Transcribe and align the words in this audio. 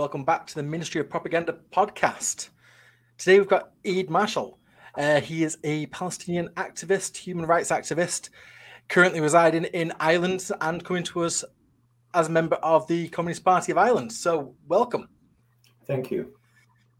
welcome 0.00 0.24
back 0.24 0.46
to 0.46 0.54
the 0.54 0.62
Ministry 0.62 0.98
of 0.98 1.10
Propaganda 1.10 1.58
podcast. 1.76 2.48
Today 3.18 3.38
we've 3.38 3.46
got 3.46 3.72
Eyad 3.84 4.08
Marshall. 4.08 4.58
Uh, 4.96 5.20
he 5.20 5.44
is 5.44 5.58
a 5.62 5.84
Palestinian 5.88 6.48
activist, 6.56 7.18
human 7.18 7.44
rights 7.44 7.70
activist, 7.70 8.30
currently 8.88 9.20
residing 9.20 9.64
in 9.64 9.92
Ireland 10.00 10.50
and 10.62 10.82
coming 10.82 11.02
to 11.02 11.24
us 11.24 11.44
as 12.14 12.28
a 12.28 12.30
member 12.30 12.56
of 12.56 12.86
the 12.88 13.10
Communist 13.10 13.44
Party 13.44 13.72
of 13.72 13.76
Ireland. 13.76 14.10
So, 14.10 14.54
welcome. 14.68 15.06
Thank 15.86 16.10
you. 16.10 16.32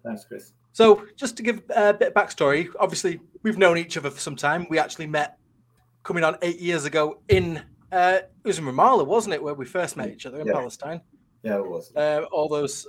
Thanks, 0.04 0.26
Chris. 0.26 0.52
So, 0.72 1.06
just 1.16 1.38
to 1.38 1.42
give 1.42 1.62
a 1.74 1.94
bit 1.94 2.08
of 2.08 2.12
backstory, 2.12 2.68
obviously, 2.78 3.18
we've 3.42 3.56
known 3.56 3.78
each 3.78 3.96
other 3.96 4.10
for 4.10 4.20
some 4.20 4.36
time. 4.36 4.66
We 4.68 4.78
actually 4.78 5.06
met 5.06 5.38
coming 6.02 6.22
on 6.22 6.36
eight 6.42 6.60
years 6.60 6.84
ago 6.84 7.22
in, 7.30 7.62
uh, 7.92 8.18
it 8.44 8.46
was 8.46 8.58
in 8.58 8.66
Ramallah, 8.66 9.06
wasn't 9.06 9.36
it, 9.36 9.42
where 9.42 9.54
we 9.54 9.64
first 9.64 9.96
met 9.96 10.10
each 10.10 10.26
other 10.26 10.38
in 10.38 10.46
Yeah. 10.46 10.52
Palestine? 10.52 11.00
Yeah, 11.42 11.56
it 11.56 11.66
was. 11.68 11.94
uh, 11.96 12.22
all 12.32 12.48
those 12.48 12.86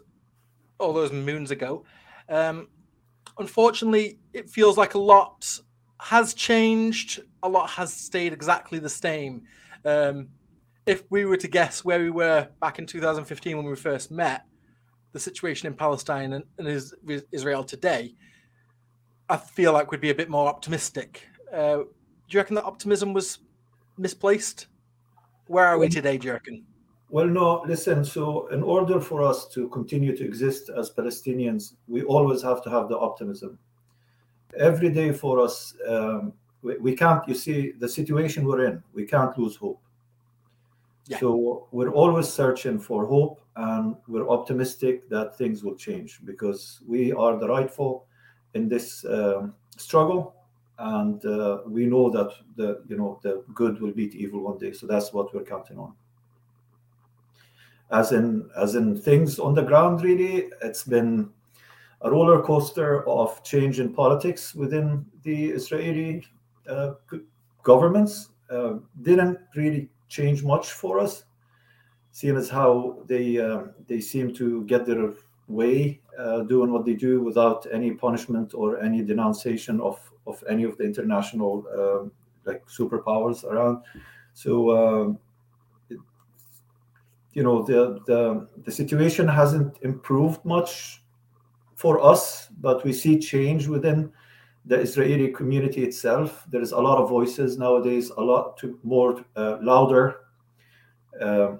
all 0.79 0.93
those 0.93 1.11
moons 1.11 1.51
ago. 1.51 1.85
Um, 2.27 2.67
unfortunately, 3.37 4.19
it 4.33 4.49
feels 4.49 4.77
like 4.77 4.95
a 4.95 4.99
lot 4.99 5.59
has 5.99 6.33
changed. 6.33 7.21
A 7.43 7.49
lot 7.49 7.69
has 7.69 7.93
stayed 7.93 8.33
exactly 8.33 8.79
the 8.79 8.89
same. 8.89 9.43
Um, 9.85 10.29
if 10.85 11.03
we 11.11 11.25
were 11.25 11.37
to 11.37 11.47
guess 11.47 11.85
where 11.85 11.99
we 11.99 12.09
were 12.09 12.47
back 12.59 12.79
in 12.79 12.87
2015 12.87 13.57
when 13.57 13.65
we 13.67 13.75
first 13.75 14.09
met, 14.11 14.45
the 15.13 15.19
situation 15.19 15.67
in 15.67 15.73
Palestine 15.75 16.33
and, 16.33 16.43
and 16.57 16.67
Is- 16.67 16.95
Israel 17.31 17.63
today, 17.63 18.15
I 19.29 19.37
feel 19.37 19.73
like 19.73 19.91
we'd 19.91 20.01
be 20.01 20.09
a 20.09 20.15
bit 20.15 20.29
more 20.29 20.47
optimistic. 20.47 21.27
Uh, 21.53 21.77
do 21.77 21.85
you 22.29 22.39
reckon 22.39 22.55
that 22.55 22.63
optimism 22.65 23.13
was 23.13 23.39
misplaced? 23.97 24.67
Where 25.47 25.65
are 25.65 25.77
we 25.77 25.89
today, 25.89 26.17
do 26.17 26.27
you 26.27 26.33
reckon? 26.33 26.65
Well, 27.11 27.27
no, 27.27 27.61
listen. 27.67 28.05
So, 28.05 28.47
in 28.47 28.63
order 28.63 29.01
for 29.01 29.21
us 29.21 29.45
to 29.49 29.67
continue 29.67 30.15
to 30.15 30.23
exist 30.23 30.69
as 30.69 30.89
Palestinians, 30.89 31.73
we 31.89 32.03
always 32.03 32.41
have 32.41 32.63
to 32.63 32.69
have 32.69 32.87
the 32.87 32.97
optimism. 32.97 33.59
Every 34.57 34.89
day 34.89 35.11
for 35.11 35.41
us, 35.41 35.75
um, 35.89 36.31
we, 36.61 36.77
we 36.77 36.95
can't, 36.95 37.27
you 37.27 37.35
see, 37.35 37.73
the 37.73 37.89
situation 37.89 38.45
we're 38.45 38.65
in, 38.65 38.81
we 38.93 39.05
can't 39.05 39.37
lose 39.37 39.57
hope. 39.57 39.81
Yeah. 41.07 41.19
So, 41.19 41.67
we're 41.71 41.91
always 41.91 42.29
searching 42.29 42.79
for 42.79 43.05
hope 43.05 43.41
and 43.57 43.97
we're 44.07 44.29
optimistic 44.29 45.09
that 45.09 45.37
things 45.37 45.65
will 45.65 45.75
change 45.75 46.21
because 46.23 46.79
we 46.87 47.11
are 47.11 47.37
the 47.37 47.49
rightful 47.49 48.05
in 48.53 48.69
this 48.69 49.03
um, 49.03 49.53
struggle. 49.75 50.33
And 50.79 51.23
uh, 51.25 51.59
we 51.67 51.87
know 51.87 52.09
that 52.09 52.31
the 52.55 52.81
you 52.87 52.97
know 52.97 53.19
the 53.21 53.43
good 53.53 53.81
will 53.81 53.91
beat 53.91 54.15
evil 54.15 54.39
one 54.39 54.57
day, 54.57 54.71
so 54.71 54.87
that's 54.87 55.13
what 55.13 55.35
we're 55.35 55.43
counting 55.43 55.77
on. 55.77 55.93
As 57.91 58.11
in 58.11 58.49
as 58.57 58.75
in 58.75 58.99
things 58.99 59.39
on 59.39 59.53
the 59.53 59.61
ground 59.61 60.01
really. 60.03 60.49
It's 60.61 60.83
been 60.83 61.29
a 62.01 62.09
roller 62.09 62.41
coaster 62.41 63.07
of 63.07 63.43
change 63.43 63.79
in 63.79 63.93
politics 63.93 64.55
within 64.55 65.05
the 65.23 65.49
israeli 65.49 66.23
uh, 66.67 66.93
governments. 67.63 68.29
Uh, 68.49 68.79
didn't 69.01 69.39
really 69.55 69.89
change 70.09 70.43
much 70.43 70.71
for 70.71 70.99
us 70.99 71.23
seeing 72.11 72.35
as 72.35 72.49
how 72.49 72.97
they 73.07 73.39
uh, 73.39 73.63
they 73.87 74.01
seem 74.01 74.33
to 74.33 74.63
get 74.65 74.85
their 74.85 75.13
way 75.47 75.99
uh, 76.17 76.41
doing 76.41 76.71
what 76.71 76.85
they 76.85 76.93
do 76.93 77.21
without 77.21 77.65
any 77.71 77.91
punishment 77.91 78.53
or 78.53 78.79
any 78.81 79.03
denunciation 79.03 79.79
of 79.81 79.99
of 80.27 80.43
any 80.49 80.63
of 80.63 80.77
the 80.77 80.83
international 80.83 81.65
um, 81.77 82.11
like 82.45 82.65
superpowers 82.67 83.43
around. 83.43 83.83
So 84.33 84.71
um, 84.71 85.19
you 87.33 87.43
know 87.43 87.63
the, 87.63 87.99
the 88.05 88.47
the 88.63 88.71
situation 88.71 89.27
hasn't 89.27 89.77
improved 89.81 90.43
much 90.45 91.03
for 91.75 92.03
us 92.03 92.47
but 92.59 92.83
we 92.83 92.93
see 92.93 93.17
change 93.17 93.67
within 93.67 94.11
the 94.65 94.79
israeli 94.79 95.29
community 95.29 95.83
itself 95.83 96.45
there 96.49 96.61
is 96.61 96.71
a 96.71 96.79
lot 96.79 96.97
of 96.97 97.09
voices 97.09 97.57
nowadays 97.57 98.09
a 98.17 98.21
lot 98.21 98.57
to 98.57 98.79
more 98.83 99.23
uh, 99.35 99.57
louder 99.61 100.21
uh, 101.21 101.55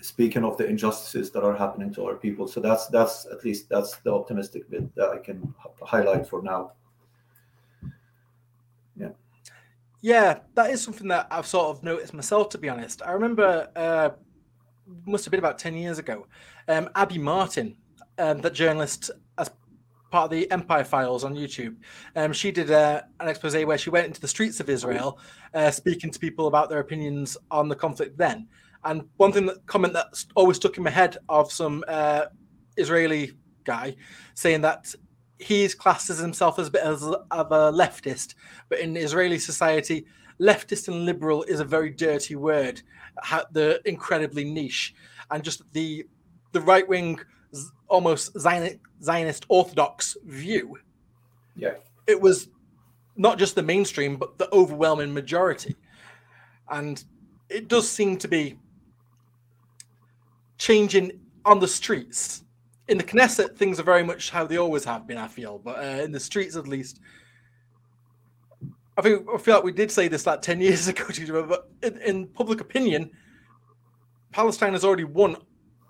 speaking 0.00 0.44
of 0.44 0.56
the 0.56 0.66
injustices 0.66 1.30
that 1.30 1.44
are 1.44 1.54
happening 1.54 1.92
to 1.92 2.04
our 2.04 2.14
people 2.14 2.46
so 2.46 2.60
that's 2.60 2.86
that's 2.88 3.26
at 3.26 3.44
least 3.44 3.68
that's 3.68 3.96
the 3.96 4.12
optimistic 4.12 4.68
bit 4.70 4.94
that 4.94 5.10
i 5.10 5.18
can 5.18 5.54
highlight 5.82 6.26
for 6.26 6.42
now 6.42 6.72
Yeah. 8.96 9.10
Yeah, 10.00 10.40
that 10.54 10.70
is 10.70 10.82
something 10.82 11.08
that 11.08 11.28
I've 11.30 11.46
sort 11.46 11.76
of 11.76 11.82
noticed 11.82 12.12
myself, 12.12 12.48
to 12.50 12.58
be 12.58 12.68
honest. 12.68 13.02
I 13.02 13.12
remember, 13.12 13.68
uh, 13.76 14.10
must 15.06 15.24
have 15.24 15.30
been 15.30 15.38
about 15.38 15.58
10 15.58 15.74
years 15.76 15.98
ago, 15.98 16.26
um, 16.68 16.88
Abby 16.94 17.18
Martin, 17.18 17.76
um, 18.18 18.40
that 18.40 18.54
journalist, 18.54 19.10
as 19.38 19.50
part 20.10 20.24
of 20.24 20.30
the 20.30 20.50
Empire 20.50 20.84
Files 20.84 21.24
on 21.24 21.34
YouTube, 21.34 21.76
um, 22.16 22.32
she 22.32 22.50
did 22.50 22.70
uh, 22.70 23.02
an 23.20 23.28
expose 23.28 23.56
where 23.64 23.78
she 23.78 23.90
went 23.90 24.06
into 24.06 24.20
the 24.20 24.28
streets 24.28 24.60
of 24.60 24.68
Israel, 24.68 25.18
uh, 25.54 25.70
speaking 25.70 26.10
to 26.10 26.18
people 26.18 26.46
about 26.46 26.68
their 26.68 26.80
opinions 26.80 27.36
on 27.50 27.68
the 27.68 27.76
conflict 27.76 28.16
then. 28.18 28.48
And 28.84 29.02
one 29.16 29.32
thing 29.32 29.46
that 29.46 29.64
comment 29.66 29.92
that 29.94 30.24
always 30.34 30.56
stuck 30.56 30.76
in 30.76 30.82
my 30.82 30.90
head 30.90 31.16
of 31.28 31.52
some 31.52 31.84
uh, 31.88 32.26
Israeli 32.76 33.32
guy 33.64 33.96
saying 34.34 34.62
that 34.62 34.92
he's 35.38 35.74
classed 35.74 36.10
as 36.10 36.18
himself 36.18 36.58
as 36.58 36.68
a 36.68 36.70
bit 36.70 36.82
of 36.82 37.02
a 37.02 37.72
leftist, 37.72 38.34
but 38.68 38.78
in 38.78 38.96
Israeli 38.96 39.38
society, 39.38 40.06
leftist 40.42 40.88
and 40.88 41.06
liberal 41.06 41.44
is 41.44 41.60
a 41.60 41.64
very 41.64 41.90
dirty 41.90 42.34
word. 42.34 42.82
Ha- 43.18 43.46
the 43.52 43.80
incredibly 43.84 44.44
niche, 44.44 44.94
and 45.30 45.42
just 45.44 45.62
the 45.72 46.04
the 46.52 46.60
right 46.60 46.86
wing, 46.88 47.18
almost 47.88 48.38
Zionist, 48.38 48.78
Zionist 49.02 49.46
orthodox 49.48 50.16
view. 50.24 50.78
yeah 51.56 51.74
It 52.06 52.20
was 52.20 52.48
not 53.16 53.38
just 53.38 53.54
the 53.54 53.62
mainstream, 53.62 54.16
but 54.16 54.38
the 54.38 54.52
overwhelming 54.52 55.14
majority, 55.14 55.76
and 56.68 57.04
it 57.48 57.68
does 57.68 57.88
seem 57.88 58.16
to 58.18 58.28
be 58.28 58.58
changing 60.58 61.12
on 61.44 61.60
the 61.60 61.68
streets. 61.68 62.44
In 62.88 62.98
the 62.98 63.04
Knesset, 63.04 63.56
things 63.56 63.78
are 63.78 63.84
very 63.84 64.02
much 64.02 64.30
how 64.30 64.46
they 64.46 64.56
always 64.56 64.84
have 64.84 65.06
been. 65.06 65.18
I 65.18 65.28
feel, 65.28 65.58
but 65.58 65.78
uh, 65.78 66.02
in 66.02 66.12
the 66.12 66.20
streets, 66.20 66.56
at 66.56 66.66
least, 66.66 67.00
I 68.96 69.02
think 69.02 69.26
I 69.32 69.38
feel 69.38 69.54
like 69.54 69.64
we 69.64 69.72
did 69.72 69.90
say 69.90 70.08
this 70.08 70.26
like 70.26 70.42
ten 70.42 70.60
years 70.60 70.88
ago 70.88 71.06
but 71.48 71.70
in, 71.82 71.98
in 72.02 72.26
public 72.28 72.60
opinion, 72.60 73.10
Palestine 74.32 74.72
has 74.72 74.84
already 74.84 75.04
won 75.04 75.36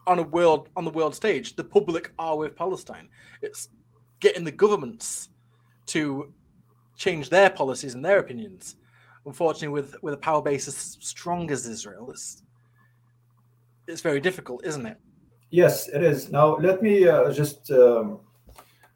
on 0.07 0.19
a 0.19 0.23
world 0.23 0.69
on 0.77 0.85
the 0.85 0.91
world 0.91 1.15
stage. 1.15 1.57
The 1.57 1.65
public 1.65 2.13
are 2.19 2.37
with 2.37 2.57
Palestine. 2.57 3.09
It's 3.41 3.69
getting 4.21 4.45
the 4.45 4.53
governments 4.53 5.31
to 5.87 6.33
change 6.97 7.29
their 7.29 7.51
policies 7.51 7.95
and 7.95 8.05
their 8.05 8.19
opinions. 8.19 8.77
Unfortunately, 9.27 9.69
with 9.69 10.01
with 10.03 10.15
a 10.15 10.19
power 10.19 10.43
base 10.43 10.69
as 10.69 10.97
strong 11.01 11.51
as 11.51 11.67
Israel, 11.67 12.11
it's 12.11 12.43
it's 13.87 14.01
very 14.01 14.21
difficult, 14.21 14.65
isn't 14.65 14.87
it? 14.87 14.97
Yes, 15.51 15.89
it 15.89 16.03
is. 16.03 16.31
Now, 16.31 16.57
let 16.57 16.83
me 16.83 17.07
uh, 17.07 17.31
just 17.33 17.71
um, 17.71 18.21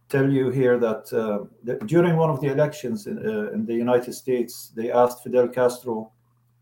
tell 0.08 0.30
you 0.30 0.50
here 0.50 0.78
that, 0.78 1.12
uh, 1.12 1.46
that 1.64 1.86
during 1.86 2.16
one 2.16 2.30
of 2.30 2.40
the 2.40 2.48
elections 2.48 3.06
in, 3.06 3.18
uh, 3.18 3.50
in 3.52 3.66
the 3.66 3.74
United 3.74 4.12
States, 4.14 4.72
they 4.74 4.92
asked 4.92 5.22
Fidel 5.22 5.48
Castro, 5.48 6.12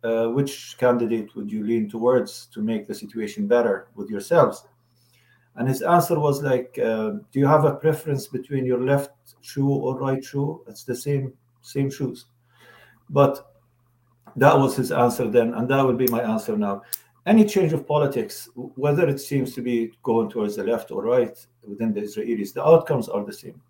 uh, 0.02 0.28
which 0.28 0.76
candidate 0.78 1.34
would 1.34 1.50
you 1.50 1.64
lean 1.64 1.88
towards 1.88 2.46
to 2.46 2.62
make 2.62 2.86
the 2.86 2.94
situation 2.94 3.46
better 3.46 3.88
with 3.94 4.10
yourselves? 4.10 4.66
And 5.56 5.68
his 5.68 5.82
answer 5.82 6.18
was 6.18 6.42
like, 6.42 6.78
uh, 6.78 7.10
"Do 7.30 7.38
you 7.38 7.46
have 7.46 7.64
a 7.64 7.76
preference 7.76 8.26
between 8.26 8.66
your 8.66 8.82
left 8.82 9.12
shoe 9.40 9.70
or 9.70 9.98
right 9.98 10.22
shoe? 10.22 10.62
It's 10.66 10.84
the 10.84 10.96
same 10.96 11.32
same 11.60 11.90
shoes." 11.90 12.26
But 13.08 13.54
that 14.36 14.58
was 14.58 14.76
his 14.76 14.90
answer 14.90 15.30
then, 15.30 15.54
and 15.54 15.68
that 15.68 15.82
will 15.82 15.94
be 15.94 16.08
my 16.08 16.22
answer 16.22 16.56
now 16.56 16.82
any 17.26 17.44
change 17.44 17.72
of 17.72 17.86
politics, 17.86 18.48
whether 18.54 19.08
it 19.08 19.18
seems 19.18 19.54
to 19.54 19.62
be 19.62 19.92
going 20.02 20.28
towards 20.28 20.56
the 20.56 20.64
left 20.64 20.90
or 20.90 21.02
right 21.02 21.46
within 21.66 21.92
the 21.94 22.02
Israelis, 22.02 22.52
the 22.52 22.64
outcomes 22.64 23.08
are 23.08 23.24
the 23.24 23.32
same. 23.32 23.60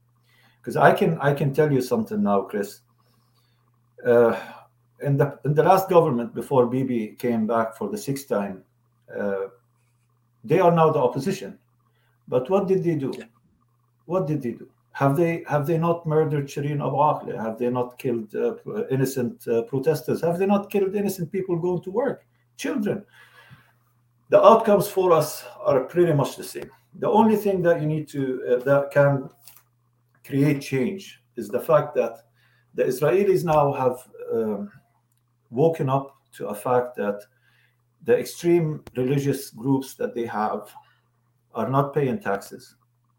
Because 0.60 0.76
I 0.76 0.92
can 0.92 1.18
I 1.20 1.34
can 1.34 1.52
tell 1.54 1.70
you 1.70 1.80
something 1.80 2.22
now, 2.22 2.42
Chris. 2.42 2.80
Uh, 4.04 4.38
in 5.02 5.16
the 5.16 5.38
in 5.44 5.54
the 5.54 5.62
last 5.62 5.88
government 5.88 6.34
before 6.34 6.66
Bibi 6.66 7.16
came 7.18 7.46
back 7.46 7.76
for 7.76 7.88
the 7.88 7.98
sixth 7.98 8.28
time, 8.28 8.64
uh, 9.16 9.48
they 10.42 10.58
are 10.58 10.72
now 10.72 10.90
the 10.90 10.98
opposition. 10.98 11.58
But 12.26 12.48
what 12.50 12.66
did 12.66 12.82
they 12.82 12.96
do? 12.96 13.12
Yeah. 13.16 13.24
What 14.06 14.26
did 14.26 14.42
they 14.42 14.52
do? 14.52 14.68
Have 14.92 15.16
they 15.16 15.44
have 15.46 15.66
they 15.66 15.78
not 15.78 16.06
murdered 16.06 16.46
Shireen 16.46 16.80
Abu 16.80 16.96
Akleh? 16.96 17.40
Have 17.40 17.58
they 17.58 17.68
not 17.68 17.98
killed 17.98 18.34
uh, 18.34 18.54
innocent 18.90 19.46
uh, 19.46 19.62
protesters? 19.62 20.22
Have 20.22 20.38
they 20.38 20.46
not 20.46 20.70
killed 20.70 20.94
innocent 20.96 21.30
people 21.30 21.56
going 21.56 21.82
to 21.82 21.90
work? 21.90 22.26
Children 22.56 23.04
the 24.34 24.44
outcomes 24.44 24.88
for 24.88 25.12
us 25.12 25.44
are 25.60 25.84
pretty 25.84 26.12
much 26.12 26.34
the 26.34 26.42
same. 26.42 26.68
The 26.98 27.08
only 27.08 27.36
thing 27.36 27.62
that 27.62 27.80
you 27.80 27.86
need 27.86 28.08
to 28.08 28.22
uh, 28.50 28.64
that 28.64 28.90
can 28.90 29.30
create 30.26 30.60
change 30.60 31.22
is 31.36 31.46
the 31.48 31.60
fact 31.60 31.94
that 31.94 32.14
the 32.74 32.82
Israelis 32.82 33.44
now 33.44 33.72
have 33.72 33.96
um, 34.32 34.72
woken 35.50 35.88
up 35.88 36.16
to 36.36 36.48
a 36.48 36.54
fact 36.66 36.96
that 36.96 37.20
the 38.02 38.18
extreme 38.18 38.82
religious 38.96 39.50
groups 39.50 39.94
that 39.94 40.16
they 40.16 40.26
have 40.26 40.62
are 41.54 41.70
not 41.70 41.94
paying 41.94 42.18
taxes. 42.18 42.74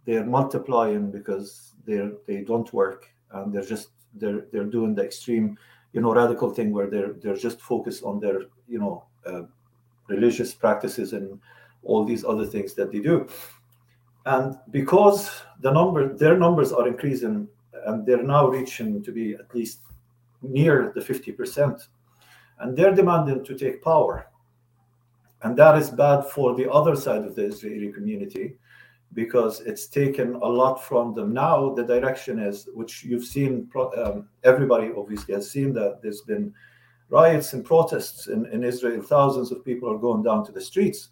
They're 0.06 0.26
multiplying 0.26 1.12
because 1.12 1.76
they're 1.88 2.12
they 2.28 2.42
don't 2.44 2.74
work 2.74 3.08
and 3.32 3.54
they're 3.54 3.72
just 3.76 3.88
they're 4.16 4.42
they're 4.52 4.72
doing 4.78 4.94
the 4.96 5.06
extreme, 5.06 5.58
you 5.94 6.02
know, 6.02 6.14
radical 6.14 6.50
thing 6.54 6.74
where 6.74 6.90
they're 6.90 7.14
they're 7.22 7.44
just 7.48 7.62
focused 7.62 8.04
on 8.04 8.20
their 8.20 8.40
you 8.68 8.80
know 8.84 9.06
uh, 9.26 9.44
religious 10.07 10.54
practices 10.54 11.13
and 11.13 11.40
all 11.84 12.04
these 12.04 12.25
other 12.25 12.46
things 12.46 12.74
that 12.74 12.92
they 12.92 13.00
do. 13.00 13.28
And 14.25 14.57
because 14.72 15.30
the 15.62 15.72
number 15.72 16.16
their 16.16 16.38
numbers 16.38 16.72
are 16.72 16.88
increasing 16.88 17.48
and 17.86 18.06
they're 18.06 18.24
now 18.24 18.48
reaching 18.48 19.04
to 19.04 19.12
be 19.12 19.36
at 19.36 19.54
least 19.54 19.80
near 20.42 20.92
the 20.96 21.02
50%, 21.02 21.88
and 22.60 22.75
they're 22.75 22.94
demanding 22.94 23.44
to 23.44 23.57
take 23.57 23.84
power. 23.84 24.28
And 25.44 25.56
that 25.57 25.78
is 25.78 25.90
bad 25.90 26.25
for 26.25 26.56
the 26.56 26.72
other 26.72 26.96
side 26.96 27.24
of 27.24 27.36
the 27.36 27.46
Israeli 27.46 27.92
community 27.92 28.57
because 29.13 29.62
it's 29.62 29.88
taken 29.88 30.36
a 30.36 30.46
lot 30.46 30.84
from 30.84 31.13
them. 31.13 31.34
Now, 31.34 31.74
the 31.74 31.84
direction 31.84 32.40
is, 32.40 32.68
which 32.74 33.04
you've 33.04 33.24
seen, 33.24 33.69
um, 33.98 34.28
everybody 34.44 34.92
obviously 34.96 35.34
has 35.36 35.50
seen 35.50 35.74
that 35.74 36.02
there's 36.02 36.22
been 36.22 36.54
riots 37.10 37.54
and 37.54 37.63
protests 37.63 38.28
in, 38.28 38.46
in 38.48 38.63
Israel. 38.63 39.02
Thousands 39.02 39.52
of 39.52 39.63
people 39.63 39.92
are 39.92 39.98
going 39.98 40.24
down 40.24 40.46
to 40.46 40.52
the 40.52 40.62
streets. 40.62 41.10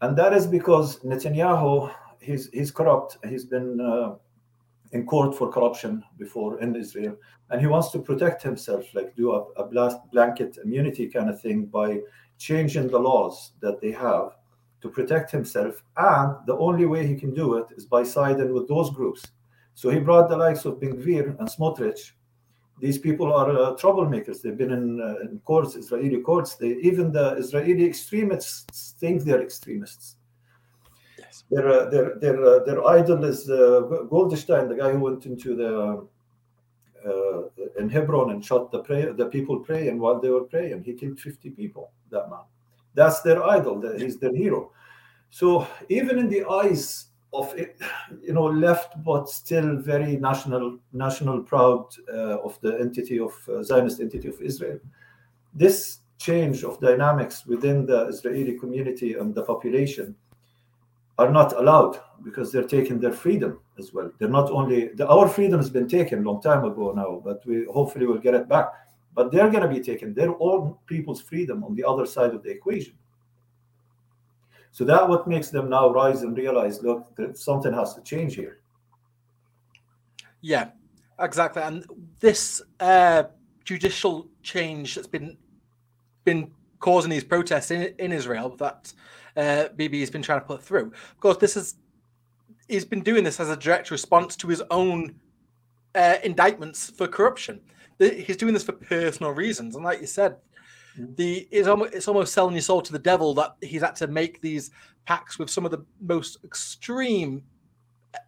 And 0.00 0.16
that 0.16 0.32
is 0.32 0.46
because 0.46 0.98
Netanyahu, 1.00 1.92
he's, 2.20 2.48
he's 2.50 2.70
corrupt. 2.70 3.18
He's 3.28 3.44
been 3.44 3.80
uh, 3.80 4.14
in 4.92 5.06
court 5.06 5.36
for 5.36 5.50
corruption 5.50 6.02
before 6.18 6.60
in 6.60 6.74
Israel. 6.76 7.16
And 7.50 7.60
he 7.60 7.66
wants 7.66 7.90
to 7.90 7.98
protect 7.98 8.42
himself, 8.42 8.84
like 8.94 9.14
do 9.16 9.32
a, 9.32 9.42
a 9.52 9.66
blast, 9.66 9.98
blanket 10.10 10.58
immunity 10.64 11.08
kind 11.08 11.28
of 11.28 11.40
thing 11.40 11.66
by 11.66 12.00
changing 12.38 12.88
the 12.88 12.98
laws 12.98 13.52
that 13.60 13.80
they 13.80 13.92
have 13.92 14.36
to 14.80 14.88
protect 14.88 15.30
himself. 15.30 15.82
And 15.96 16.34
the 16.46 16.56
only 16.56 16.86
way 16.86 17.06
he 17.06 17.14
can 17.14 17.32
do 17.34 17.56
it 17.56 17.66
is 17.76 17.86
by 17.86 18.02
siding 18.02 18.52
with 18.52 18.68
those 18.68 18.90
groups. 18.90 19.22
So 19.74 19.88
he 19.90 19.98
brought 19.98 20.28
the 20.28 20.36
likes 20.36 20.64
of 20.64 20.80
Ben 20.80 20.96
Gvir 20.96 21.38
and 21.38 21.48
Smotrich. 21.48 22.12
These 22.82 22.98
people 22.98 23.32
are 23.32 23.48
uh, 23.48 23.76
troublemakers. 23.76 24.42
They've 24.42 24.58
been 24.58 24.72
in, 24.72 25.00
uh, 25.00 25.20
in 25.20 25.40
courts, 25.44 25.76
Israeli 25.76 26.20
courts. 26.20 26.56
They, 26.56 26.72
even 26.82 27.12
the 27.12 27.36
Israeli 27.36 27.84
extremists 27.84 28.96
think 28.98 29.22
they're 29.22 29.40
extremists. 29.40 30.16
Yes. 31.16 31.44
Their, 31.48 31.68
uh, 31.68 31.90
their, 31.90 32.18
their, 32.18 32.44
uh, 32.44 32.64
their 32.64 32.84
idol 32.84 33.22
is 33.22 33.48
uh, 33.48 33.82
Goldstein, 34.10 34.68
the 34.68 34.74
guy 34.74 34.90
who 34.90 34.98
went 34.98 35.26
into 35.26 35.54
the 35.54 36.08
uh, 37.08 37.42
in 37.78 37.88
Hebron 37.88 38.30
and 38.30 38.44
shot 38.44 38.72
the 38.72 38.82
the 39.16 39.26
people 39.26 39.60
praying 39.60 40.00
while 40.00 40.20
they 40.20 40.30
were 40.30 40.44
praying. 40.44 40.82
He 40.82 40.94
killed 40.94 41.20
50 41.20 41.50
people. 41.50 41.92
That 42.10 42.28
man. 42.30 42.40
That's 42.94 43.20
their 43.20 43.44
idol. 43.44 43.78
That 43.78 44.00
he's 44.00 44.18
their 44.18 44.34
hero. 44.34 44.72
So 45.30 45.68
even 45.88 46.18
in 46.18 46.28
the 46.28 46.44
eyes 46.48 47.06
of 47.32 47.54
you 47.56 48.32
know 48.32 48.44
left 48.44 49.02
but 49.02 49.28
still 49.28 49.76
very 49.76 50.16
national 50.16 50.78
national 50.92 51.42
proud 51.42 51.86
uh, 52.12 52.38
of 52.40 52.60
the 52.60 52.78
entity 52.78 53.18
of 53.18 53.32
uh, 53.48 53.62
Zionist 53.62 54.00
entity 54.00 54.28
of 54.28 54.40
Israel, 54.40 54.78
this 55.54 55.98
change 56.18 56.62
of 56.62 56.80
dynamics 56.80 57.46
within 57.46 57.86
the 57.86 58.06
Israeli 58.06 58.58
community 58.58 59.14
and 59.14 59.34
the 59.34 59.42
population 59.42 60.14
are 61.18 61.30
not 61.30 61.52
allowed 61.54 62.00
because 62.24 62.52
they're 62.52 62.62
taking 62.78 63.00
their 63.00 63.12
freedom 63.12 63.58
as 63.78 63.92
well. 63.92 64.10
They're 64.18 64.28
not 64.28 64.50
only 64.50 64.88
the, 64.88 65.06
our 65.08 65.28
freedom 65.28 65.58
has 65.58 65.70
been 65.70 65.88
taken 65.88 66.20
a 66.20 66.22
long 66.22 66.40
time 66.40 66.64
ago 66.64 66.92
now, 66.92 67.20
but 67.24 67.44
we 67.46 67.64
hopefully 67.64 68.06
will 68.06 68.18
get 68.18 68.34
it 68.34 68.48
back. 68.48 68.68
But 69.14 69.30
they're 69.30 69.50
going 69.50 69.62
to 69.62 69.68
be 69.68 69.80
taken 69.80 70.14
their 70.14 70.34
own 70.40 70.76
people's 70.86 71.20
freedom 71.20 71.64
on 71.64 71.74
the 71.74 71.84
other 71.84 72.06
side 72.06 72.34
of 72.34 72.42
the 72.42 72.50
equation. 72.50 72.94
So 74.72 74.84
that 74.84 75.06
what 75.06 75.28
makes 75.28 75.50
them 75.50 75.68
now 75.68 75.90
rise 75.90 76.22
and 76.22 76.36
realize, 76.36 76.82
look, 76.82 77.14
that 77.16 77.36
something 77.36 77.74
has 77.74 77.94
to 77.94 78.00
change 78.00 78.34
here. 78.34 78.60
Yeah, 80.40 80.70
exactly. 81.20 81.62
And 81.62 81.84
this 82.20 82.62
uh, 82.80 83.24
judicial 83.64 84.28
change 84.42 84.94
that's 84.94 85.06
been 85.06 85.36
been 86.24 86.50
causing 86.78 87.10
these 87.10 87.24
protests 87.24 87.70
in, 87.70 87.94
in 87.98 88.12
Israel 88.12 88.56
that 88.56 88.92
uh, 89.36 89.68
Bibi 89.76 90.00
has 90.00 90.10
been 90.10 90.22
trying 90.22 90.40
to 90.40 90.46
put 90.46 90.62
through. 90.62 90.86
Of 90.86 91.20
course, 91.20 91.36
this 91.36 91.54
is 91.56 91.74
he's 92.66 92.86
been 92.86 93.02
doing 93.02 93.24
this 93.24 93.40
as 93.40 93.50
a 93.50 93.56
direct 93.56 93.90
response 93.90 94.36
to 94.36 94.48
his 94.48 94.62
own 94.70 95.20
uh, 95.94 96.16
indictments 96.24 96.90
for 96.90 97.06
corruption. 97.06 97.60
He's 97.98 98.38
doing 98.38 98.54
this 98.54 98.64
for 98.64 98.72
personal 98.72 99.32
reasons, 99.32 99.76
and 99.76 99.84
like 99.84 100.00
you 100.00 100.06
said. 100.06 100.36
The 100.96 101.48
it's 101.50 101.68
almost, 101.68 101.94
it's 101.94 102.08
almost 102.08 102.32
selling 102.32 102.54
your 102.54 102.62
soul 102.62 102.82
to 102.82 102.92
the 102.92 102.98
devil 102.98 103.34
that 103.34 103.56
he's 103.60 103.82
had 103.82 103.96
to 103.96 104.06
make 104.06 104.40
these 104.40 104.70
pacts 105.06 105.38
with 105.38 105.50
some 105.50 105.64
of 105.64 105.70
the 105.70 105.84
most 106.00 106.38
extreme 106.44 107.42
uh, 108.14 108.18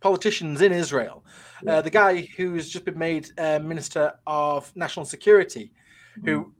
politicians 0.00 0.60
in 0.60 0.72
Israel. 0.72 1.24
Yeah. 1.62 1.74
Uh, 1.74 1.82
the 1.82 1.90
guy 1.90 2.28
who's 2.36 2.68
just 2.68 2.84
been 2.84 2.98
made 2.98 3.30
uh, 3.38 3.58
Minister 3.60 4.14
of 4.26 4.74
National 4.76 5.04
Security, 5.06 5.72
mm. 6.18 6.26
who, 6.26 6.52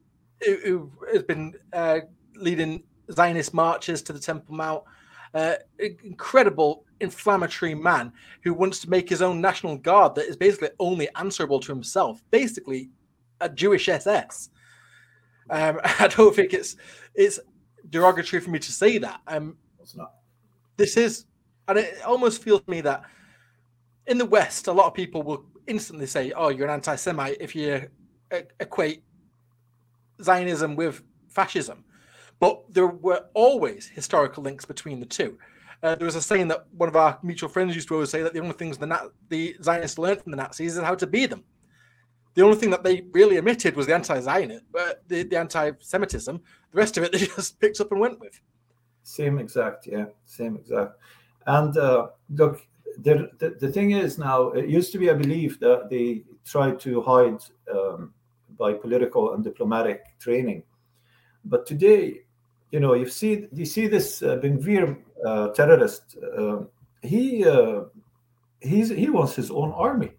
who, 0.45 0.57
who 0.65 0.93
has 1.13 1.23
been 1.25 1.55
uh, 1.73 2.01
leading 2.37 2.83
Zionist 3.13 3.53
marches 3.55 4.03
to 4.03 4.13
the 4.13 4.21
Temple 4.21 4.55
Mount. 4.55 4.83
Uh, 5.35 5.57
incredible 5.79 6.87
inflammatory 7.01 7.75
man 7.75 8.11
who 8.43 8.55
wants 8.55 8.79
to 8.81 8.89
make 8.89 9.11
his 9.11 9.21
own 9.21 9.43
national 9.43 9.77
guard 9.77 10.15
that 10.15 10.27
is 10.27 10.37
basically 10.37 10.71
only 10.81 11.07
answerable 11.17 11.61
to 11.61 11.71
himself, 11.71 12.23
basically 12.31 12.89
a 13.43 13.49
Jewish 13.49 13.91
SS. 13.91 14.49
Um, 15.51 15.81
I 15.85 16.09
don't 16.09 16.35
think 16.35 16.53
it's 16.55 16.77
it's 17.15 17.39
derogatory 17.91 18.41
for 18.41 18.51
me 18.51 18.59
to 18.59 18.73
say 18.73 18.99
that. 18.99 19.21
Um, 19.27 19.57
it's 19.81 19.97
not. 19.97 20.13
This 20.77 20.97
is, 20.97 21.27
and 21.67 21.79
it 21.79 22.01
almost 22.07 22.43
feels 22.43 22.63
to 22.63 22.71
me 22.71 22.81
that 22.83 23.03
in 24.07 24.19
the 24.19 24.25
West, 24.25 24.69
a 24.69 24.73
lot 24.73 24.87
of 24.87 24.95
people 24.95 25.23
will 25.23 25.45
instantly 25.67 26.07
say, 26.07 26.33
"Oh, 26.33 26.49
you're 26.49 26.67
an 26.67 26.75
anti-Semite" 26.75 27.39
if 27.41 27.55
you 27.55 27.89
equate 28.61 29.03
Zionism 30.23 30.77
with 30.77 31.03
fascism. 31.29 31.85
But 32.41 32.63
there 32.73 32.87
were 32.87 33.25
always 33.35 33.89
historical 33.89 34.43
links 34.43 34.65
between 34.65 35.01
the 35.01 35.07
two. 35.07 35.39
Uh, 35.83 35.95
there 35.95 36.07
was 36.07 36.17
a 36.17 36.23
saying 36.23 36.49
that 36.49 36.67
one 36.73 36.89
of 36.89 36.97
our 36.97 37.19
mutual 37.23 37.49
friends 37.49 37.75
used 37.75 37.89
to 37.89 37.95
always 37.95 38.11
say 38.11 38.23
that 38.23 38.33
the 38.33 38.41
only 38.41 38.53
things 38.53 38.79
the, 38.79 38.87
Na- 38.87 39.09
the 39.29 39.57
Zionists 39.63 39.99
learned 39.99 40.23
from 40.23 40.33
the 40.33 40.37
Nazis 40.37 40.77
is 40.77 40.83
how 40.83 40.95
to 40.95 41.07
be 41.07 41.27
them. 41.27 41.45
The 42.35 42.43
only 42.43 42.57
thing 42.57 42.71
that 42.71 42.85
they 42.85 43.03
really 43.13 43.39
omitted 43.39 43.75
was 43.75 43.87
the 43.87 43.95
anti-Zionist, 43.95 44.65
but 44.71 45.03
the, 45.09 45.25
the 45.25 45.39
anti-Semitism. 45.39 46.41
The 46.73 46.77
rest 46.79 46.97
of 46.97 47.05
it 47.05 47.13
they 47.13 47.19
just 47.19 47.59
picked 47.59 47.81
up 47.81 47.91
and 47.91 48.01
went 48.01 48.21
with. 48.21 48.41
Same 49.03 49.39
exact, 49.39 49.87
yeah, 49.87 50.07
same 50.27 50.57
exact. 50.57 50.93
And 51.47 51.77
uh, 51.77 52.09
look, 52.31 52.67
the, 52.99 53.31
the, 53.39 53.57
the 53.59 53.73
thing 53.73 53.93
is 53.93 54.19
now, 54.19 54.49
it 54.51 54.69
used 54.69 54.93
to 54.93 54.99
be 54.99 55.09
a 55.09 55.15
belief 55.15 55.59
that 55.61 55.89
they 55.89 56.25
tried 56.45 56.79
to 56.81 57.01
hide 57.03 57.41
um, 57.73 58.13
by 58.59 58.73
political 58.73 59.35
and 59.35 59.43
diplomatic 59.43 60.05
training. 60.19 60.63
But 61.45 61.67
today, 61.67 62.23
you 62.71 62.81
know, 62.81 62.95
you 62.95 63.09
see 63.09 63.47
you 63.53 63.65
see 63.65 63.87
this 63.87 64.23
uh, 64.23 64.37
Ben 64.37 65.05
uh, 65.25 65.49
terrorist. 65.49 66.17
Uh, 66.37 66.65
he 67.03 67.47
uh, 67.47 67.85
he's 68.61 68.91
he 68.91 69.09
wants 69.09 69.35
his 69.35 69.51
own 69.51 69.73
army, 69.73 70.11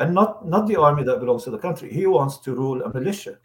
and 0.00 0.14
not 0.14 0.46
not 0.46 0.66
the 0.66 0.76
army 0.76 1.04
that 1.04 1.20
belongs 1.20 1.44
to 1.44 1.50
the 1.50 1.58
country. 1.58 1.92
He 1.92 2.06
wants 2.06 2.38
to 2.38 2.54
rule 2.54 2.82
a 2.82 2.92
militia. 2.92 3.38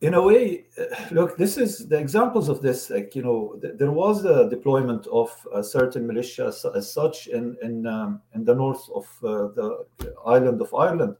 In 0.00 0.14
a 0.14 0.22
way, 0.22 0.66
uh, 0.80 0.84
look, 1.10 1.36
this 1.36 1.58
is 1.58 1.88
the 1.88 1.98
examples 1.98 2.48
of 2.48 2.62
this. 2.62 2.88
Like 2.88 3.14
you 3.16 3.22
know, 3.22 3.58
th- 3.60 3.74
there 3.76 3.90
was 3.90 4.24
a 4.24 4.48
deployment 4.48 5.06
of 5.08 5.30
a 5.52 5.62
certain 5.62 6.06
militia 6.06 6.46
as, 6.46 6.64
as 6.74 6.92
such 6.92 7.26
in 7.26 7.56
in 7.62 7.86
um, 7.86 8.22
in 8.34 8.44
the 8.44 8.54
north 8.54 8.88
of 8.94 9.06
uh, 9.24 9.48
the 9.58 9.86
island 10.24 10.62
of 10.62 10.72
Ireland 10.72 11.16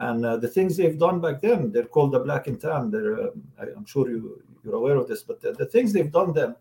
and 0.00 0.24
uh, 0.24 0.38
the 0.38 0.48
things 0.48 0.76
they've 0.76 0.98
done 0.98 1.20
back 1.20 1.42
then, 1.42 1.70
they're 1.70 1.84
called 1.84 2.12
the 2.12 2.20
black 2.20 2.46
and 2.46 2.58
tan. 2.58 2.90
They're, 2.90 3.20
uh, 3.20 3.30
I, 3.58 3.64
am 3.64 3.84
sure 3.84 4.08
you, 4.08 4.42
you're 4.64 4.74
aware 4.74 4.96
of 4.96 5.06
this, 5.06 5.22
but 5.22 5.42
the, 5.42 5.52
the 5.52 5.66
things 5.66 5.92
they've 5.92 6.10
done 6.10 6.32
then 6.32 6.56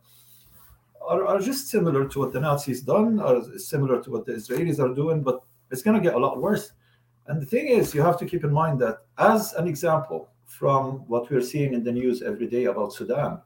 are, 1.01 1.25
are, 1.25 1.39
just 1.39 1.69
similar 1.69 2.07
to 2.09 2.19
what 2.19 2.33
the 2.33 2.41
Nazis 2.41 2.81
done, 2.81 3.21
or 3.21 3.57
similar 3.57 4.03
to 4.03 4.11
what 4.11 4.25
the 4.25 4.33
Israelis 4.33 4.79
are 4.79 4.93
doing, 4.93 5.23
but 5.23 5.41
it's 5.71 5.81
going 5.81 5.97
to 5.97 6.03
get 6.03 6.15
a 6.15 6.19
lot 6.19 6.41
worse. 6.41 6.73
And 7.27 7.41
the 7.41 7.45
thing 7.45 7.67
is, 7.67 7.93
you 7.93 8.01
have 8.01 8.17
to 8.19 8.25
keep 8.25 8.43
in 8.43 8.51
mind 8.51 8.79
that, 8.81 8.99
as 9.17 9.53
an 9.53 9.67
example 9.67 10.29
from 10.45 11.07
what 11.07 11.29
we're 11.29 11.41
seeing 11.41 11.73
in 11.73 11.83
the 11.83 11.91
news 11.91 12.23
every 12.23 12.47
day 12.47 12.65
about 12.65 12.91
Sudan. 12.91 13.39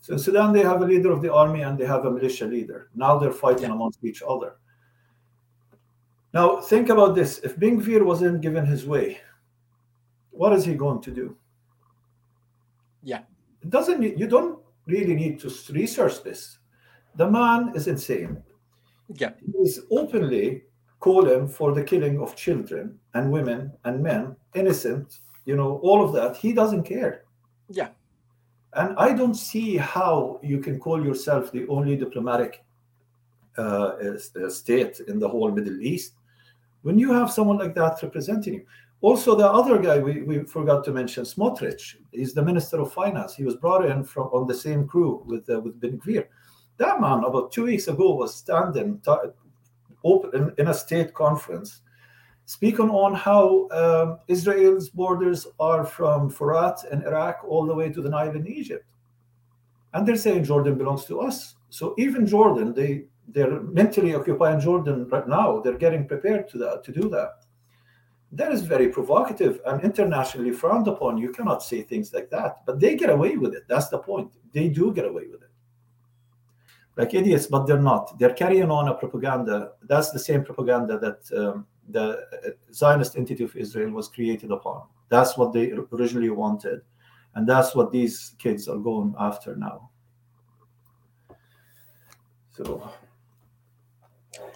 So 0.00 0.14
in 0.14 0.18
Sudan, 0.18 0.52
they 0.52 0.62
have 0.62 0.82
a 0.82 0.84
leader 0.84 1.12
of 1.12 1.22
the 1.22 1.32
army 1.32 1.62
and 1.62 1.78
they 1.78 1.86
have 1.86 2.04
a 2.04 2.10
militia 2.10 2.46
leader. 2.46 2.88
Now 2.94 3.18
they're 3.18 3.32
fighting 3.32 3.70
amongst 3.70 4.02
each 4.04 4.22
other. 4.26 4.56
Now, 6.34 6.60
think 6.60 6.88
about 6.88 7.14
this. 7.14 7.38
If 7.38 7.58
Ben 7.58 7.80
Gvir 7.80 8.04
wasn't 8.04 8.40
given 8.40 8.66
his 8.66 8.86
way, 8.86 9.20
what 10.30 10.52
is 10.52 10.64
he 10.64 10.74
going 10.74 11.00
to 11.02 11.10
do? 11.10 11.36
Yeah. 13.02 13.22
It 13.62 13.70
doesn't 13.70 14.02
you 14.02 14.26
don't 14.26 14.58
really 14.86 15.14
need 15.14 15.40
to 15.40 15.52
research 15.72 16.22
this. 16.22 16.58
The 17.16 17.28
man 17.30 17.72
is 17.74 17.88
insane. 17.88 18.42
Yeah. 19.14 19.32
He's 19.56 19.80
openly 19.90 20.64
calling 21.00 21.48
for 21.48 21.72
the 21.72 21.82
killing 21.82 22.20
of 22.20 22.34
children 22.34 22.98
and 23.14 23.30
women 23.30 23.72
and 23.84 24.02
men, 24.02 24.36
innocent, 24.54 25.18
you 25.44 25.56
know, 25.56 25.78
all 25.82 26.04
of 26.04 26.12
that. 26.12 26.36
He 26.36 26.52
doesn't 26.52 26.84
care. 26.84 27.24
Yeah. 27.68 27.88
And 28.74 28.96
I 28.98 29.14
don't 29.14 29.34
see 29.34 29.76
how 29.76 30.40
you 30.42 30.58
can 30.58 30.78
call 30.78 31.04
yourself 31.04 31.50
the 31.52 31.66
only 31.68 31.96
diplomatic 31.96 32.64
uh, 33.56 33.92
state 34.48 35.00
in 35.08 35.18
the 35.18 35.28
whole 35.28 35.50
Middle 35.50 35.80
East 35.80 36.12
when 36.82 36.98
you 36.98 37.12
have 37.12 37.30
someone 37.30 37.58
like 37.58 37.74
that 37.74 38.02
representing 38.02 38.54
you. 38.54 38.66
Also, 39.00 39.36
the 39.36 39.46
other 39.46 39.78
guy 39.78 39.98
we, 39.98 40.22
we 40.22 40.42
forgot 40.44 40.84
to 40.84 40.92
mention, 40.92 41.24
Smotrich, 41.24 41.96
he's 42.10 42.34
the 42.34 42.42
Minister 42.42 42.80
of 42.80 42.92
Finance. 42.92 43.34
He 43.34 43.44
was 43.44 43.56
brought 43.56 43.84
in 43.84 44.02
from 44.02 44.24
on 44.28 44.46
the 44.46 44.54
same 44.54 44.88
crew 44.88 45.22
with 45.24 45.48
uh, 45.48 45.60
with 45.60 45.80
Ben 45.80 45.98
Gvir. 45.98 46.26
That 46.78 47.00
man, 47.00 47.24
about 47.24 47.52
two 47.52 47.64
weeks 47.64 47.86
ago, 47.86 48.14
was 48.14 48.34
standing 48.34 49.00
open 50.04 50.54
in, 50.58 50.68
a 50.68 50.74
state 50.74 51.12
conference 51.14 51.80
speaking 52.44 52.88
on 52.90 53.14
how 53.14 53.68
um, 53.70 54.18
Israel's 54.28 54.88
borders 54.88 55.46
are 55.60 55.84
from 55.84 56.30
Furat 56.30 56.90
in 56.92 57.02
Iraq 57.02 57.44
all 57.46 57.66
the 57.66 57.74
way 57.74 57.90
to 57.90 58.00
the 58.00 58.08
Nile 58.08 58.34
in 58.34 58.46
Egypt. 58.46 58.86
And 59.92 60.06
they're 60.06 60.16
saying 60.16 60.44
Jordan 60.44 60.76
belongs 60.76 61.04
to 61.06 61.20
us. 61.20 61.56
So 61.70 61.94
even 61.98 62.26
Jordan, 62.26 62.72
they 62.74 63.04
they're 63.30 63.60
mentally 63.60 64.14
occupying 64.14 64.60
Jordan 64.60 65.06
right 65.08 65.28
now. 65.28 65.60
They're 65.60 65.76
getting 65.76 66.08
prepared 66.08 66.48
to 66.48 66.58
that 66.58 66.84
to 66.84 66.92
do 66.92 67.10
that. 67.10 67.44
That 68.32 68.52
is 68.52 68.62
very 68.62 68.88
provocative 68.88 69.60
and 69.66 69.82
internationally 69.82 70.52
frowned 70.52 70.88
upon. 70.88 71.18
You 71.18 71.30
cannot 71.32 71.62
say 71.62 71.82
things 71.82 72.12
like 72.14 72.30
that, 72.30 72.64
but 72.64 72.80
they 72.80 72.94
get 72.94 73.10
away 73.10 73.36
with 73.36 73.54
it. 73.54 73.64
That's 73.68 73.88
the 73.88 73.98
point. 73.98 74.32
They 74.52 74.68
do 74.68 74.92
get 74.94 75.04
away 75.04 75.26
with 75.30 75.42
it 75.42 75.47
like 76.98 77.14
idiots, 77.14 77.46
but 77.46 77.64
they're 77.66 77.80
not. 77.80 78.18
They're 78.18 78.34
carrying 78.34 78.70
on 78.70 78.88
a 78.88 78.94
propaganda. 78.94 79.70
That's 79.84 80.10
the 80.10 80.18
same 80.18 80.44
propaganda 80.44 80.98
that 80.98 81.38
um, 81.38 81.64
the 81.88 82.02
uh, 82.02 82.50
Zionist 82.72 83.16
entity 83.16 83.44
of 83.44 83.56
Israel 83.56 83.92
was 83.92 84.08
created 84.08 84.50
upon. 84.50 84.82
That's 85.08 85.38
what 85.38 85.52
they 85.52 85.70
originally 85.92 86.30
wanted. 86.30 86.80
And 87.36 87.48
that's 87.48 87.74
what 87.74 87.92
these 87.92 88.34
kids 88.38 88.68
are 88.68 88.78
going 88.78 89.14
after 89.18 89.54
now. 89.54 89.90
So, 92.50 92.90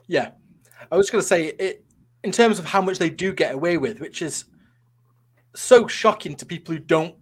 yeah, 0.08 0.32
I 0.90 0.96
was 0.96 1.10
going 1.10 1.22
to 1.22 1.28
say 1.28 1.46
it 1.46 1.84
in 2.24 2.32
terms 2.32 2.58
of 2.58 2.64
how 2.64 2.82
much 2.82 2.98
they 2.98 3.08
do 3.08 3.32
get 3.32 3.54
away 3.54 3.78
with, 3.78 4.00
which 4.00 4.20
is 4.20 4.46
so 5.54 5.86
shocking 5.86 6.34
to 6.34 6.44
people 6.44 6.74
who 6.74 6.80
don't 6.80 7.14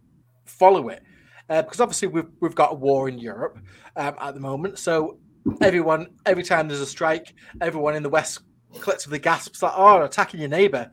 follow 0.46 0.88
it. 0.88 1.02
Uh, 1.50 1.62
because 1.62 1.80
obviously 1.80 2.06
we've 2.06 2.30
we've 2.38 2.54
got 2.54 2.72
a 2.72 2.74
war 2.74 3.08
in 3.08 3.18
Europe 3.18 3.58
um, 3.96 4.14
at 4.20 4.34
the 4.34 4.40
moment, 4.40 4.78
so 4.78 5.18
everyone 5.60 6.06
every 6.24 6.44
time 6.44 6.68
there's 6.68 6.80
a 6.80 6.86
strike, 6.86 7.34
everyone 7.60 7.96
in 7.96 8.04
the 8.04 8.08
West 8.08 8.42
collectively 8.80 9.18
gasps 9.18 9.58
that, 9.58 9.72
"Oh, 9.74 10.02
attacking 10.04 10.38
your 10.38 10.48
neighbor." 10.48 10.88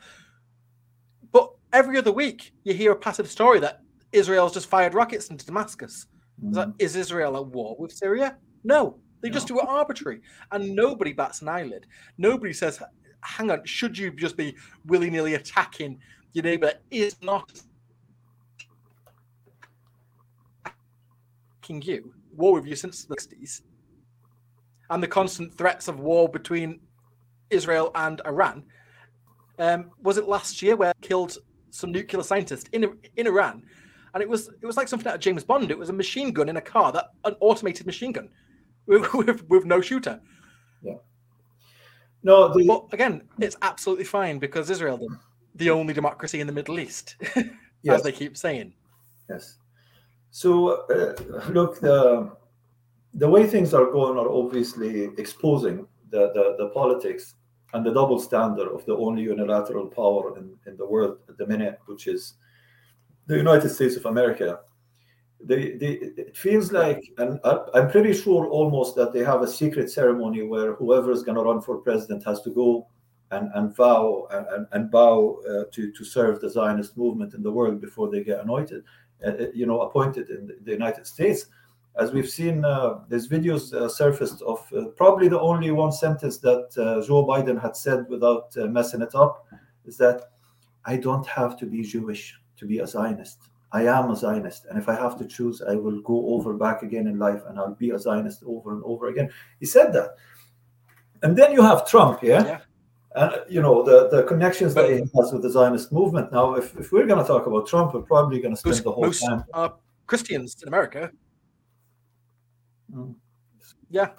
But 1.32 1.52
every 1.72 1.98
other 2.00 2.12
week, 2.12 2.54
you 2.64 2.74
hear 2.74 2.92
a 2.92 2.96
passive 2.96 3.30
story 3.30 3.60
that 3.60 3.82
Israel's 4.12 4.54
just 4.54 4.68
fired 4.68 4.96
rockets 4.96 5.30
into 5.30 5.46
Damascus. 5.46 6.08
Mm. 6.44 6.74
Is, 6.80 6.96
Israel 6.96 7.38
at 7.38 7.46
war 7.46 7.76
with 7.78 7.92
Syria? 7.92 8.38
No, 8.64 8.98
they 9.22 9.30
no. 9.30 9.34
just 9.34 9.48
do 9.48 9.60
it 9.60 9.66
arbitrary, 9.68 10.22
and 10.52 10.76
nobody 10.76 11.14
bats 11.14 11.44
an 11.44 11.50
eyelid. 11.50 11.86
Nobody 12.18 12.54
says, 12.54 12.82
"Hang 13.22 13.52
on, 13.52 13.64
should 13.66 13.96
you 13.96 14.10
just 14.10 14.36
be 14.36 14.56
willy 14.88 15.12
nilly 15.12 15.36
attacking 15.36 16.00
your 16.34 16.46
neighbor?" 16.46 16.74
Is 16.90 17.16
not 17.22 17.62
attacking 21.68 21.82
you, 21.82 22.14
war 22.36 22.54
with 22.54 22.66
you 22.66 22.76
since 22.76 23.06
the 23.06 23.16
60s, 23.16 23.62
and 24.90 25.04
the 25.04 25.08
constant 25.08 25.58
threats 25.58 25.88
of 25.88 26.00
war 26.00 26.30
between 26.30 26.80
Israel 27.50 27.92
and 27.96 28.22
Iran. 28.26 28.64
Um, 29.60 29.92
was 30.02 30.18
it 30.18 30.28
last 30.28 30.62
year 30.62 30.76
where 30.76 30.94
killed 31.02 31.38
some 31.72 31.92
nuclear 31.92 32.24
scientist 32.24 32.70
in 32.72 32.98
in 33.16 33.28
Iran? 33.28 33.64
And 34.14 34.24
it 34.24 34.30
was 34.30 34.50
it 34.62 34.66
was 34.66 34.78
like 34.78 34.88
something 34.88 35.08
out 35.08 35.16
of 35.16 35.22
James 35.22 35.44
Bond. 35.44 35.72
It 35.72 35.78
was 35.78 35.90
a 35.90 35.94
machine 35.94 36.32
gun 36.32 36.50
in 36.50 36.58
a 36.58 36.62
car, 36.62 36.92
that 36.92 37.08
an 37.26 37.36
automated 37.40 37.86
machine 37.86 38.12
gun 38.12 38.30
with, 38.86 39.14
with, 39.14 39.50
with 39.50 39.66
no 39.66 39.82
shooter. 39.82 40.22
Yeah. 40.82 41.00
No, 42.24 42.54
the... 42.54 42.66
but 42.66 42.86
again, 42.94 43.24
it's 43.40 43.58
absolutely 43.62 44.06
fine 44.06 44.40
because 44.40 44.70
Israel, 44.70 44.98
the, 44.98 45.18
the 45.56 45.70
only 45.70 45.94
democracy 45.94 46.40
in 46.40 46.48
the 46.48 46.54
Middle 46.54 46.80
East, 46.80 47.16
yes. 47.36 47.46
as 47.96 48.04
they 48.04 48.12
keep 48.12 48.38
saying. 48.38 48.74
Yes. 49.30 49.58
So 50.38 50.86
uh, 50.86 51.16
look, 51.50 51.80
the 51.80 52.30
the 53.16 53.28
way 53.28 53.48
things 53.48 53.74
are 53.74 53.90
going 53.90 54.20
are 54.20 54.30
obviously 54.30 55.06
exposing 55.18 55.88
the, 56.12 56.32
the, 56.36 56.56
the 56.60 56.70
politics 56.76 57.34
and 57.74 57.84
the 57.84 57.92
double 57.92 58.20
standard 58.20 58.68
of 58.68 58.86
the 58.86 58.96
only 58.96 59.24
unilateral 59.24 59.88
power 59.88 60.38
in, 60.38 60.56
in 60.68 60.78
the 60.78 60.86
world 60.86 61.18
at 61.28 61.40
the 61.40 61.48
minute, 61.48 61.80
which 61.88 62.06
is 62.06 62.36
the 63.26 63.36
United 63.36 63.70
States 63.70 63.96
of 63.96 64.06
America. 64.06 64.60
They, 65.44 65.72
they, 65.72 65.94
it 66.26 66.38
feels 66.38 66.72
like, 66.72 67.02
and 67.18 67.40
I'm 67.74 67.90
pretty 67.90 68.14
sure 68.14 68.46
almost 68.46 68.96
that 68.98 69.14
they 69.14 69.24
have 69.24 69.42
a 69.42 69.48
secret 69.48 69.90
ceremony 69.90 70.44
where 70.44 70.76
whoever 70.76 71.12
is 71.12 71.24
going 71.24 71.38
to 71.38 71.44
run 71.50 71.62
for 71.62 71.78
president 71.78 72.24
has 72.26 72.42
to 72.44 72.52
go 72.52 72.86
and, 73.32 73.50
and 73.56 73.76
vow 73.76 74.28
and, 74.30 74.68
and 74.72 74.92
bow 74.92 75.42
uh, 75.50 75.64
to, 75.72 75.92
to 75.92 76.06
serve 76.06 76.42
the 76.42 76.50
Zionist 76.50 76.96
movement 76.96 77.34
in 77.34 77.42
the 77.42 77.52
world 77.52 77.82
before 77.82 78.12
they 78.12 78.24
get 78.24 78.40
anointed, 78.40 78.84
you 79.54 79.66
know, 79.66 79.82
appointed 79.82 80.30
in 80.30 80.56
the 80.64 80.72
United 80.72 81.08
States 81.08 81.48
as 82.00 82.12
we've 82.12 82.30
seen, 82.30 82.64
uh, 82.64 83.00
there's 83.08 83.28
videos 83.28 83.74
uh, 83.74 83.90
surfaced 83.90 84.42
of 84.44 84.66
uh, 84.74 84.86
probably 84.96 85.28
the 85.28 85.40
only 85.40 85.72
one 85.72 85.92
sentence 85.92 86.38
that 86.40 86.70
uh, 86.78 87.06
Joe 87.06 87.26
Biden 87.26 87.60
had 87.60 87.76
said 87.76 88.08
without 88.08 88.56
uh, 88.58 88.68
messing 88.68 89.02
it 89.02 89.16
up 89.16 89.48
is 89.86 89.98
that 89.98 90.30
I 90.86 90.98
don't 90.98 91.26
have 91.26 91.58
to 91.60 91.66
be 91.66 91.82
Jewish 91.82 92.40
to 92.58 92.66
be 92.66 92.80
a 92.80 92.88
Zionist. 92.88 93.50
I 93.72 93.88
am 93.88 94.12
a 94.12 94.16
Zionist, 94.16 94.66
and 94.66 94.78
if 94.78 94.88
I 94.88 94.96
have 94.96 95.18
to 95.18 95.26
choose, 95.26 95.62
I 95.62 95.76
will 95.76 96.02
go 96.02 96.30
over 96.30 96.54
back 96.54 96.84
again 96.84 97.08
in 97.08 97.20
life, 97.20 97.42
and 97.48 97.60
I'll 97.60 97.76
be 97.76 97.90
a 97.92 98.00
Zionist 98.00 98.44
over 98.46 98.74
and 98.74 98.84
over 98.86 99.08
again. 99.08 99.30
He 99.60 99.66
said 99.66 99.92
that, 99.94 100.12
and 101.24 101.36
then 101.36 101.52
you 101.52 101.62
have 101.62 101.88
Trump, 101.88 102.24
yeah. 102.24 102.46
yeah. 102.46 102.60
And 103.18 103.32
you 103.50 103.62
know 103.62 103.84
the, 103.84 104.10
the 104.10 104.24
connections 104.24 104.74
but, 104.74 104.88
that 104.88 104.94
he 104.94 105.00
has 105.16 105.32
with 105.34 105.42
the 105.42 105.50
Zionist 105.50 105.92
movement. 105.92 106.32
Now, 106.32 106.56
if, 106.56 106.76
if 106.78 106.92
we're 106.92 107.08
going 107.08 107.22
to 107.22 107.28
talk 107.28 107.48
about 107.48 107.68
Trump, 107.68 107.94
we're 107.94 108.02
probably 108.02 108.40
going 108.40 108.54
to 108.54 108.60
spend 108.60 108.78
the 108.78 108.92
whole 108.92 109.06
most, 109.06 109.22
time. 109.26 109.44
Uh, 109.54 109.70
Christians 110.06 110.56
in 110.62 110.68
America 110.68 111.12
Mm. 112.94 113.16
Yeah. 113.90 114.10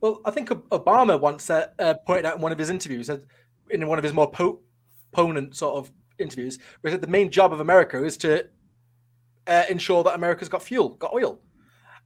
Well, 0.00 0.20
I 0.24 0.30
think 0.30 0.48
Obama 0.48 1.20
once 1.20 1.50
uh, 1.50 1.68
uh, 1.78 1.94
pointed 2.06 2.26
out 2.26 2.36
in 2.36 2.42
one 2.42 2.52
of 2.52 2.58
his 2.58 2.70
interviews, 2.70 3.10
in 3.70 3.86
one 3.88 3.98
of 3.98 4.04
his 4.04 4.12
more 4.12 4.30
po- 4.30 4.60
opponent 5.12 5.56
sort 5.56 5.76
of 5.76 5.92
interviews, 6.18 6.58
where 6.80 6.90
he 6.90 6.94
said 6.94 7.00
the 7.00 7.08
main 7.08 7.30
job 7.30 7.52
of 7.52 7.60
America 7.60 8.04
is 8.04 8.16
to 8.18 8.46
uh, 9.46 9.64
ensure 9.68 10.04
that 10.04 10.14
America's 10.14 10.48
got 10.48 10.62
fuel, 10.62 10.90
got 10.90 11.12
oil. 11.12 11.40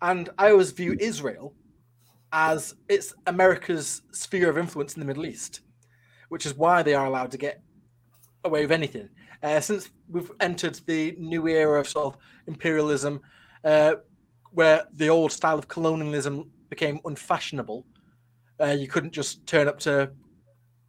And 0.00 0.30
I 0.38 0.50
always 0.50 0.70
view 0.70 0.96
Israel 0.98 1.54
as 2.32 2.74
it's 2.88 3.14
America's 3.26 4.02
sphere 4.12 4.48
of 4.48 4.56
influence 4.56 4.94
in 4.94 5.00
the 5.00 5.06
Middle 5.06 5.26
East, 5.26 5.60
which 6.32 6.46
is 6.46 6.54
why 6.54 6.82
they 6.82 6.94
are 6.94 7.04
allowed 7.04 7.30
to 7.30 7.36
get 7.36 7.60
away 8.42 8.62
with 8.62 8.72
anything. 8.72 9.06
Uh, 9.42 9.60
since 9.60 9.90
we've 10.08 10.32
entered 10.40 10.80
the 10.86 11.14
new 11.18 11.46
era 11.46 11.78
of 11.78 11.86
sort 11.86 12.06
of 12.14 12.20
imperialism, 12.46 13.20
uh, 13.64 13.96
where 14.52 14.84
the 14.94 15.10
old 15.10 15.30
style 15.30 15.58
of 15.58 15.68
colonialism 15.68 16.50
became 16.70 16.98
unfashionable. 17.04 17.84
Uh, 18.58 18.74
you 18.82 18.88
couldn't 18.88 19.12
just 19.12 19.46
turn 19.46 19.68
up 19.68 19.78
to 19.78 20.10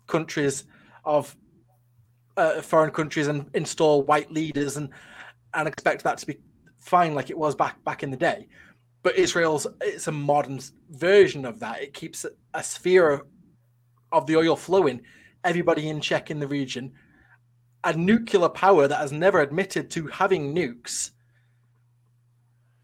countries 0.08 0.64
of 1.04 1.36
uh, 2.38 2.62
foreign 2.62 2.92
countries 2.92 3.28
and 3.28 3.50
install 3.54 4.02
white 4.04 4.32
leaders 4.32 4.78
and 4.78 4.90
and 5.56 5.68
expect 5.68 6.06
that 6.06 6.18
to 6.20 6.26
be 6.26 6.38
fine 6.80 7.14
like 7.14 7.30
it 7.30 7.38
was 7.38 7.54
back 7.54 7.84
back 7.84 8.02
in 8.02 8.12
the 8.12 8.18
day. 8.32 8.48
But 9.04 9.18
Israel's 9.18 9.68
it's 9.82 10.08
a 10.08 10.12
modern 10.14 10.62
version 10.90 11.44
of 11.44 11.60
that. 11.60 11.82
It 11.82 11.94
keeps 11.94 12.26
a 12.54 12.64
sphere 12.64 13.24
of 14.14 14.26
the 14.26 14.38
oil 14.38 14.56
flowing, 14.56 15.02
everybody 15.44 15.90
in 15.90 16.02
check 16.02 16.32
in 16.32 16.40
the 16.40 16.48
region, 16.48 16.92
a 17.84 17.94
nuclear 17.94 18.50
power 18.50 18.88
that 18.88 18.98
has 18.98 19.12
never 19.12 19.42
admitted 19.42 19.90
to 19.92 20.08
having 20.08 20.56
nukes 20.56 21.12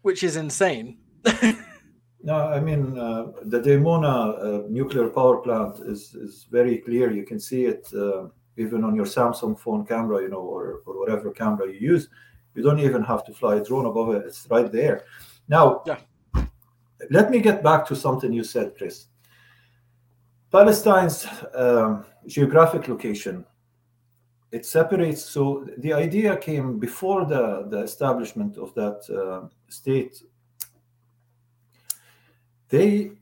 which 0.02 0.22
is 0.22 0.36
insane. 0.36 0.98
no, 2.22 2.34
I 2.34 2.60
mean 2.60 2.98
uh, 2.98 3.32
the 3.42 3.60
Dimona 3.60 4.64
uh, 4.64 4.66
nuclear 4.68 5.08
power 5.08 5.38
plant 5.38 5.80
is 5.80 6.14
is 6.14 6.46
very 6.50 6.78
clear. 6.78 7.10
You 7.10 7.24
can 7.24 7.38
see 7.38 7.64
it 7.64 7.88
uh, 7.94 8.28
even 8.56 8.84
on 8.84 8.94
your 8.94 9.06
Samsung 9.06 9.58
phone 9.58 9.84
camera, 9.84 10.22
you 10.22 10.28
know, 10.28 10.40
or 10.40 10.82
or 10.86 10.98
whatever 10.98 11.30
camera 11.30 11.66
you 11.70 11.78
use. 11.78 12.08
You 12.54 12.62
don't 12.62 12.80
even 12.80 13.02
have 13.04 13.24
to 13.26 13.32
fly 13.32 13.56
a 13.56 13.64
drone 13.64 13.86
above 13.86 14.14
it; 14.14 14.24
it's 14.26 14.46
right 14.50 14.70
there. 14.70 15.04
Now, 15.48 15.82
yeah. 15.86 15.98
let 17.10 17.30
me 17.30 17.40
get 17.40 17.62
back 17.62 17.86
to 17.86 17.96
something 17.96 18.32
you 18.32 18.44
said, 18.44 18.76
Chris. 18.76 19.06
Palestine's 20.50 21.26
um, 21.54 22.04
geographic 22.26 22.88
location 22.88 23.44
it 24.52 24.66
separates. 24.66 25.22
So 25.24 25.66
the 25.78 25.92
idea 25.92 26.36
came 26.36 26.78
before 26.78 27.24
the, 27.24 27.66
the 27.68 27.78
establishment 27.82 28.56
of 28.56 28.74
that 28.74 29.00
uh, 29.08 29.48
state. 29.68 30.22
They 32.68 33.12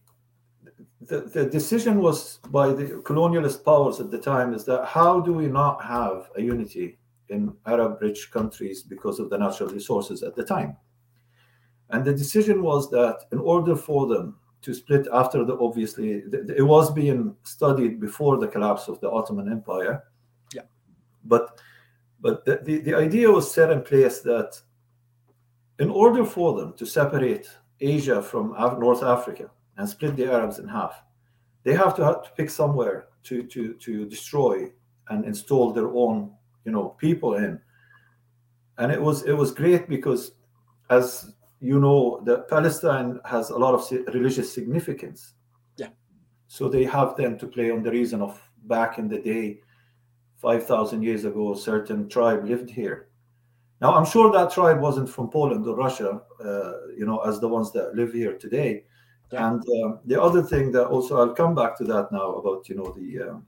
the, 1.00 1.20
the 1.20 1.46
decision 1.46 2.00
was 2.00 2.38
by 2.50 2.68
the 2.72 2.84
colonialist 3.02 3.64
powers 3.64 4.00
at 4.00 4.10
the 4.10 4.18
time 4.18 4.52
is 4.52 4.64
that 4.64 4.84
how 4.84 5.20
do 5.20 5.32
we 5.32 5.46
not 5.46 5.82
have 5.82 6.28
a 6.36 6.42
unity 6.42 6.98
in 7.30 7.54
Arab 7.66 8.02
rich 8.02 8.30
countries 8.30 8.82
because 8.82 9.18
of 9.18 9.30
the 9.30 9.38
natural 9.38 9.70
resources 9.70 10.22
at 10.22 10.34
the 10.34 10.44
time? 10.44 10.76
And 11.90 12.04
the 12.04 12.12
decision 12.12 12.62
was 12.62 12.90
that 12.90 13.20
in 13.32 13.38
order 13.38 13.74
for 13.74 14.06
them 14.06 14.38
to 14.62 14.74
split 14.74 15.06
after 15.12 15.44
the 15.44 15.56
obviously 15.58 16.22
it 16.32 16.66
was 16.66 16.92
being 16.92 17.36
studied 17.44 18.00
before 18.00 18.38
the 18.38 18.48
collapse 18.48 18.88
of 18.88 19.00
the 19.00 19.10
Ottoman 19.10 19.50
Empire. 19.50 20.04
Yeah. 20.52 20.62
But 21.24 21.60
but 22.20 22.44
the, 22.44 22.60
the, 22.64 22.78
the 22.78 22.94
idea 22.94 23.30
was 23.30 23.52
set 23.52 23.70
in 23.70 23.82
place 23.82 24.20
that 24.20 24.60
in 25.78 25.90
order 25.90 26.24
for 26.24 26.58
them 26.58 26.72
to 26.74 26.84
separate 26.84 27.48
Asia 27.80 28.20
from 28.20 28.54
Af- 28.58 28.78
North 28.78 29.04
Africa 29.04 29.50
and 29.76 29.88
split 29.88 30.16
the 30.16 30.30
Arabs 30.30 30.58
in 30.58 30.66
half, 30.66 31.04
they 31.62 31.72
have 31.74 31.94
to 31.96 32.04
have 32.04 32.24
to 32.24 32.30
pick 32.36 32.50
somewhere 32.50 33.06
to 33.24 33.44
to 33.44 33.74
to 33.74 34.06
destroy 34.06 34.72
and 35.08 35.24
install 35.24 35.72
their 35.72 35.88
own 35.88 36.32
you 36.64 36.72
know 36.72 36.96
people 36.98 37.34
in. 37.34 37.60
And 38.78 38.90
it 38.90 39.00
was 39.00 39.22
it 39.24 39.32
was 39.32 39.52
great 39.52 39.88
because 39.88 40.32
as 40.90 41.32
you 41.60 41.80
know 41.80 42.20
that 42.24 42.48
Palestine 42.48 43.20
has 43.24 43.50
a 43.50 43.56
lot 43.58 43.74
of 43.74 43.90
religious 44.14 44.52
significance. 44.52 45.34
Yeah. 45.76 45.88
So 46.46 46.68
they 46.68 46.84
have 46.84 47.16
them 47.16 47.38
to 47.38 47.46
play 47.46 47.70
on 47.70 47.82
the 47.82 47.90
reason 47.90 48.22
of 48.22 48.40
back 48.64 48.98
in 48.98 49.08
the 49.08 49.18
day, 49.18 49.60
five 50.36 50.66
thousand 50.66 51.02
years 51.02 51.24
ago, 51.24 51.52
a 51.52 51.56
certain 51.56 52.08
tribe 52.08 52.44
lived 52.44 52.70
here. 52.70 53.08
Now 53.80 53.94
I'm 53.94 54.06
sure 54.06 54.30
that 54.32 54.52
tribe 54.52 54.80
wasn't 54.80 55.08
from 55.08 55.30
Poland 55.30 55.66
or 55.66 55.76
Russia, 55.76 56.22
uh, 56.44 56.72
you 56.96 57.06
know, 57.06 57.18
as 57.18 57.40
the 57.40 57.48
ones 57.48 57.72
that 57.72 57.94
live 57.94 58.12
here 58.12 58.36
today. 58.36 58.84
Yeah. 59.32 59.50
And 59.50 59.62
um, 59.84 59.98
the 60.04 60.20
other 60.20 60.42
thing 60.42 60.72
that 60.72 60.86
also 60.86 61.18
I'll 61.18 61.34
come 61.34 61.54
back 61.54 61.76
to 61.78 61.84
that 61.84 62.10
now 62.12 62.34
about 62.34 62.68
you 62.68 62.76
know 62.76 62.92
the 62.96 63.30
um, 63.30 63.46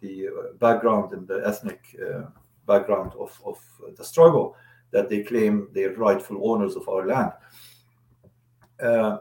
the 0.00 0.28
uh, 0.28 0.52
background 0.58 1.12
and 1.12 1.26
the 1.26 1.42
ethnic 1.46 1.80
uh, 2.04 2.24
background 2.66 3.12
of 3.18 3.40
of 3.44 3.58
the 3.96 4.04
struggle 4.04 4.56
that 4.90 5.08
they 5.08 5.22
claim 5.22 5.68
they're 5.72 5.94
rightful 5.94 6.38
owners 6.50 6.76
of 6.76 6.88
our 6.88 7.06
land. 7.06 7.32
Uh, 8.82 9.18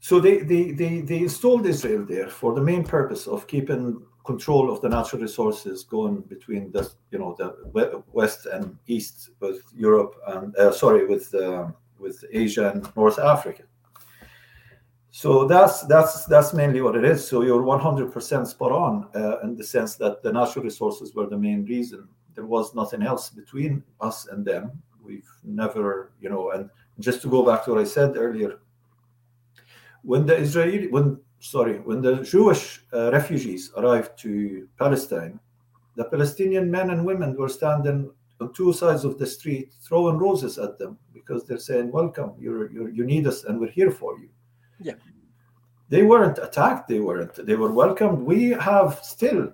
so 0.00 0.18
they, 0.18 0.38
they, 0.38 0.72
they, 0.72 1.00
they 1.00 1.18
installed 1.18 1.66
Israel 1.66 2.04
there 2.04 2.28
for 2.28 2.54
the 2.54 2.60
main 2.60 2.84
purpose 2.84 3.26
of 3.26 3.46
keeping 3.46 4.02
control 4.24 4.70
of 4.72 4.80
the 4.80 4.88
natural 4.88 5.20
resources 5.20 5.84
going 5.84 6.20
between 6.22 6.70
the 6.70 6.88
you 7.10 7.18
know 7.18 7.34
the 7.38 8.02
west 8.12 8.46
and 8.46 8.76
east 8.86 9.30
with 9.40 9.62
Europe 9.74 10.14
and 10.28 10.56
uh, 10.56 10.70
sorry 10.70 11.06
with 11.06 11.34
uh, 11.34 11.66
with 11.98 12.24
Asia 12.32 12.70
and 12.70 12.88
North 12.96 13.18
Africa. 13.18 13.64
So 15.10 15.46
that's 15.46 15.82
that's 15.82 16.24
that's 16.26 16.54
mainly 16.54 16.80
what 16.80 16.96
it 16.96 17.04
is. 17.04 17.26
So 17.26 17.42
you're 17.42 17.62
100% 17.62 18.46
spot 18.46 18.72
on 18.72 19.08
uh, 19.14 19.40
in 19.40 19.56
the 19.56 19.64
sense 19.64 19.96
that 19.96 20.22
the 20.22 20.32
natural 20.32 20.64
resources 20.64 21.14
were 21.14 21.26
the 21.26 21.38
main 21.38 21.64
reason 21.64 22.08
there 22.34 22.46
was 22.46 22.74
nothing 22.74 23.02
else 23.02 23.30
between 23.30 23.82
us 24.00 24.26
and 24.26 24.44
them. 24.44 24.82
We've 25.04 25.28
never, 25.44 26.12
you 26.20 26.30
know, 26.30 26.50
and 26.50 26.70
just 27.00 27.22
to 27.22 27.28
go 27.28 27.44
back 27.44 27.64
to 27.64 27.72
what 27.72 27.80
I 27.80 27.84
said 27.84 28.16
earlier, 28.16 28.58
when 30.02 30.26
the 30.26 30.36
Israeli, 30.36 30.88
when 30.88 31.20
sorry, 31.40 31.80
when 31.80 32.00
the 32.00 32.22
Jewish 32.22 32.82
uh, 32.92 33.10
refugees 33.12 33.72
arrived 33.76 34.18
to 34.18 34.68
Palestine, 34.78 35.40
the 35.96 36.04
Palestinian 36.04 36.70
men 36.70 36.90
and 36.90 37.04
women 37.04 37.36
were 37.36 37.48
standing 37.48 38.10
on 38.40 38.52
two 38.52 38.72
sides 38.72 39.04
of 39.04 39.18
the 39.18 39.26
street 39.26 39.72
throwing 39.80 40.18
roses 40.18 40.58
at 40.58 40.78
them 40.78 40.98
because 41.12 41.44
they're 41.44 41.58
saying, 41.58 41.90
"Welcome, 41.90 42.32
you're, 42.38 42.70
you're 42.70 42.90
you 42.90 43.04
need 43.04 43.26
us, 43.26 43.44
and 43.44 43.60
we're 43.60 43.70
here 43.70 43.90
for 43.90 44.18
you." 44.18 44.28
Yeah, 44.80 44.94
they 45.88 46.02
weren't 46.02 46.38
attacked. 46.38 46.88
They 46.88 47.00
weren't. 47.00 47.34
They 47.46 47.56
were 47.56 47.72
welcomed. 47.72 48.20
We 48.22 48.50
have 48.50 49.00
still 49.02 49.52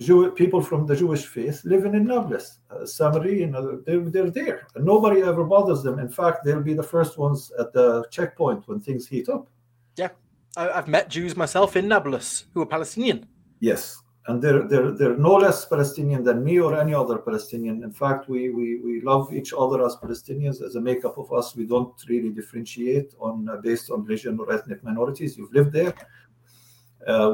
Jew, 0.00 0.30
people 0.32 0.60
from 0.60 0.86
the 0.86 0.96
Jewish 0.96 1.26
faith 1.26 1.62
living 1.64 1.94
in 1.94 2.04
Nablus, 2.04 2.58
uh, 2.70 2.78
Samari, 2.78 3.54
uh, 3.54 3.78
they're, 3.86 4.00
they're 4.00 4.30
there. 4.30 4.66
And 4.74 4.84
nobody 4.84 5.22
ever 5.22 5.44
bothers 5.44 5.82
them. 5.82 5.98
In 6.00 6.08
fact, 6.08 6.44
they'll 6.44 6.62
be 6.62 6.74
the 6.74 6.82
first 6.82 7.16
ones 7.16 7.52
at 7.60 7.72
the 7.72 8.04
checkpoint 8.10 8.66
when 8.66 8.80
things 8.80 9.06
heat 9.06 9.28
up. 9.28 9.48
Yeah, 9.96 10.10
I, 10.56 10.64
have 10.74 10.88
met 10.88 11.08
Jews 11.10 11.36
myself 11.36 11.76
in 11.76 11.86
Nablus 11.86 12.46
who 12.54 12.62
are 12.62 12.66
Palestinian. 12.66 13.26
Yes, 13.60 14.02
and 14.26 14.42
they're, 14.42 14.66
they're, 14.66 14.90
they're 14.90 15.16
no 15.16 15.34
less 15.34 15.64
Palestinian 15.66 16.24
than 16.24 16.42
me 16.42 16.58
or 16.58 16.78
any 16.78 16.92
other 16.92 17.18
Palestinian. 17.18 17.84
In 17.84 17.92
fact, 17.92 18.28
we, 18.28 18.50
we, 18.50 18.80
we 18.80 19.00
love 19.02 19.32
each 19.32 19.52
other 19.56 19.84
as 19.86 19.96
Palestinians. 19.96 20.60
As 20.60 20.74
a 20.74 20.80
makeup 20.80 21.18
of 21.18 21.32
us, 21.32 21.54
we 21.54 21.66
don't 21.66 21.94
really 22.08 22.30
differentiate 22.30 23.14
on 23.20 23.48
uh, 23.48 23.58
based 23.58 23.90
on 23.90 24.02
religion 24.02 24.40
or 24.40 24.52
ethnic 24.52 24.82
minorities. 24.82 25.38
You've 25.38 25.52
lived 25.52 25.72
there 25.72 25.94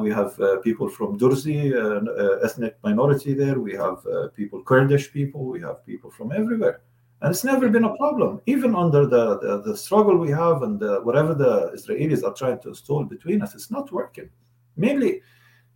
we 0.03 0.11
have 0.11 0.39
uh, 0.41 0.59
people 0.59 0.89
from 0.89 1.19
Durzi, 1.19 1.73
uh, 1.73 2.45
ethnic 2.45 2.77
minority 2.83 3.35
there. 3.35 3.59
We 3.61 3.75
have 3.75 3.99
people, 4.35 4.63
Kurdish 4.63 5.13
people. 5.13 5.45
We 5.45 5.61
have 5.61 5.85
people 5.87 6.11
from 6.11 6.33
everywhere. 6.33 6.81
And 7.23 7.31
it's 7.31 7.45
never 7.45 7.69
been 7.69 7.85
a 7.85 7.97
problem, 7.97 8.41
even 8.47 8.75
under 8.75 9.05
the, 9.05 9.39
the, 9.41 9.63
the 9.63 9.77
struggle 9.77 10.17
we 10.17 10.31
have 10.31 10.63
and 10.63 10.81
the, 10.81 11.01
whatever 11.03 11.35
the 11.35 11.71
Israelis 11.77 12.25
are 12.25 12.33
trying 12.33 12.61
to 12.61 12.71
install 12.71 13.05
between 13.05 13.43
us, 13.43 13.55
it's 13.55 13.71
not 13.71 13.93
working. 13.93 14.31
Mainly, 14.77 15.21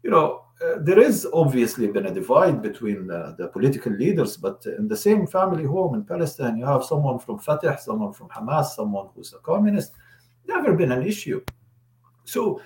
you 0.03 0.11
know, 0.11 0.45
uh, 0.65 0.77
there 0.81 0.99
is 0.99 1.27
obviously 1.35 1.87
been 1.89 2.07
a 2.07 2.15
divide 2.15 2.63
between 2.63 3.11
uh, 3.11 3.35
the 3.37 3.49
political 3.49 3.93
leaders, 3.93 4.39
but 4.39 4.65
in 4.79 4.89
the 4.89 4.97
same 4.97 5.27
family 5.27 5.65
home 5.65 5.95
in 5.95 6.05
Palestine, 6.05 6.57
you 6.57 6.65
have 6.65 6.85
someone 6.85 7.19
from 7.19 7.39
Fatah, 7.39 7.79
someone 7.79 8.15
from 8.15 8.29
Hamas, 8.29 8.67
someone 8.75 9.09
who's 9.15 9.35
a 9.35 9.39
communist. 9.39 9.93
Never 10.47 10.73
been 10.73 10.93
an 10.93 11.03
issue. 11.03 11.43
So 12.25 12.63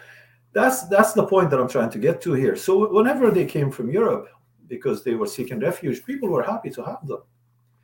that's 0.58 0.88
that's 0.88 1.12
the 1.12 1.24
point 1.24 1.50
that 1.50 1.60
I'm 1.60 1.68
trying 1.68 1.90
to 1.90 2.00
get 2.06 2.20
to 2.22 2.32
here. 2.32 2.56
So 2.56 2.92
whenever 2.92 3.30
they 3.30 3.46
came 3.46 3.70
from 3.70 3.90
Europe 3.90 4.26
because 4.66 5.04
they 5.04 5.14
were 5.14 5.30
seeking 5.36 5.60
refuge, 5.60 6.04
people 6.04 6.28
were 6.28 6.42
happy 6.42 6.70
to 6.70 6.82
have 6.84 7.06
them. 7.06 7.22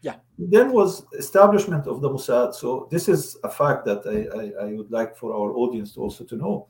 Yeah. 0.02 0.16
Then 0.38 0.72
was 0.72 1.06
establishment 1.24 1.86
of 1.86 2.00
the 2.02 2.10
Mossad. 2.10 2.54
So 2.54 2.88
this 2.90 3.08
is 3.08 3.38
a 3.44 3.48
fact 3.48 3.84
that 3.86 4.00
I, 4.16 4.18
I, 4.40 4.66
I 4.66 4.72
would 4.76 4.90
like 4.90 5.16
for 5.16 5.32
our 5.32 5.50
audience 5.62 5.94
to 5.94 6.00
also 6.00 6.24
to 6.24 6.36
know. 6.36 6.68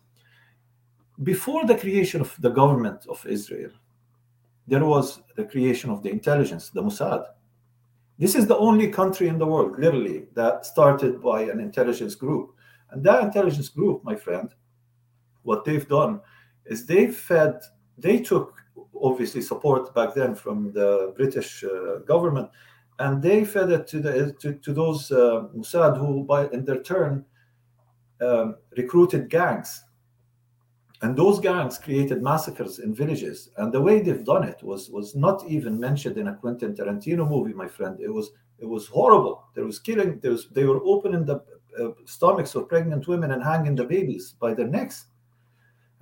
Before 1.23 1.65
the 1.65 1.77
creation 1.77 2.21
of 2.21 2.37
the 2.41 2.51
government 2.51 3.07
of 3.09 3.25
Israel, 3.27 3.71
there 4.69 4.85
was 4.85 5.23
the 5.37 5.45
creation 5.45 5.91
of 5.91 6.03
the 6.03 6.11
intelligence, 6.11 6.69
the 6.69 6.83
Mossad. 6.83 7.25
This 8.19 8.35
is 8.35 8.47
the 8.47 8.57
only 8.57 8.89
country 8.89 9.29
in 9.29 9.39
the 9.39 9.47
world, 9.47 9.79
literally, 9.79 10.27
that 10.35 10.67
started 10.67 11.23
by 11.23 11.43
an 11.43 11.61
intelligence 11.61 12.15
group. 12.15 12.55
And 12.91 13.03
that 13.05 13.25
intelligence 13.25 13.69
group, 13.69 14.05
my 14.05 14.15
friend, 14.15 14.55
what 15.45 15.65
they've 15.65 15.89
done 15.89 16.21
is 16.67 16.87
they 16.87 17.07
fed, 17.09 17.61
they 17.97 18.21
took 18.21 18.55
obviously 19.01 19.41
support 19.41 19.95
back 19.95 20.15
then 20.15 20.35
from 20.35 20.73
the 20.73 21.13
British 21.17 21.65
uh, 21.65 21.99
government, 22.01 22.51
and 22.99 23.23
they 23.23 23.45
fed 23.45 23.71
it 23.71 23.87
to 23.89 24.01
the 24.01 24.33
to, 24.41 24.55
to 24.55 24.73
those 24.73 25.11
uh, 25.11 25.45
Mossad 25.55 25.99
who, 25.99 26.25
by 26.25 26.49
in 26.49 26.65
their 26.65 26.83
turn, 26.83 27.25
um, 28.21 28.57
recruited 28.77 29.29
gangs, 29.29 29.85
and 31.03 31.17
those 31.17 31.39
gangs 31.41 31.79
created 31.79 32.23
massacres 32.23 32.79
in 32.79 32.95
villages. 32.95 33.51
And 33.57 33.73
the 33.73 33.81
way 33.81 34.01
they've 34.01 34.25
done 34.25 34.45
it 34.45 34.63
was 34.63 34.91
was 34.91 35.15
not 35.15 35.45
even 35.47 35.79
mentioned 35.79 36.19
in 36.19 36.29
a 36.29 36.35
Quentin 36.35 36.75
Tarantino 36.75 37.29
movie, 37.29 37.53
my 37.53 37.69
friend. 37.69 38.01
It 38.01 38.13
was 38.13 38.31
it 38.59 38.67
was 38.67 38.87
horrible. 38.87 39.45
There 39.55 39.67
was 39.67 39.79
killing. 39.79 40.21
There 40.21 40.33
was 40.33 40.49
they 40.49 40.65
were 40.65 40.83
opening 40.85 41.25
the 41.25 41.43
uh, 41.81 41.91
stomachs 42.07 42.55
of 42.55 42.69
pregnant 42.69 43.09
women 43.09 43.33
and 43.33 43.43
hanging 43.43 43.75
the 43.75 43.85
babies 43.85 44.35
by 44.39 44.55
their 44.55 44.69
necks 44.69 45.07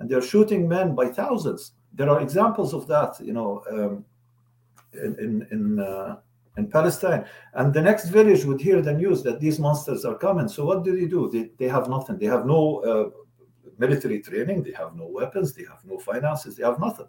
and 0.02 0.10
they're 0.10 0.20
shooting 0.20 0.68
men 0.68 0.96
by 0.96 1.06
thousands. 1.06 1.72
There 1.94 2.10
are 2.10 2.20
examples 2.20 2.74
of 2.74 2.88
that, 2.88 3.14
you 3.20 3.32
know, 3.32 3.62
um, 3.70 4.04
in 4.92 5.46
in 5.52 5.78
uh, 5.78 6.16
in, 6.56 6.66
Palestine. 6.68 7.24
And 7.54 7.72
the 7.72 7.80
next 7.80 8.06
village 8.08 8.44
would 8.44 8.60
hear 8.60 8.82
the 8.82 8.94
news 8.94 9.22
that 9.22 9.38
these 9.38 9.60
monsters 9.60 10.04
are 10.04 10.16
coming. 10.16 10.48
So 10.48 10.64
what 10.64 10.82
do 10.82 10.98
they 10.98 11.06
do? 11.06 11.30
They, 11.30 11.50
they 11.56 11.68
have 11.68 11.88
nothing. 11.88 12.18
They 12.18 12.26
have 12.26 12.46
no 12.46 12.80
uh, 12.80 13.10
military 13.78 14.20
training. 14.20 14.64
They 14.64 14.72
have 14.72 14.96
no 14.96 15.06
weapons. 15.06 15.54
They 15.54 15.62
have 15.62 15.84
no 15.84 15.98
finances. 16.00 16.56
They 16.56 16.64
have 16.64 16.80
nothing. 16.80 17.06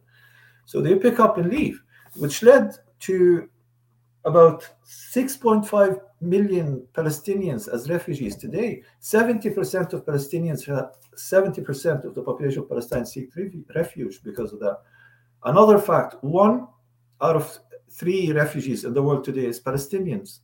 So 0.66 0.80
they 0.80 0.96
pick 0.96 1.20
up 1.20 1.40
and 1.40 1.50
leave, 1.50 1.82
which 2.18 2.44
led 2.44 2.76
to 3.08 3.50
about 4.26 4.70
6.5 4.86 6.00
million 6.22 6.86
Palestinians 6.94 7.68
as 7.74 7.90
refugees 7.90 8.36
today. 8.36 8.82
70% 9.02 9.94
of 9.94 10.06
Palestinians, 10.06 10.66
70% 11.16 12.06
of 12.06 12.16
the 12.16 12.22
population 12.22 12.64
of 12.64 12.70
Palestine 12.70 13.06
seek 13.06 13.30
refuge 13.76 14.24
because 14.24 14.54
of 14.54 14.60
that. 14.60 14.80
Another 15.44 15.78
fact 15.78 16.16
one 16.24 16.68
out 17.22 17.36
of 17.36 17.58
three 17.92 18.32
refugees 18.32 18.86
in 18.86 18.94
the 18.94 19.04
world 19.04 19.24
today 19.24 19.46
is 19.46 19.60
Palestinians. 19.60 20.40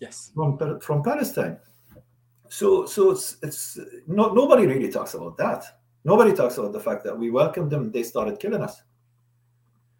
Yes. 0.00 0.30
From, 0.34 0.80
from 0.80 1.02
Palestine. 1.02 1.58
So, 2.48 2.86
so 2.86 3.10
it's, 3.10 3.36
it's 3.42 3.78
no, 4.06 4.32
nobody 4.32 4.66
really 4.66 4.90
talks 4.90 5.14
about 5.14 5.36
that. 5.38 5.64
Nobody 6.04 6.32
talks 6.32 6.56
about 6.56 6.72
the 6.72 6.80
fact 6.80 7.04
that 7.04 7.18
we 7.18 7.30
welcomed 7.30 7.70
them, 7.70 7.90
they 7.90 8.04
started 8.04 8.38
killing 8.38 8.62
us. 8.62 8.82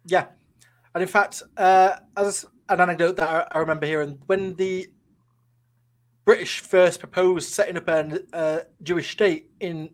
Yeah. 0.05 0.27
And 0.95 1.01
in 1.03 1.07
fact, 1.07 1.43
uh, 1.57 1.97
as 2.17 2.45
an 2.69 2.79
anecdote 2.79 3.17
that 3.17 3.29
I, 3.29 3.57
I 3.57 3.59
remember 3.59 3.85
hearing 3.85 4.19
when 4.27 4.55
the 4.55 4.87
British 6.25 6.59
first 6.59 6.99
proposed 6.99 7.49
setting 7.49 7.77
up 7.77 7.87
a 7.87 8.21
uh, 8.33 8.59
Jewish 8.83 9.11
state 9.11 9.49
in 9.59 9.89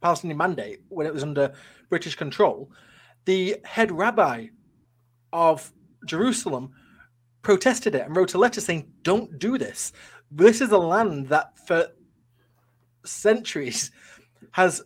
Palestinian 0.00 0.36
Mandate 0.36 0.80
when 0.88 1.06
it 1.06 1.14
was 1.14 1.22
under 1.22 1.52
British 1.88 2.16
control, 2.16 2.70
the 3.24 3.56
head 3.64 3.92
rabbi 3.92 4.46
of 5.32 5.72
Jerusalem 6.06 6.72
protested 7.42 7.94
it 7.94 8.04
and 8.06 8.16
wrote 8.16 8.34
a 8.34 8.38
letter 8.38 8.60
saying, 8.60 8.90
"Don't 9.02 9.38
do 9.38 9.58
this. 9.58 9.92
This 10.30 10.60
is 10.60 10.72
a 10.72 10.78
land 10.78 11.28
that 11.28 11.56
for 11.66 11.88
centuries 13.04 13.90
has 14.52 14.82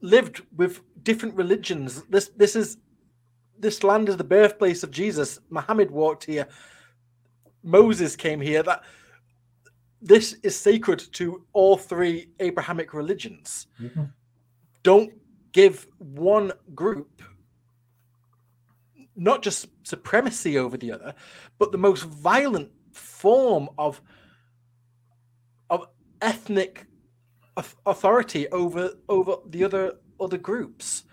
lived 0.00 0.42
with 0.54 0.80
different 1.02 1.34
religions. 1.34 2.02
This 2.10 2.30
this 2.36 2.56
is 2.56 2.76
this 3.62 3.84
land 3.84 4.08
is 4.08 4.16
the 4.16 4.24
birthplace 4.24 4.82
of 4.82 4.90
Jesus. 4.90 5.38
Muhammad 5.48 5.90
walked 5.90 6.24
here. 6.24 6.48
Moses 7.62 8.16
came 8.16 8.40
here. 8.40 8.62
That 8.62 8.82
this 10.02 10.34
is 10.42 10.58
sacred 10.58 10.98
to 11.12 11.44
all 11.52 11.76
three 11.76 12.30
Abrahamic 12.40 12.92
religions. 12.92 13.68
Mm-hmm. 13.80 14.04
Don't 14.82 15.12
give 15.52 15.86
one 15.98 16.52
group 16.74 17.22
not 19.14 19.42
just 19.42 19.68
supremacy 19.84 20.58
over 20.58 20.76
the 20.76 20.90
other, 20.90 21.14
but 21.58 21.70
the 21.70 21.78
most 21.78 22.02
violent 22.02 22.70
form 22.90 23.68
of 23.78 24.00
of 25.70 25.86
ethnic 26.20 26.86
authority 27.86 28.48
over 28.48 28.94
over 29.08 29.36
the 29.46 29.62
other 29.62 29.98
other 30.18 30.38
groups. 30.38 31.04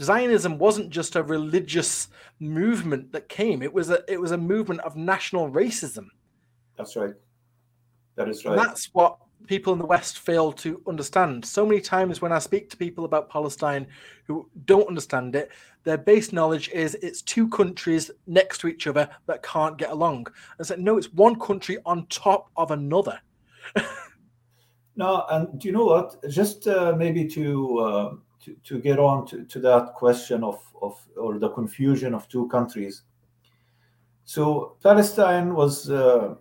Zionism 0.00 0.58
wasn't 0.58 0.90
just 0.90 1.16
a 1.16 1.22
religious 1.22 2.08
movement 2.38 3.12
that 3.12 3.28
came; 3.28 3.62
it 3.62 3.72
was 3.72 3.90
a 3.90 4.02
it 4.10 4.20
was 4.20 4.32
a 4.32 4.38
movement 4.38 4.80
of 4.80 4.96
national 4.96 5.50
racism. 5.50 6.06
That's 6.76 6.96
right. 6.96 7.14
That 8.16 8.28
is 8.28 8.44
right. 8.44 8.58
And 8.58 8.60
that's 8.60 8.92
what 8.92 9.18
people 9.46 9.72
in 9.72 9.78
the 9.78 9.86
West 9.86 10.18
fail 10.18 10.52
to 10.52 10.82
understand. 10.86 11.44
So 11.44 11.66
many 11.66 11.80
times 11.80 12.20
when 12.20 12.32
I 12.32 12.38
speak 12.38 12.70
to 12.70 12.76
people 12.76 13.04
about 13.04 13.30
Palestine 13.30 13.86
who 14.24 14.48
don't 14.64 14.88
understand 14.88 15.34
it, 15.34 15.50
their 15.84 15.98
base 15.98 16.32
knowledge 16.32 16.68
is 16.70 16.94
it's 16.96 17.22
two 17.22 17.48
countries 17.48 18.10
next 18.26 18.58
to 18.58 18.68
each 18.68 18.86
other 18.86 19.08
that 19.26 19.42
can't 19.42 19.78
get 19.78 19.90
along. 19.90 20.26
I 20.58 20.62
said, 20.62 20.80
no, 20.80 20.98
it's 20.98 21.12
one 21.12 21.38
country 21.38 21.78
on 21.86 22.06
top 22.06 22.50
of 22.56 22.70
another. 22.70 23.18
no, 24.96 25.24
and 25.30 25.58
do 25.58 25.68
you 25.68 25.72
know 25.72 25.86
what? 25.86 26.22
Just 26.28 26.68
uh, 26.68 26.94
maybe 26.96 27.26
to, 27.28 27.78
uh, 27.78 28.14
to, 28.44 28.54
to 28.64 28.80
get 28.80 28.98
on 28.98 29.26
to, 29.26 29.44
to 29.44 29.58
that 29.60 29.94
question 29.94 30.42
of 30.44 30.60
of 30.82 30.98
or 31.16 31.38
the 31.38 31.50
confusion 31.50 32.14
of 32.14 32.28
two 32.28 32.48
countries. 32.48 33.02
So 34.24 34.76
Palestine 34.82 35.54
was. 35.54 35.90
Uh, 35.90 36.34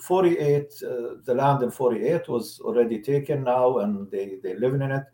48 0.00 0.72
uh, 0.82 0.88
the 1.24 1.34
land 1.34 1.62
in 1.62 1.70
48 1.70 2.28
was 2.28 2.60
already 2.60 2.98
taken 3.00 3.44
now 3.44 3.78
and 3.78 4.10
they 4.10 4.38
they 4.42 4.54
living 4.54 4.80
in 4.80 4.90
it. 4.90 5.04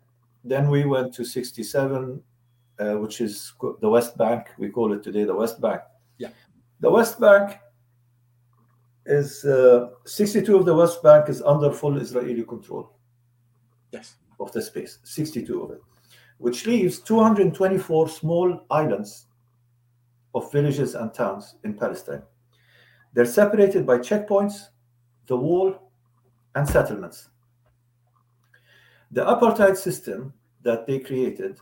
Then 0.43 0.69
we 0.69 0.85
went 0.85 1.13
to 1.15 1.25
67 1.25 2.21
uh, 2.79 2.93
which 2.93 3.21
is 3.21 3.53
the 3.81 3.89
west 3.89 4.17
bank. 4.17 4.47
We 4.57 4.69
call 4.69 4.93
it 4.93 5.03
today 5.03 5.25
the 5.25 5.35
west 5.35 5.59
bank. 5.59 5.81
Yeah. 6.17 6.29
The 6.79 6.89
west 6.89 7.19
bank 7.19 7.59
is 9.05 9.43
uh, 9.45 9.89
62 10.05 10.55
of 10.55 10.65
the 10.65 10.73
west 10.73 11.03
bank 11.03 11.29
is 11.29 11.41
under 11.41 11.71
full 11.71 11.97
israeli 11.97 12.43
control. 12.43 12.91
Yes. 13.91 14.15
Of 14.39 14.51
the 14.51 14.61
space 14.61 14.99
62 15.03 15.61
of 15.61 15.71
it 15.71 15.81
which 16.43 16.65
leaves 16.67 16.99
224 16.99 18.09
small 18.09 18.65
islands 18.69 19.27
of 20.35 20.51
villages 20.51 20.95
and 20.95 21.13
towns 21.13 21.55
in 21.63 21.73
palestine 21.73 22.23
they're 23.13 23.25
separated 23.25 23.85
by 23.85 23.99
checkpoints, 23.99 24.69
the 25.27 25.37
wall, 25.37 25.91
and 26.55 26.67
settlements. 26.67 27.29
The 29.11 29.21
apartheid 29.23 29.77
system 29.77 30.33
that 30.63 30.87
they 30.87 30.99
created, 30.99 31.59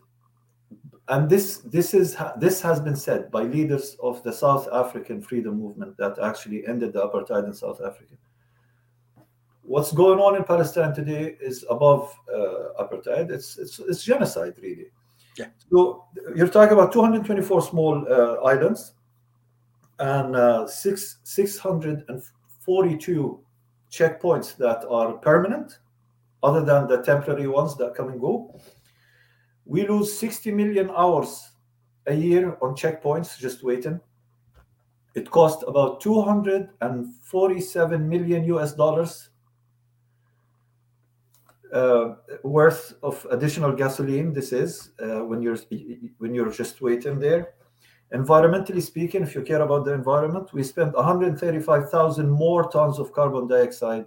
and 1.10 1.30
this 1.30 1.58
this 1.58 1.94
is 1.94 2.15
this 2.38 2.62
has 2.62 2.80
been 2.80 2.96
said 2.96 3.30
by 3.30 3.44
leaders 3.44 3.98
of 4.02 4.24
the 4.24 4.32
South 4.32 4.70
African 4.72 5.22
freedom 5.22 5.60
movement 5.60 5.98
that 5.98 6.17
actually 6.20 6.65
ended 6.65 6.94
the 6.94 7.06
apartheid 7.06 7.46
in 7.46 7.54
South 7.54 7.82
Africa. 7.86 8.15
What's 9.63 9.91
going 9.91 10.19
on 10.19 10.36
in 10.36 10.43
Palestine 10.43 10.93
today 10.93 11.36
is 11.39 11.65
above 11.69 12.13
uh, 12.34 12.84
apartheid. 12.84 13.32
It's, 13.32 13.58
it's 13.58 13.80
it's 13.80 14.04
genocide, 14.04 14.54
really. 14.62 14.88
Yeah. 15.38 15.47
So 15.71 16.06
you're 16.36 16.47
talking 16.47 16.74
about 16.74 16.91
224 16.91 17.62
small 17.62 18.06
uh, 18.12 18.36
islands 18.43 18.93
and 20.00 20.36
uh, 20.36 20.67
six, 20.67 21.19
642 21.24 23.39
checkpoints 23.91 24.58
that 24.58 24.84
are 24.89 25.13
permanent, 25.13 25.78
other 26.43 26.65
than 26.65 26.88
the 26.88 27.04
temporary 27.04 27.47
ones 27.47 27.78
that 27.78 27.95
come 27.95 28.10
and 28.10 28.19
go. 28.19 28.60
We 29.65 29.88
lose 29.88 30.17
60 30.17 30.52
million 30.52 30.89
hours 30.89 31.52
a 32.08 32.13
year 32.13 32.58
on 32.62 32.76
checkpoints 32.76 33.38
just 33.38 33.63
waiting. 33.63 34.02
It 35.13 35.30
cost 35.30 35.63
about 35.67 36.00
247 36.02 38.10
million 38.10 38.43
US 38.45 38.74
dollars 38.74 39.30
uh, 41.73 42.15
worth 42.43 42.95
of 43.03 43.25
additional 43.31 43.71
gasoline. 43.71 44.34
This 44.34 44.51
is 44.51 44.91
uh, 45.01 45.23
when 45.25 45.41
you're 45.41 45.57
when 46.17 46.34
you're 46.34 46.51
just 46.51 46.81
waiting 46.81 47.19
there. 47.19 47.53
Environmentally 48.13 48.81
speaking, 48.81 49.23
if 49.23 49.34
you 49.34 49.41
care 49.41 49.62
about 49.62 49.86
the 49.86 49.93
environment, 49.93 50.51
we 50.51 50.63
spend 50.63 50.93
135,000 50.93 52.29
more 52.29 52.69
tons 52.69 52.99
of 52.99 53.13
carbon 53.13 53.47
dioxide 53.47 54.05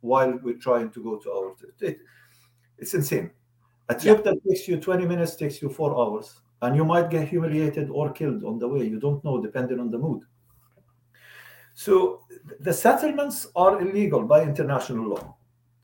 while 0.00 0.38
we're 0.42 0.56
trying 0.56 0.90
to 0.90 1.02
go 1.02 1.18
to 1.18 1.30
our. 1.30 1.54
It, 1.80 1.98
it's 2.78 2.94
insane. 2.94 3.30
A 3.90 3.94
trip 3.94 4.22
yeah. 4.24 4.32
that 4.32 4.48
takes 4.48 4.66
you 4.66 4.78
20 4.78 5.04
minutes 5.04 5.36
takes 5.36 5.60
you 5.60 5.68
four 5.68 5.94
hours, 6.00 6.40
and 6.62 6.74
you 6.74 6.84
might 6.84 7.10
get 7.10 7.28
humiliated 7.28 7.90
or 7.90 8.10
killed 8.10 8.42
on 8.44 8.58
the 8.58 8.66
way. 8.66 8.86
You 8.86 8.98
don't 8.98 9.22
know, 9.22 9.40
depending 9.42 9.80
on 9.80 9.90
the 9.90 9.98
mood. 9.98 10.22
So 11.74 12.22
the 12.60 12.72
settlements 12.72 13.48
are 13.54 13.80
illegal 13.82 14.22
by 14.22 14.42
international 14.42 15.08
law. 15.08 15.36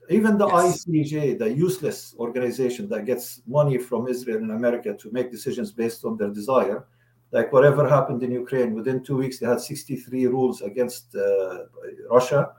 Even 0.09 0.37
the 0.37 0.47
yes. 0.47 0.85
ICJ, 0.85 1.39
the 1.39 1.49
useless 1.49 2.15
organization 2.17 2.87
that 2.89 3.05
gets 3.05 3.41
money 3.45 3.77
from 3.77 4.07
Israel 4.07 4.37
and 4.37 4.51
America 4.51 4.93
to 4.93 5.11
make 5.11 5.31
decisions 5.31 5.71
based 5.71 6.05
on 6.05 6.17
their 6.17 6.29
desire, 6.29 6.85
like 7.31 7.51
whatever 7.51 7.87
happened 7.87 8.23
in 8.23 8.31
Ukraine, 8.31 8.73
within 8.73 9.03
two 9.03 9.17
weeks 9.17 9.39
they 9.39 9.45
had 9.45 9.59
63 9.59 10.27
rules 10.27 10.61
against 10.61 11.15
uh, 11.15 11.65
Russia 12.09 12.53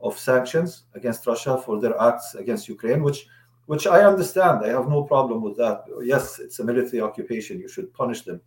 of 0.00 0.18
sanctions 0.18 0.84
against 0.94 1.26
Russia 1.26 1.58
for 1.58 1.80
their 1.80 2.00
acts 2.00 2.34
against 2.34 2.68
Ukraine, 2.68 3.02
which 3.02 3.26
which 3.66 3.86
I 3.86 4.02
understand. 4.02 4.64
I 4.64 4.68
have 4.68 4.88
no 4.88 5.02
problem 5.02 5.42
with 5.42 5.56
that. 5.58 5.84
Yes, 6.02 6.38
it's 6.38 6.58
a 6.58 6.64
military 6.64 7.02
occupation. 7.02 7.60
You 7.60 7.68
should 7.68 7.92
punish 7.92 8.22
them. 8.22 8.40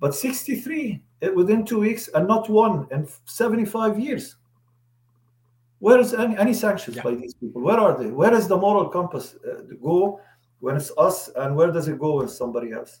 But 0.00 0.14
63 0.14 1.02
eh, 1.20 1.28
within 1.28 1.66
two 1.66 1.80
weeks 1.80 2.08
and 2.14 2.26
not 2.26 2.48
one 2.48 2.86
in 2.90 3.06
75 3.26 3.98
years. 3.98 4.36
Where 5.80 6.00
is 6.00 6.12
any, 6.12 6.36
any 6.36 6.54
sanctions 6.54 6.96
yeah. 6.96 7.02
by 7.02 7.14
these 7.14 7.34
people? 7.34 7.62
Where 7.62 7.78
are 7.78 7.96
they? 7.96 8.10
Where 8.10 8.34
is 8.34 8.48
the 8.48 8.56
moral 8.56 8.88
compass 8.88 9.36
uh, 9.36 9.62
go 9.82 10.20
when 10.60 10.76
it's 10.76 10.90
us, 10.98 11.28
and 11.36 11.54
where 11.54 11.70
does 11.70 11.86
it 11.86 11.98
go 11.98 12.16
when 12.16 12.28
somebody 12.28 12.72
else? 12.72 13.00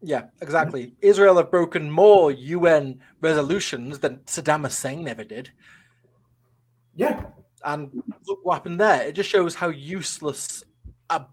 Yeah, 0.00 0.26
exactly. 0.40 0.94
Israel 1.00 1.36
have 1.38 1.50
broken 1.50 1.90
more 1.90 2.30
UN 2.30 3.00
resolutions 3.20 3.98
than 3.98 4.18
Saddam 4.26 4.62
Hussein 4.62 5.08
ever 5.08 5.24
did. 5.24 5.50
Yeah. 6.94 7.24
And 7.64 7.90
look 8.26 8.40
what 8.44 8.54
happened 8.54 8.80
there. 8.80 9.02
It 9.02 9.16
just 9.16 9.28
shows 9.28 9.56
how 9.56 9.68
useless, 9.68 10.62
uh, 11.10 11.24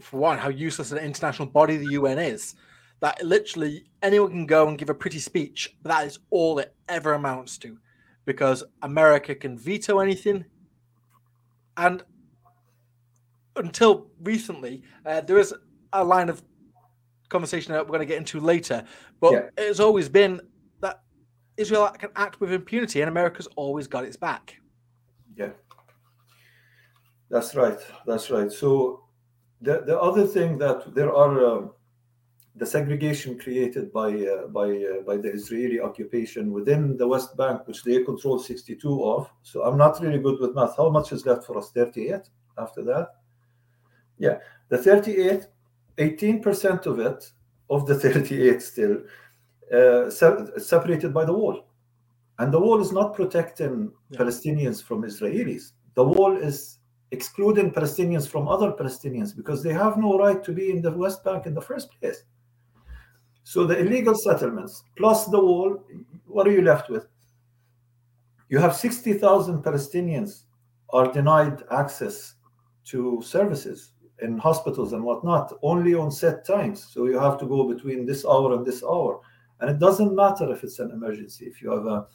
for 0.00 0.18
one, 0.18 0.38
how 0.38 0.48
useless 0.48 0.92
an 0.92 0.98
international 0.98 1.48
body 1.48 1.76
the 1.76 1.92
UN 1.92 2.18
is. 2.18 2.54
That 3.00 3.22
literally 3.22 3.84
anyone 4.00 4.30
can 4.30 4.46
go 4.46 4.68
and 4.68 4.78
give 4.78 4.88
a 4.88 4.94
pretty 4.94 5.18
speech, 5.18 5.76
but 5.82 5.90
that 5.90 6.06
is 6.06 6.18
all 6.30 6.58
it 6.60 6.74
ever 6.88 7.12
amounts 7.12 7.58
to. 7.58 7.76
Because 8.24 8.64
America 8.82 9.34
can 9.34 9.58
veto 9.58 9.98
anything. 9.98 10.44
And 11.76 12.02
until 13.56 14.10
recently, 14.22 14.82
uh, 15.04 15.20
there 15.22 15.38
is 15.38 15.54
a 15.92 16.04
line 16.04 16.28
of 16.28 16.42
conversation 17.28 17.72
that 17.72 17.84
we're 17.84 17.96
going 17.96 18.00
to 18.00 18.06
get 18.06 18.18
into 18.18 18.40
later. 18.40 18.84
But 19.20 19.32
yeah. 19.32 19.40
it's 19.56 19.80
always 19.80 20.08
been 20.08 20.40
that 20.80 21.02
Israel 21.56 21.88
can 21.98 22.10
act 22.16 22.40
with 22.40 22.52
impunity, 22.52 23.00
and 23.00 23.08
America's 23.08 23.48
always 23.56 23.86
got 23.86 24.04
its 24.04 24.16
back. 24.16 24.56
Yeah, 25.36 25.50
that's 27.30 27.54
right. 27.54 27.78
That's 28.06 28.30
right. 28.30 28.52
So 28.52 29.04
the 29.60 29.82
the 29.86 29.98
other 29.98 30.26
thing 30.26 30.58
that 30.58 30.94
there 30.94 31.12
are. 31.12 31.46
Um, 31.46 31.72
the 32.56 32.66
segregation 32.66 33.38
created 33.38 33.92
by 33.92 34.10
uh, 34.12 34.46
by 34.48 34.68
uh, 34.70 35.00
by 35.06 35.16
the 35.16 35.32
Israeli 35.32 35.80
occupation 35.80 36.52
within 36.52 36.96
the 36.96 37.08
West 37.08 37.36
Bank, 37.36 37.66
which 37.66 37.82
they 37.82 38.02
control 38.04 38.38
62 38.38 39.04
of. 39.04 39.30
So 39.42 39.62
I'm 39.62 39.78
not 39.78 40.00
really 40.02 40.18
good 40.18 40.38
with 40.40 40.54
math. 40.54 40.76
How 40.76 40.90
much 40.90 41.12
is 41.12 41.24
left 41.24 41.44
for 41.44 41.56
us? 41.58 41.70
38 41.70 42.28
after 42.58 42.82
that. 42.84 43.14
Yeah, 44.18 44.38
the 44.68 44.78
38 44.78 45.46
18% 45.98 46.86
of 46.86 46.98
it, 46.98 47.30
of 47.70 47.86
the 47.86 47.94
38 47.98 48.62
still, 48.62 48.98
uh, 49.72 50.10
se- 50.10 50.58
separated 50.58 51.12
by 51.12 51.24
the 51.24 51.32
wall. 51.32 51.66
And 52.38 52.52
the 52.52 52.60
wall 52.60 52.80
is 52.80 52.92
not 52.92 53.14
protecting 53.14 53.92
yeah. 54.10 54.18
Palestinians 54.18 54.82
from 54.82 55.02
Israelis. 55.02 55.72
The 55.94 56.04
wall 56.04 56.36
is 56.36 56.78
excluding 57.10 57.70
Palestinians 57.70 58.26
from 58.26 58.48
other 58.48 58.72
Palestinians 58.72 59.36
because 59.36 59.62
they 59.62 59.72
have 59.72 59.98
no 59.98 60.18
right 60.18 60.42
to 60.42 60.52
be 60.52 60.70
in 60.70 60.80
the 60.80 60.90
West 60.90 61.22
Bank 61.24 61.46
in 61.46 61.54
the 61.54 61.60
first 61.60 61.90
place. 62.00 62.22
So 63.44 63.66
the 63.66 63.78
illegal 63.78 64.14
settlements 64.14 64.84
plus 64.96 65.26
the 65.26 65.40
wall, 65.40 65.82
what 66.26 66.46
are 66.46 66.52
you 66.52 66.62
left 66.62 66.88
with? 66.88 67.06
You 68.48 68.58
have 68.58 68.76
60,000 68.76 69.62
Palestinians 69.62 70.44
are 70.90 71.10
denied 71.10 71.62
access 71.70 72.34
to 72.84 73.22
services 73.22 73.92
in 74.20 74.38
hospitals 74.38 74.92
and 74.92 75.02
whatnot 75.02 75.52
only 75.62 75.94
on 75.94 76.10
set 76.10 76.46
times. 76.46 76.88
So 76.92 77.06
you 77.06 77.18
have 77.18 77.38
to 77.38 77.46
go 77.46 77.66
between 77.66 78.06
this 78.06 78.24
hour 78.24 78.54
and 78.54 78.64
this 78.64 78.82
hour. 78.84 79.20
And 79.60 79.70
it 79.70 79.78
doesn't 79.78 80.14
matter 80.14 80.52
if 80.52 80.64
it's 80.64 80.78
an 80.78 80.90
emergency. 80.90 81.46
If 81.46 81.62
you 81.62 81.70
have 81.70 81.86
a 81.86 82.06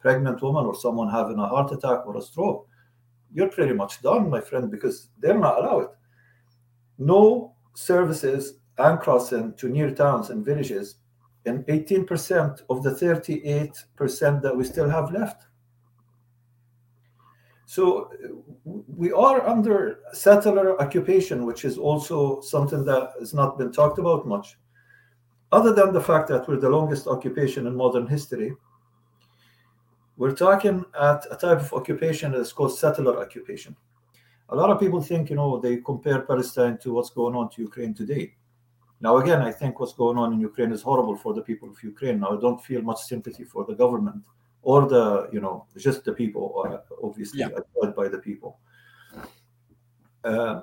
pregnant 0.00 0.42
woman 0.42 0.66
or 0.66 0.74
someone 0.74 1.10
having 1.10 1.38
a 1.38 1.46
heart 1.46 1.72
attack 1.72 2.06
or 2.06 2.16
a 2.16 2.22
stroke, 2.22 2.66
you're 3.32 3.48
pretty 3.48 3.72
much 3.72 4.02
done, 4.02 4.30
my 4.30 4.40
friend, 4.40 4.70
because 4.70 5.08
they're 5.18 5.38
not 5.38 5.58
allowed. 5.58 5.88
No 6.98 7.54
services 7.74 8.54
and 8.78 8.98
crossing 9.00 9.54
to 9.54 9.68
near 9.68 9.90
towns 9.90 10.30
and 10.30 10.44
villages 10.44 10.96
in 11.44 11.62
18% 11.64 12.62
of 12.70 12.82
the 12.82 12.90
38% 12.90 14.42
that 14.42 14.56
we 14.56 14.64
still 14.64 14.88
have 14.88 15.12
left. 15.12 15.44
So 17.66 18.10
we 18.64 19.12
are 19.12 19.46
under 19.46 20.00
settler 20.12 20.80
occupation, 20.80 21.44
which 21.44 21.64
is 21.64 21.78
also 21.78 22.40
something 22.40 22.84
that 22.84 23.12
has 23.18 23.34
not 23.34 23.58
been 23.58 23.72
talked 23.72 23.98
about 23.98 24.26
much. 24.26 24.56
Other 25.52 25.72
than 25.72 25.92
the 25.92 26.00
fact 26.00 26.28
that 26.28 26.48
we're 26.48 26.58
the 26.58 26.68
longest 26.68 27.06
occupation 27.06 27.66
in 27.66 27.76
modern 27.76 28.06
history, 28.06 28.54
we're 30.16 30.34
talking 30.34 30.84
at 31.00 31.26
a 31.30 31.36
type 31.36 31.60
of 31.60 31.72
occupation 31.72 32.32
that's 32.32 32.52
called 32.52 32.76
settler 32.76 33.20
occupation. 33.20 33.76
A 34.50 34.56
lot 34.56 34.70
of 34.70 34.78
people 34.78 35.00
think, 35.00 35.30
you 35.30 35.36
know, 35.36 35.58
they 35.58 35.78
compare 35.78 36.20
Palestine 36.20 36.78
to 36.78 36.92
what's 36.92 37.10
going 37.10 37.34
on 37.34 37.50
to 37.50 37.62
Ukraine 37.62 37.94
today. 37.94 38.34
Now, 39.04 39.18
again, 39.18 39.40
I 39.42 39.52
think 39.52 39.80
what's 39.80 39.96
going 40.02 40.18
on 40.22 40.32
in 40.32 40.40
Ukraine 40.40 40.72
is 40.72 40.82
horrible 40.82 41.16
for 41.24 41.32
the 41.34 41.42
people 41.42 41.68
of 41.68 41.76
Ukraine. 41.82 42.20
Now, 42.20 42.30
I 42.36 42.40
don't 42.40 42.62
feel 42.68 42.82
much 42.82 43.00
sympathy 43.12 43.44
for 43.44 43.62
the 43.68 43.74
government 43.82 44.22
or 44.64 44.88
the 44.88 45.28
you 45.32 45.40
know 45.40 45.66
just 45.76 46.04
the 46.04 46.12
people 46.12 46.44
uh, 46.66 46.78
obviously 47.06 47.40
yeah. 47.40 47.48
by 47.96 48.08
the 48.08 48.18
people 48.18 48.58
uh, 50.24 50.62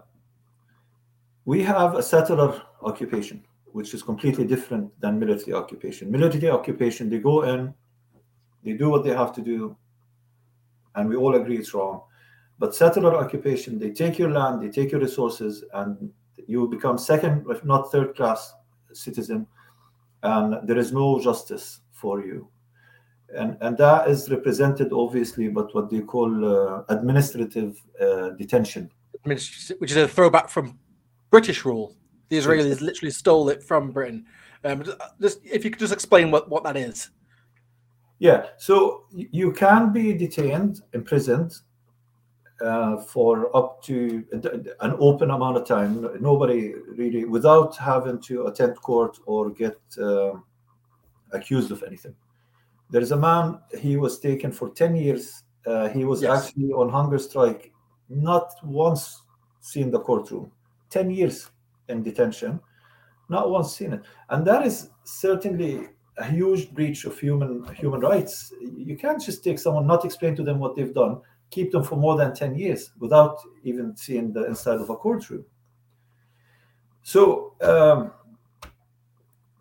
we 1.46 1.64
have 1.64 1.96
a 1.96 2.04
settler 2.04 2.62
occupation 2.82 3.44
which 3.72 3.94
is 3.94 4.04
completely 4.04 4.46
different 4.46 4.90
than 5.00 5.20
military 5.20 5.54
occupation 5.54 6.12
military 6.12 6.50
occupation 6.50 7.10
they 7.10 7.20
go 7.20 7.44
in 7.44 7.74
they 8.64 8.74
do 8.74 8.90
what 8.90 9.04
they 9.04 9.16
have 9.22 9.32
to 9.32 9.42
do 9.42 9.76
and 10.96 11.08
we 11.08 11.16
all 11.16 11.36
agree 11.36 11.58
it's 11.58 11.74
wrong 11.74 12.02
but 12.60 12.76
settler 12.76 13.16
occupation 13.16 13.80
they 13.80 13.92
take 13.92 14.18
your 14.18 14.32
land 14.32 14.62
they 14.62 14.70
take 14.70 14.92
your 14.92 15.02
resources 15.02 15.64
and 15.76 16.12
you 16.48 16.68
become 16.68 16.98
second 16.98 17.46
if 17.50 17.64
not 17.64 17.92
third 17.92 18.16
class 18.16 18.54
citizen 18.94 19.48
and 20.24 20.68
there 20.68 20.78
is 20.78 20.92
no 20.92 21.20
justice 21.20 21.82
for 21.92 22.22
you 22.22 22.48
and 23.36 23.58
and 23.62 23.78
that 23.78 24.10
is 24.10 24.30
represented 24.30 24.92
obviously 24.92 25.48
by 25.48 25.62
what 25.62 25.90
they 25.90 26.02
call 26.02 26.46
uh, 26.46 26.84
administrative 26.90 27.82
uh, 28.00 28.30
detention, 28.32 28.92
which 29.24 29.72
is 29.82 29.98
a 29.98 30.08
throwback 30.08 30.50
from 30.50 30.80
British 31.30 31.66
rule. 31.66 31.96
The 32.30 32.38
Israelis 32.38 32.82
literally 32.82 33.12
stole 33.12 33.50
it 33.50 33.64
from 33.64 33.92
Britain. 33.92 34.26
Um, 34.64 34.84
just 35.20 35.40
if 35.44 35.64
you 35.66 35.72
could 35.72 35.80
just 35.80 35.94
explain 35.94 36.32
what 36.32 36.50
what 36.50 36.64
that 36.64 36.78
is. 36.78 37.10
Yeah, 38.20 38.48
so 38.58 39.06
you 39.10 39.52
can 39.52 39.92
be 39.92 40.14
detained, 40.14 40.82
imprisoned 40.94 41.54
uh, 42.64 42.98
for 42.98 43.56
up 43.56 43.82
to 43.84 44.24
an 44.82 44.96
open 45.00 45.32
amount 45.32 45.58
of 45.58 45.66
time. 45.66 46.08
Nobody 46.22 46.74
really, 46.96 47.26
without 47.26 47.76
having 47.78 48.20
to 48.22 48.48
attend 48.48 48.76
court 48.76 49.18
or 49.26 49.50
get 49.50 49.80
uh, 50.02 50.34
accused 51.32 51.72
of 51.72 51.84
anything. 51.84 52.16
There's 52.90 53.12
a 53.12 53.18
man, 53.18 53.60
he 53.80 53.98
was 53.98 54.20
taken 54.20 54.52
for 54.52 54.70
10 54.70 54.96
years. 54.96 55.44
Uh, 55.66 55.90
he 55.90 56.06
was 56.06 56.22
yes. 56.22 56.48
actually 56.48 56.72
on 56.72 56.90
hunger 56.90 57.20
strike, 57.20 57.72
not 58.10 58.52
once 58.64 59.24
seen 59.62 59.92
the 59.92 60.00
courtroom. 60.00 60.52
10 60.90 61.10
years 61.10 61.50
in 61.88 62.04
detention, 62.04 62.60
not 63.30 63.50
once 63.50 63.76
seen 63.76 63.94
it. 63.94 64.02
And 64.30 64.46
that 64.46 64.66
is 64.66 64.90
certainly 65.04 65.88
a 66.18 66.26
huge 66.26 66.72
breach 66.72 67.06
of 67.06 67.18
human 67.18 67.64
human 67.76 68.02
rights. 68.02 68.54
You 68.62 68.98
can't 68.98 69.22
just 69.22 69.44
take 69.44 69.58
someone, 69.58 69.88
not 69.88 70.04
explain 70.04 70.36
to 70.36 70.44
them 70.44 70.60
what 70.60 70.76
they've 70.76 70.94
done, 70.94 71.22
keep 71.52 71.72
them 71.72 71.84
for 71.84 71.98
more 71.98 72.18
than 72.18 72.34
10 72.34 72.56
years 72.56 72.92
without 73.00 73.40
even 73.64 73.96
seeing 73.96 74.34
the 74.34 74.46
inside 74.48 74.80
of 74.80 74.90
a 74.90 74.96
courtroom. 74.96 75.46
So 77.04 77.54
um, 77.62 78.12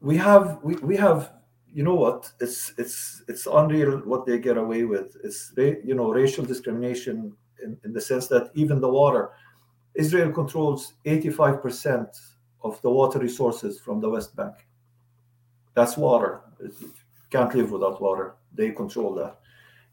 we 0.01 0.17
have 0.17 0.61
we, 0.63 0.75
we 0.77 0.97
have 0.97 1.33
you 1.73 1.85
know 1.85 1.95
what? 1.95 2.31
It's 2.41 2.73
it's 2.79 3.23
it's 3.29 3.47
unreal 3.47 3.99
what 3.99 4.27
they 4.27 4.39
get 4.39 4.57
away 4.57 4.85
with. 4.85 5.17
It's 5.23 5.53
you 5.57 5.95
know 5.95 6.11
racial 6.11 6.45
discrimination 6.45 7.33
in, 7.63 7.79
in 7.85 7.93
the 7.93 8.01
sense 8.01 8.27
that 8.29 8.51
even 8.55 8.81
the 8.81 8.89
water, 8.89 9.31
Israel 9.95 10.33
controls 10.33 10.95
85% 11.07 12.09
of 12.63 12.81
the 12.83 12.91
water 12.91 13.19
resources 13.19 13.81
from 13.81 14.01
the 14.01 14.09
West 14.09 14.35
Bank. 14.37 14.55
That's 15.75 15.97
water. 15.97 16.41
It 16.61 16.73
can't 17.31 17.55
live 17.55 17.71
without 17.71 18.03
water. 18.03 18.35
They 18.53 18.71
control 18.71 19.15
that. 19.15 19.40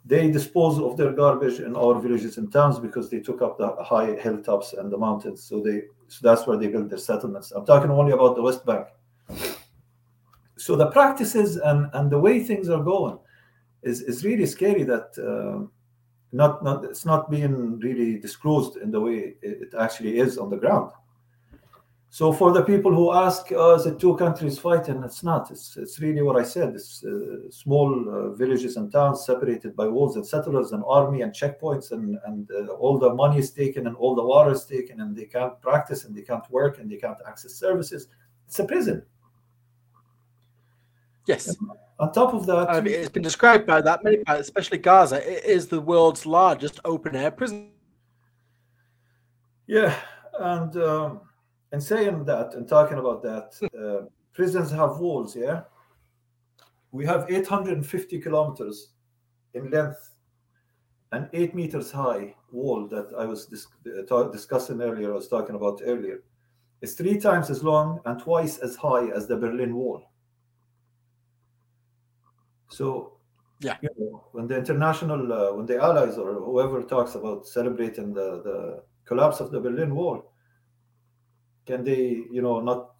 They 0.08 0.32
dispose 0.32 0.80
of 0.80 0.96
their 0.96 1.12
garbage 1.12 1.60
in 1.60 1.76
our 1.76 2.00
villages 2.00 2.38
and 2.38 2.52
towns 2.52 2.80
because 2.80 3.10
they 3.10 3.20
took 3.20 3.42
up 3.42 3.58
the 3.58 3.76
high 3.84 4.16
hilltops 4.16 4.74
and 4.74 4.92
the 4.92 4.98
mountains. 4.98 5.44
So 5.44 5.62
they 5.62 5.84
so 6.08 6.20
that's 6.22 6.48
where 6.48 6.58
they 6.58 6.68
build 6.68 6.90
their 6.90 6.98
settlements. 6.98 7.52
I'm 7.52 7.66
talking 7.66 7.92
only 7.92 8.14
about 8.14 8.36
the 8.36 8.42
West 8.42 8.66
Bank 8.66 8.88
so 10.58 10.76
the 10.76 10.88
practices 10.88 11.58
and, 11.58 11.90
and 11.94 12.12
the 12.12 12.20
way 12.20 12.44
things 12.44 12.70
are 12.70 12.84
going 12.84 13.18
is, 13.84 14.02
is 14.02 14.26
really 14.26 14.46
scary 14.46 14.84
that 14.84 15.18
uh, 15.18 15.66
not, 16.32 16.64
not 16.64 16.84
it's 16.84 17.06
not 17.06 17.30
being 17.30 17.80
really 17.80 18.18
disclosed 18.18 18.78
in 18.78 18.92
the 18.92 19.00
way 19.00 19.36
it 19.42 19.74
actually 19.80 20.20
is 20.20 20.38
on 20.38 20.50
the 20.50 20.58
ground. 20.58 20.92
So 22.10 22.32
for 22.32 22.52
the 22.54 22.64
people 22.64 22.94
who 22.94 23.12
ask, 23.12 23.52
is 23.52 23.86
it 23.86 24.00
two 24.00 24.16
countries 24.16 24.58
fighting? 24.58 25.04
It's 25.04 25.24
not. 25.24 25.52
It's, 25.52 25.76
it's 25.76 26.00
really 26.00 26.22
what 26.22 26.38
I 26.38 26.44
said. 26.44 26.70
It's 26.70 27.04
uh, 27.04 27.52
small 27.52 27.90
uh, 28.10 28.30
villages 28.34 28.78
and 28.78 28.92
towns 28.92 29.26
separated 29.26 29.76
by 29.76 29.88
walls 29.88 30.16
and 30.16 30.26
settlers 30.26 30.72
and 30.72 30.84
army 30.88 31.22
and 31.22 31.34
checkpoints 31.34 31.92
and, 31.92 32.18
and 32.26 32.50
uh, 32.50 32.74
all 32.74 32.98
the 32.98 33.14
money 33.14 33.40
is 33.40 33.52
taken 33.52 33.88
and 33.88 33.96
all 33.98 34.16
the 34.16 34.24
water 34.24 34.52
is 34.52 34.66
taken 34.66 35.02
and 35.02 35.16
they 35.16 35.26
can't 35.26 35.60
practice 35.62 36.06
and 36.06 36.16
they 36.16 36.22
can't 36.22 36.50
work 36.50 36.80
and 36.80 36.90
they 36.90 36.96
can't 36.96 37.18
access 37.28 37.54
services. 37.56 38.08
It's 38.48 38.58
a 38.60 38.66
prison. 38.66 39.04
Yes. 41.28 41.56
On 42.00 42.12
top 42.14 42.34
of 42.34 42.46
that, 42.46 42.70
I 42.70 42.80
mean, 42.80 42.94
it's 42.94 43.10
been 43.10 43.24
described 43.24 43.68
by 43.68 43.82
that 43.82 44.04
many, 44.04 44.20
especially 44.28 44.78
Gaza. 44.78 45.18
It 45.18 45.44
is 45.44 45.68
the 45.68 45.82
world's 45.82 46.26
largest 46.26 46.80
open 46.86 47.16
air 47.16 47.32
prison. 47.32 47.72
Yeah, 49.66 49.94
and 50.40 50.78
um, 50.78 51.22
and 51.72 51.84
saying 51.84 52.26
that 52.26 52.54
and 52.54 52.68
talking 52.68 52.98
about 52.98 53.22
that, 53.24 53.54
uh, 53.78 54.08
prisons 54.34 54.72
have 54.72 54.98
walls. 54.98 55.36
Yeah, 55.36 55.64
we 56.92 57.06
have 57.06 57.30
850 57.30 58.20
kilometers 58.22 58.94
in 59.54 59.70
length, 59.70 60.16
and 61.12 61.30
eight 61.34 61.56
meters 61.56 61.92
high 61.92 62.36
wall 62.52 62.88
that 62.88 63.10
I 63.18 63.26
was 63.26 63.46
dis- 63.46 63.68
uh, 64.12 64.24
discussing 64.24 64.82
earlier. 64.82 65.12
I 65.12 65.16
was 65.16 65.28
talking 65.28 65.56
about 65.56 65.82
earlier. 65.84 66.24
It's 66.82 66.94
three 66.94 67.18
times 67.20 67.50
as 67.50 67.64
long 67.64 68.02
and 68.06 68.20
twice 68.20 68.60
as 68.60 68.76
high 68.76 69.08
as 69.08 69.28
the 69.28 69.36
Berlin 69.36 69.76
Wall. 69.76 70.04
So, 72.70 73.18
yeah, 73.62 73.78
you 73.82 73.90
know, 73.98 74.26
when 74.34 74.48
the 74.48 74.58
international, 74.58 75.34
uh, 75.34 75.54
when 75.54 75.66
the 75.66 75.82
Allies 75.82 76.18
or 76.18 76.36
whoever 76.36 76.84
talks 76.84 77.16
about 77.16 77.48
celebrating 77.48 78.14
the 78.14 78.42
the 78.44 78.84
collapse 79.06 79.40
of 79.40 79.52
the 79.52 79.60
Berlin 79.60 79.96
Wall, 79.96 80.32
can 81.68 81.84
they, 81.84 82.24
you 82.32 82.42
know, 82.42 82.60
not 82.62 82.92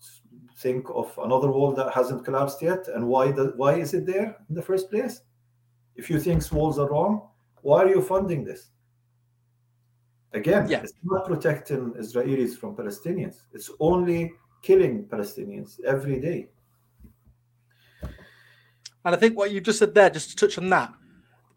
think 0.58 0.88
of 0.94 1.18
another 1.24 1.50
wall 1.50 1.74
that 1.74 1.94
hasn't 1.94 2.26
collapsed 2.26 2.62
yet, 2.62 2.88
and 2.94 3.08
why 3.08 3.32
the 3.32 3.54
why 3.56 3.76
is 3.76 3.94
it 3.94 4.06
there 4.06 4.38
in 4.50 4.56
the 4.56 4.62
first 4.62 4.92
place? 4.92 5.22
If 5.96 6.10
you 6.10 6.20
think 6.20 6.52
walls 6.52 6.78
are 6.78 6.90
wrong, 6.90 7.30
why 7.62 7.84
are 7.84 7.90
you 7.90 8.02
funding 8.02 8.44
this? 8.44 8.70
Again, 10.34 10.68
yeah. 10.70 10.82
it's 10.82 10.94
not 11.04 11.26
protecting 11.26 11.94
Israelis 11.94 12.56
from 12.56 12.76
Palestinians. 12.76 13.38
It's 13.54 13.72
only 13.80 14.34
killing 14.62 15.06
Palestinians 15.06 15.80
every 15.84 16.20
day. 16.20 16.50
And 19.06 19.16
I 19.16 19.18
think 19.18 19.38
what 19.38 19.52
you 19.52 19.62
just 19.62 19.80
said 19.80 19.96
there, 19.96 20.10
just 20.10 20.32
to 20.32 20.36
touch 20.36 20.58
on 20.58 20.70
that 20.70 20.94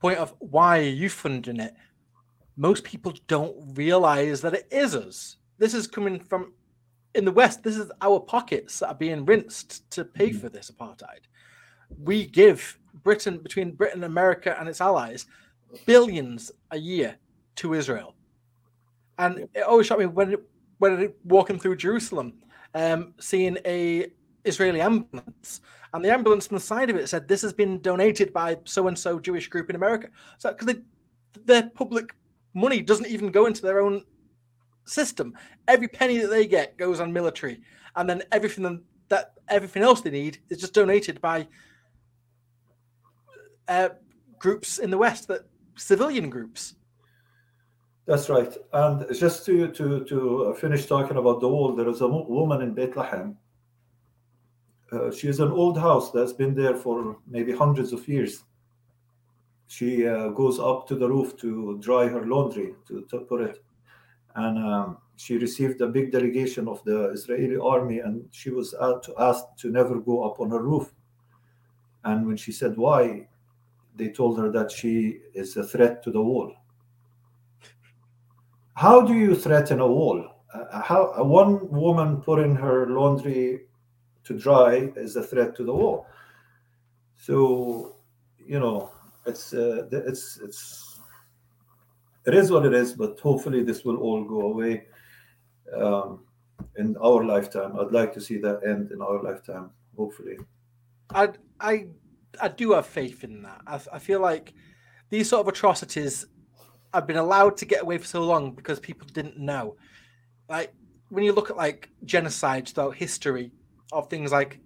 point 0.01 0.19
of 0.19 0.35
why 0.39 0.79
are 0.79 0.97
you 1.03 1.11
funding 1.11 1.61
it? 1.61 1.75
Most 2.57 2.85
people 2.85 3.13
don't 3.27 3.55
realize 3.75 4.41
that 4.41 4.55
it 4.55 4.69
is 4.71 4.95
us. 4.95 5.37
This 5.59 5.75
is 5.75 5.87
coming 5.87 6.21
from 6.21 6.53
in 7.15 7.25
the 7.25 7.33
West. 7.33 7.63
This 7.63 7.77
is 7.77 7.91
our 8.01 8.21
pockets 8.21 8.79
that 8.79 8.89
are 8.89 8.95
being 8.95 9.25
rinsed 9.25 9.91
to 9.91 10.05
pay 10.05 10.31
mm-hmm. 10.31 10.39
for 10.39 10.49
this 10.49 10.71
apartheid. 10.71 11.21
We 12.03 12.27
give 12.27 12.79
Britain, 13.03 13.39
between 13.39 13.73
Britain, 13.73 14.05
America, 14.05 14.57
and 14.59 14.69
its 14.69 14.81
allies, 14.81 15.27
billions 15.87 16.51
a 16.71 16.79
year 16.79 17.17
to 17.57 17.75
Israel. 17.75 18.15
And 19.19 19.49
it 19.55 19.63
always 19.63 19.87
shocked 19.87 20.01
me 20.01 20.07
when 20.07 20.37
when 20.79 21.13
walking 21.25 21.59
through 21.59 21.77
Jerusalem, 21.77 22.33
um, 22.75 23.13
seeing 23.19 23.59
a 23.67 24.11
Israeli 24.45 24.81
ambulance 24.81 25.61
and 25.93 26.05
the 26.05 26.13
ambulance 26.13 26.49
on 26.49 26.55
the 26.55 26.61
side 26.61 26.91
of 26.91 26.97
it 26.97 27.09
said 27.09 27.27
this 27.27 27.43
has 27.43 27.53
been 27.53 27.81
donated 27.81 28.33
by 28.33 28.57
so 28.65 28.89
and 28.89 28.99
so 28.99 29.19
Jewish 29.19 29.49
group 29.49 29.71
in 29.71 29.77
America. 29.77 30.09
So 30.39 30.53
because 30.53 30.77
they're 31.45 31.71
public 31.71 32.15
money 32.55 32.81
doesn't 32.81 33.09
even 33.09 33.31
go 33.31 33.47
into 33.47 33.63
their 33.63 33.81
own 33.81 34.05
system. 34.91 35.35
Every 35.69 35.89
penny 35.89 36.19
that 36.19 36.29
they 36.29 36.47
get 36.47 36.77
goes 36.77 37.01
on 37.01 37.13
military, 37.13 37.61
and 37.97 38.09
then 38.09 38.23
everything 38.33 38.83
that 39.09 39.35
everything 39.49 39.83
else 39.83 40.01
they 40.01 40.11
need 40.11 40.39
is 40.49 40.59
just 40.59 40.75
donated 40.75 41.21
by 41.21 41.47
uh, 43.69 43.91
groups 44.39 44.79
in 44.79 44.91
the 44.91 44.99
West, 44.99 45.29
that 45.29 45.43
civilian 45.77 46.31
groups. 46.31 46.75
That's 48.07 48.29
right. 48.29 48.53
And 48.73 49.07
just 49.15 49.47
to 49.47 49.69
to 49.69 50.05
to 50.05 50.55
finish 50.61 50.87
talking 50.87 51.17
about 51.17 51.41
the 51.41 51.49
wall, 51.49 51.75
there 51.75 51.89
is 51.89 52.01
a 52.01 52.09
woman 52.09 52.63
in 52.63 52.75
Bethlehem. 52.75 53.37
Uh, 54.93 55.11
she 55.13 55.29
is 55.29 55.39
an 55.39 55.53
old 55.53 55.79
house 55.79 56.11
that's 56.11 56.33
been 56.33 56.55
there 56.55 56.75
for 56.75 57.17
maybe 57.29 57.53
hundreds 57.53 57.93
of 57.93 58.09
years. 58.09 58.43
She 59.69 60.05
uh, 60.05 60.31
goes 60.31 60.59
up 60.59 60.89
to 60.89 60.97
the 60.97 61.09
roof 61.09 61.37
to 61.37 61.79
dry 61.79 62.09
her 62.09 62.27
laundry, 62.27 62.75
to, 62.89 63.03
to 63.11 63.21
put 63.21 63.41
it, 63.41 63.63
and 64.35 64.59
um, 64.59 64.99
she 65.17 65.37
received 65.37 65.81
a 65.81 65.87
big 65.87 66.13
delegation 66.13 66.67
of 66.69 66.83
the 66.85 67.11
Israeli 67.11 67.57
army, 67.57 68.01
and 68.01 68.25
she 68.31 68.51
was 68.51 68.75
asked 69.19 69.59
to 69.59 69.71
never 69.71 70.01
go 70.01 70.25
up 70.25 70.41
on 70.41 70.51
her 70.51 70.63
roof. 70.63 70.93
And 72.05 72.27
when 72.27 72.37
she 72.37 72.53
said 72.53 72.77
why, 72.77 73.29
they 73.97 74.09
told 74.09 74.39
her 74.39 74.51
that 74.53 74.71
she 74.71 75.21
is 75.35 75.57
a 75.57 75.65
threat 75.65 76.03
to 76.05 76.11
the 76.11 76.23
wall. 76.23 76.55
How 78.75 79.03
do 79.03 79.15
you 79.15 79.35
threaten 79.35 79.81
a 79.81 79.87
wall? 79.87 80.25
Uh, 80.55 80.81
how 80.81 81.13
uh, 81.19 81.23
one 81.23 81.69
woman 81.71 82.23
putting 82.23 82.57
her 82.57 82.87
laundry 82.87 83.67
to 84.25 84.39
dry 84.39 84.91
is 84.97 85.17
a 85.17 85.23
threat 85.23 85.55
to 85.57 85.65
the 85.65 85.75
wall. 85.75 86.07
So, 87.17 87.97
you 88.39 88.59
know, 88.59 88.91
it's 89.27 89.53
uh, 89.53 89.87
it's 89.93 90.41
it's 90.43 90.90
it 92.27 92.35
is 92.35 92.51
what 92.51 92.67
it 92.67 92.75
is. 92.75 92.93
But 92.93 93.19
hopefully, 93.21 93.63
this 93.63 93.85
will 93.85 93.97
all 93.97 94.25
go 94.25 94.43
away 94.43 94.87
um, 95.75 96.25
in 96.77 96.97
our 96.99 97.25
lifetime. 97.25 97.79
I'd 97.79 97.93
like 97.93 98.13
to 98.15 98.21
see 98.21 98.39
that 98.39 98.61
end 98.67 98.91
in 98.91 99.01
our 99.01 99.23
lifetime. 99.23 99.71
Hopefully, 99.97 100.39
I 101.15 101.31
I 101.61 101.87
I 102.41 102.49
do 102.49 102.73
have 102.73 102.87
faith 102.87 103.25
in 103.25 103.43
that. 103.43 103.63
I, 103.67 103.81
I 103.93 103.99
feel 103.99 104.21
like 104.21 104.55
these 105.11 105.29
sort 105.29 105.41
of 105.41 105.49
atrocities 105.49 106.27
have 106.95 107.07
been 107.07 107.17
allowed 107.17 107.57
to 107.59 107.65
get 107.65 107.83
away 107.83 107.99
for 107.99 108.07
so 108.07 108.25
long 108.25 108.53
because 108.53 108.81
people 108.81 109.07
didn't 109.13 109.39
know. 109.39 109.77
Like 110.49 110.73
when 111.09 111.25
you 111.25 111.33
look 111.33 111.51
at 111.51 111.57
like 111.57 111.89
genocide 112.05 112.69
throughout 112.69 112.97
history 112.97 113.53
of 113.93 114.09
things 114.09 114.33
like 114.33 114.61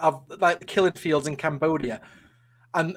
of 0.00 0.22
like 0.38 0.60
the 0.60 0.64
killing 0.64 0.92
fields 0.92 1.26
in 1.26 1.36
Cambodia 1.36 2.00
and 2.74 2.96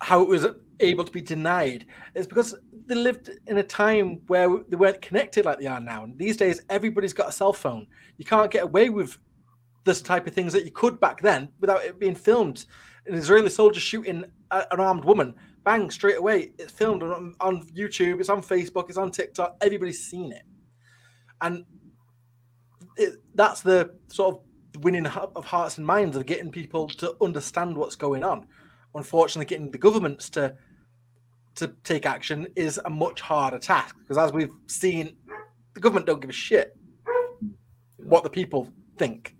how 0.00 0.22
it 0.22 0.28
was 0.28 0.46
able 0.80 1.04
to 1.04 1.12
be 1.12 1.20
denied, 1.20 1.86
it's 2.14 2.26
because 2.26 2.54
they 2.90 2.96
lived 2.96 3.30
in 3.46 3.56
a 3.56 3.62
time 3.62 4.20
where 4.26 4.48
they 4.68 4.76
weren't 4.76 5.00
connected 5.00 5.44
like 5.44 5.60
they 5.60 5.66
are 5.66 5.80
now. 5.80 6.02
And 6.02 6.18
these 6.18 6.36
days, 6.36 6.60
everybody's 6.68 7.12
got 7.12 7.28
a 7.28 7.32
cell 7.32 7.52
phone. 7.52 7.86
You 8.18 8.24
can't 8.24 8.50
get 8.50 8.64
away 8.64 8.90
with 8.90 9.16
this 9.84 10.02
type 10.02 10.26
of 10.26 10.34
things 10.34 10.52
that 10.52 10.64
you 10.64 10.72
could 10.72 10.98
back 10.98 11.22
then 11.22 11.48
without 11.60 11.84
it 11.84 12.00
being 12.00 12.16
filmed 12.16 12.66
an 13.06 13.14
Israeli 13.14 13.48
soldier 13.48 13.80
shooting 13.80 14.24
an 14.50 14.80
armed 14.80 15.04
woman, 15.04 15.34
bang, 15.64 15.88
straight 15.90 16.18
away. 16.18 16.52
It's 16.58 16.72
filmed 16.72 17.02
on, 17.02 17.34
on 17.40 17.66
YouTube, 17.68 18.18
it's 18.18 18.28
on 18.28 18.42
Facebook, 18.42 18.88
it's 18.88 18.98
on 18.98 19.12
TikTok. 19.12 19.56
Everybody's 19.60 20.04
seen 20.04 20.32
it. 20.32 20.42
And 21.40 21.64
it, 22.96 23.14
that's 23.34 23.62
the 23.62 23.94
sort 24.08 24.34
of 24.34 24.82
winning 24.82 25.06
of 25.06 25.44
hearts 25.44 25.78
and 25.78 25.86
minds 25.86 26.16
of 26.16 26.26
getting 26.26 26.50
people 26.50 26.88
to 26.88 27.16
understand 27.22 27.76
what's 27.76 27.96
going 27.96 28.24
on. 28.24 28.46
Unfortunately, 28.94 29.46
getting 29.46 29.70
the 29.70 29.78
governments 29.78 30.28
to 30.30 30.56
to 31.60 31.68
take 31.84 32.04
action 32.04 32.46
is 32.56 32.80
a 32.84 32.90
much 32.90 33.20
harder 33.20 33.58
task 33.58 33.96
because, 34.00 34.18
as 34.18 34.32
we've 34.32 34.52
seen, 34.66 35.16
the 35.74 35.80
government 35.80 36.06
don't 36.06 36.20
give 36.20 36.30
a 36.30 36.34
shit 36.34 36.76
what 37.96 38.24
the 38.24 38.30
people 38.30 38.68
think. 38.98 39.36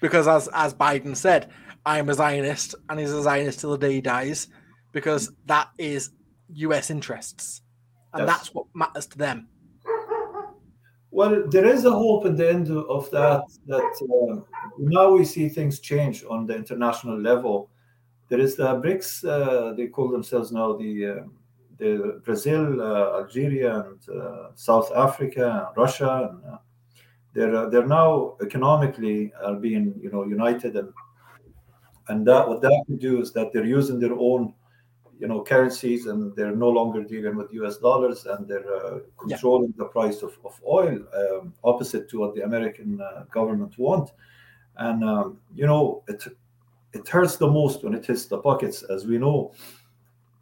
Because, 0.00 0.28
as 0.28 0.48
as 0.52 0.74
Biden 0.74 1.16
said, 1.16 1.50
I 1.86 1.98
am 1.98 2.08
a 2.08 2.14
Zionist, 2.14 2.74
and 2.88 3.00
he's 3.00 3.12
a 3.12 3.22
Zionist 3.22 3.60
till 3.60 3.70
the 3.72 3.78
day 3.78 3.94
he 3.94 4.00
dies, 4.00 4.48
because 4.92 5.32
that 5.46 5.70
is 5.78 6.10
U.S. 6.54 6.90
interests, 6.90 7.62
and 8.12 8.26
yes. 8.26 8.36
that's 8.36 8.54
what 8.54 8.66
matters 8.74 9.06
to 9.06 9.18
them. 9.18 9.48
Well, 11.10 11.46
there 11.48 11.66
is 11.66 11.84
a 11.84 11.90
hope 11.90 12.24
in 12.24 12.36
the 12.36 12.48
end 12.48 12.70
of 12.70 13.10
that. 13.10 13.42
That 13.66 13.82
uh, 13.82 14.40
now 14.78 15.12
we 15.12 15.24
see 15.24 15.48
things 15.48 15.80
change 15.80 16.24
on 16.28 16.46
the 16.46 16.56
international 16.56 17.20
level. 17.20 17.70
There 18.32 18.40
is 18.40 18.56
the 18.56 18.64
BRICS. 18.64 19.28
Uh, 19.28 19.74
they 19.74 19.88
call 19.88 20.08
themselves 20.08 20.52
now 20.52 20.72
the 20.72 21.06
uh, 21.06 21.24
the 21.76 22.22
Brazil, 22.24 22.80
uh, 22.80 23.20
Algeria, 23.20 23.80
and 23.80 24.08
uh, 24.08 24.54
South 24.54 24.90
Africa, 24.96 25.66
and 25.66 25.76
Russia, 25.76 26.30
and 26.30 26.54
uh, 26.54 26.56
they're 27.34 27.68
they're 27.68 27.86
now 27.86 28.36
economically 28.40 29.34
are 29.44 29.56
being 29.56 29.94
you 30.00 30.10
know 30.10 30.24
united 30.24 30.76
and 30.76 30.94
and 32.08 32.26
that 32.26 32.48
what 32.48 32.62
that 32.62 32.84
could 32.86 33.00
do 33.00 33.20
is 33.20 33.32
that 33.32 33.52
they're 33.52 33.66
using 33.66 34.00
their 34.00 34.14
own 34.14 34.54
you 35.18 35.28
know 35.28 35.42
currencies 35.42 36.06
and 36.06 36.34
they're 36.34 36.56
no 36.56 36.70
longer 36.70 37.04
dealing 37.04 37.36
with 37.36 37.50
us 37.52 37.76
dollars 37.76 38.24
and 38.24 38.48
they're 38.48 38.74
uh, 38.74 39.00
controlling 39.18 39.74
yeah. 39.76 39.84
the 39.84 39.90
price 39.96 40.22
of, 40.22 40.32
of 40.46 40.58
oil 40.66 40.98
um, 41.20 41.52
opposite 41.64 42.08
to 42.08 42.18
what 42.20 42.34
the 42.34 42.42
american 42.42 42.98
uh, 43.00 43.24
government 43.30 43.78
want 43.78 44.10
and 44.78 45.04
um, 45.04 45.38
you 45.54 45.66
know 45.66 46.02
it 46.08 46.26
it 46.92 47.08
hurts 47.08 47.36
the 47.36 47.50
most 47.50 47.82
when 47.84 47.94
it 47.94 48.04
hits 48.04 48.26
the 48.26 48.38
pockets 48.38 48.82
as 48.84 49.06
we 49.06 49.18
know 49.18 49.52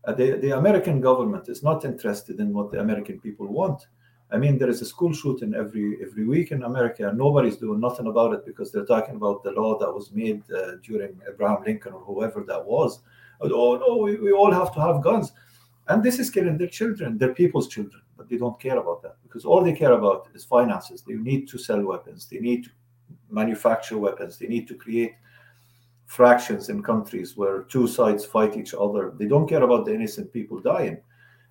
uh, 0.04 0.12
the, 0.12 0.32
the 0.38 0.50
american 0.56 1.00
government 1.00 1.48
is 1.48 1.62
not 1.62 1.84
interested 1.84 2.40
in 2.40 2.52
what 2.52 2.70
the 2.70 2.80
american 2.80 3.20
people 3.20 3.46
want 3.46 3.86
I 4.32 4.38
mean, 4.38 4.58
there 4.58 4.68
is 4.68 4.80
a 4.80 4.86
school 4.86 5.12
shooting 5.12 5.54
every 5.54 5.98
every 6.02 6.24
week 6.24 6.52
in 6.52 6.62
America, 6.62 7.08
and 7.08 7.18
nobody's 7.18 7.56
doing 7.56 7.80
nothing 7.80 8.06
about 8.06 8.32
it 8.32 8.46
because 8.46 8.70
they're 8.70 8.84
talking 8.84 9.16
about 9.16 9.42
the 9.42 9.50
law 9.50 9.78
that 9.78 9.92
was 9.92 10.12
made 10.12 10.42
uh, 10.52 10.76
during 10.82 11.20
Abraham 11.28 11.64
Lincoln 11.64 11.94
or 11.94 12.00
whoever 12.00 12.44
that 12.44 12.64
was. 12.64 13.00
Oh 13.40 13.76
no, 13.76 13.96
we, 13.96 14.16
we 14.16 14.32
all 14.32 14.52
have 14.52 14.72
to 14.74 14.80
have 14.80 15.02
guns, 15.02 15.32
and 15.88 16.02
this 16.02 16.18
is 16.18 16.30
killing 16.30 16.58
their 16.58 16.68
children, 16.68 17.18
their 17.18 17.34
people's 17.34 17.66
children. 17.66 18.02
But 18.16 18.28
they 18.28 18.36
don't 18.36 18.60
care 18.60 18.78
about 18.78 19.02
that 19.02 19.16
because 19.22 19.44
all 19.44 19.64
they 19.64 19.72
care 19.72 19.92
about 19.92 20.28
is 20.34 20.44
finances. 20.44 21.02
They 21.02 21.14
need 21.14 21.48
to 21.48 21.58
sell 21.58 21.82
weapons. 21.84 22.26
They 22.26 22.38
need 22.38 22.64
to 22.64 22.70
manufacture 23.30 23.98
weapons. 23.98 24.38
They 24.38 24.46
need 24.46 24.68
to 24.68 24.74
create 24.74 25.14
fractions 26.10 26.70
in 26.70 26.82
countries 26.82 27.36
where 27.36 27.62
two 27.74 27.86
sides 27.86 28.24
fight 28.24 28.56
each 28.56 28.74
other. 28.74 29.12
They 29.16 29.26
don't 29.26 29.48
care 29.48 29.62
about 29.62 29.84
the 29.84 29.94
innocent 29.94 30.32
people 30.32 30.58
dying. 30.58 30.98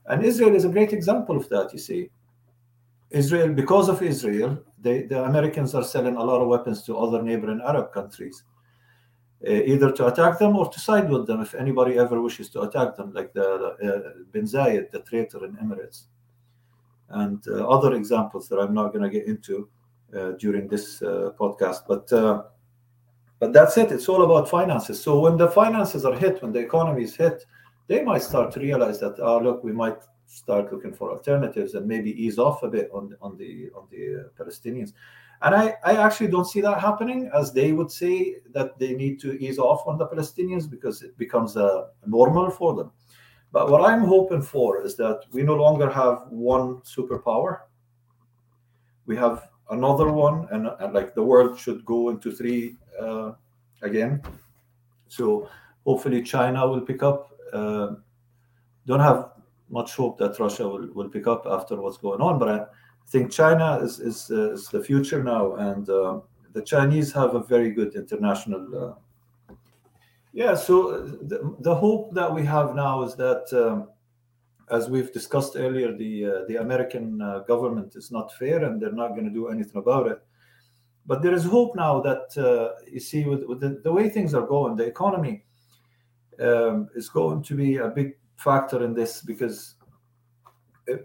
And 0.08 0.26
Israel 0.26 0.54
is 0.54 0.66
a 0.66 0.70
great 0.76 0.92
example 0.92 1.38
of 1.38 1.48
that, 1.48 1.72
you 1.72 1.80
see 1.80 2.10
Israel, 3.10 3.54
because 3.54 3.88
of 3.88 4.02
Israel, 4.02 4.62
they, 4.82 5.04
the 5.04 5.24
Americans 5.24 5.74
are 5.74 5.84
selling 5.84 6.18
a 6.18 6.24
lot 6.24 6.42
of 6.42 6.50
weapons 6.50 6.84
to 6.84 6.98
other 6.98 7.24
neighboring 7.24 7.62
Arab 7.66 7.94
countries, 7.94 8.44
uh, 9.48 9.50
either 9.50 9.94
to 9.94 10.08
attack 10.08 10.38
them 10.40 10.58
or 10.58 10.70
to 10.70 10.80
side 10.80 11.10
with 11.10 11.26
them 11.26 11.42
if 11.42 11.56
anybody 11.56 11.98
ever 11.98 12.22
wishes 12.22 12.50
to 12.50 12.62
attack 12.62 12.98
them, 12.98 13.14
like 13.14 13.32
the 13.34 13.48
uh, 13.50 14.24
Bin 14.34 14.44
Zayed, 14.44 14.92
the 14.92 15.00
traitor 15.00 15.46
in 15.46 15.56
Emirates, 15.56 16.04
and 17.10 17.42
uh, 17.48 17.66
other 17.68 17.94
examples 17.96 18.50
that 18.50 18.60
I'm 18.60 18.74
not 18.74 18.92
going 18.92 19.04
to 19.04 19.10
get 19.10 19.26
into 19.26 19.70
during 20.38 20.68
this 20.68 21.00
podcast. 21.00 21.82
But 21.88 22.06
but 23.40 23.54
that's 23.54 23.78
it. 23.78 23.92
It's 23.92 24.10
all 24.10 24.24
about 24.24 24.50
finances. 24.50 25.02
So 25.02 25.20
when 25.20 25.38
the 25.38 25.48
finances 25.48 26.06
are 26.06 26.16
hit, 26.16 26.42
when 26.42 26.52
the 26.52 26.60
economy 26.60 27.04
is 27.04 27.16
hit, 27.16 27.46
they 27.88 28.04
might 28.04 28.22
start 28.22 28.52
to 28.54 28.60
realize 28.60 29.00
that, 29.00 29.16
oh, 29.20 29.40
look, 29.40 29.64
we 29.64 29.72
might 29.72 29.98
start 30.26 30.72
looking 30.72 30.94
for 30.94 31.10
alternatives 31.10 31.74
and 31.74 31.88
maybe 31.88 32.12
ease 32.12 32.38
off 32.38 32.62
a 32.62 32.68
bit 32.68 32.90
on 32.94 33.16
on 33.22 33.36
the 33.38 33.70
on 33.76 33.88
the 33.90 34.22
uh, 34.22 34.44
Palestinians. 34.44 34.94
And 35.42 35.56
I, 35.56 35.76
I 35.86 35.96
actually 35.96 36.28
don't 36.28 36.46
see 36.46 36.60
that 36.62 36.82
happening, 36.82 37.32
as 37.34 37.54
they 37.54 37.72
would 37.72 37.90
say 37.90 38.36
that 38.52 38.78
they 38.78 38.94
need 38.94 39.22
to 39.22 39.40
ease 39.40 39.58
off 39.58 39.88
on 39.88 39.98
the 39.98 40.06
Palestinians 40.06 40.70
because 40.70 41.02
it 41.02 41.18
becomes 41.18 41.56
a 41.56 41.66
uh, 41.66 41.88
normal 42.06 42.52
for 42.52 42.76
them. 42.76 42.92
But 43.52 43.72
what 43.72 43.90
I'm 43.90 44.04
hoping 44.04 44.42
for 44.42 44.84
is 44.84 44.96
that 44.98 45.22
we 45.32 45.44
no 45.44 45.56
longer 45.56 45.90
have 45.90 46.24
one 46.30 46.82
superpower. 46.82 47.62
We 49.06 49.16
have 49.16 49.50
another 49.70 50.12
one, 50.12 50.48
and, 50.52 50.68
and 50.80 50.94
like 50.94 51.14
the 51.14 51.24
world 51.24 51.60
should 51.60 51.86
go 51.86 52.10
into 52.10 52.32
three 52.32 52.76
uh, 53.00 53.34
again. 53.82 54.22
So 55.08 55.50
hopefully 55.86 56.24
China 56.24 56.68
will 56.68 56.82
pick 56.82 57.04
up. 57.04 57.32
Uh, 57.54 57.96
don't 58.86 59.00
have 59.00 59.32
much 59.70 59.96
hope 59.96 60.18
that 60.18 60.40
Russia 60.40 60.68
will, 60.68 60.88
will 60.94 61.10
pick 61.10 61.28
up 61.28 61.46
after 61.46 61.76
what's 61.82 61.98
going 61.98 62.22
on. 62.22 62.40
But 62.40 62.50
I 62.50 62.66
think 63.08 63.32
China 63.32 63.80
is 63.82 64.00
is, 64.00 64.32
uh, 64.32 64.54
is 64.54 64.68
the 64.70 64.84
future 64.84 65.24
now, 65.24 65.56
and 65.56 65.90
uh, 65.90 66.20
the 66.54 66.62
Chinese 66.62 67.12
have 67.14 67.36
a 67.36 67.40
very 67.40 67.72
good 67.72 67.96
international. 67.96 68.64
Uh... 68.76 69.54
yeah, 70.34 70.56
so 70.56 70.90
uh, 70.90 70.98
the, 71.22 71.56
the 71.60 71.76
hope 71.76 72.14
that 72.14 72.34
we 72.34 72.46
have 72.46 72.76
now 72.76 73.04
is 73.04 73.16
that, 73.16 73.46
um, 73.54 73.88
as 74.72 74.90
we've 74.90 75.12
discussed 75.12 75.56
earlier, 75.56 75.96
the 75.96 76.26
uh, 76.26 76.46
the 76.48 76.58
American 76.58 77.22
uh, 77.22 77.40
government 77.40 77.96
is 77.96 78.12
not 78.12 78.34
fair, 78.34 78.64
and 78.64 78.82
they're 78.82 78.92
not 78.92 79.10
going 79.10 79.26
to 79.26 79.34
do 79.34 79.48
anything 79.48 79.78
about 79.78 80.08
it. 80.08 80.20
But 81.06 81.22
there 81.24 81.34
is 81.34 81.44
hope 81.44 81.76
now 81.76 82.02
that 82.02 82.76
you 82.92 83.00
see, 83.00 83.26
with, 83.26 83.44
with 83.46 83.62
the, 83.62 83.82
the, 83.84 83.92
way 83.92 84.10
things 84.10 84.36
are 84.36 84.46
going, 84.46 84.76
the 84.76 84.86
economy 84.86 85.44
um, 86.40 86.88
is 86.96 87.10
going 87.10 87.42
to 87.44 87.56
be 87.56 87.78
a 87.78 87.88
big 87.88 88.16
factor 88.36 88.84
in 88.84 88.94
this 88.94 89.22
because 89.22 89.76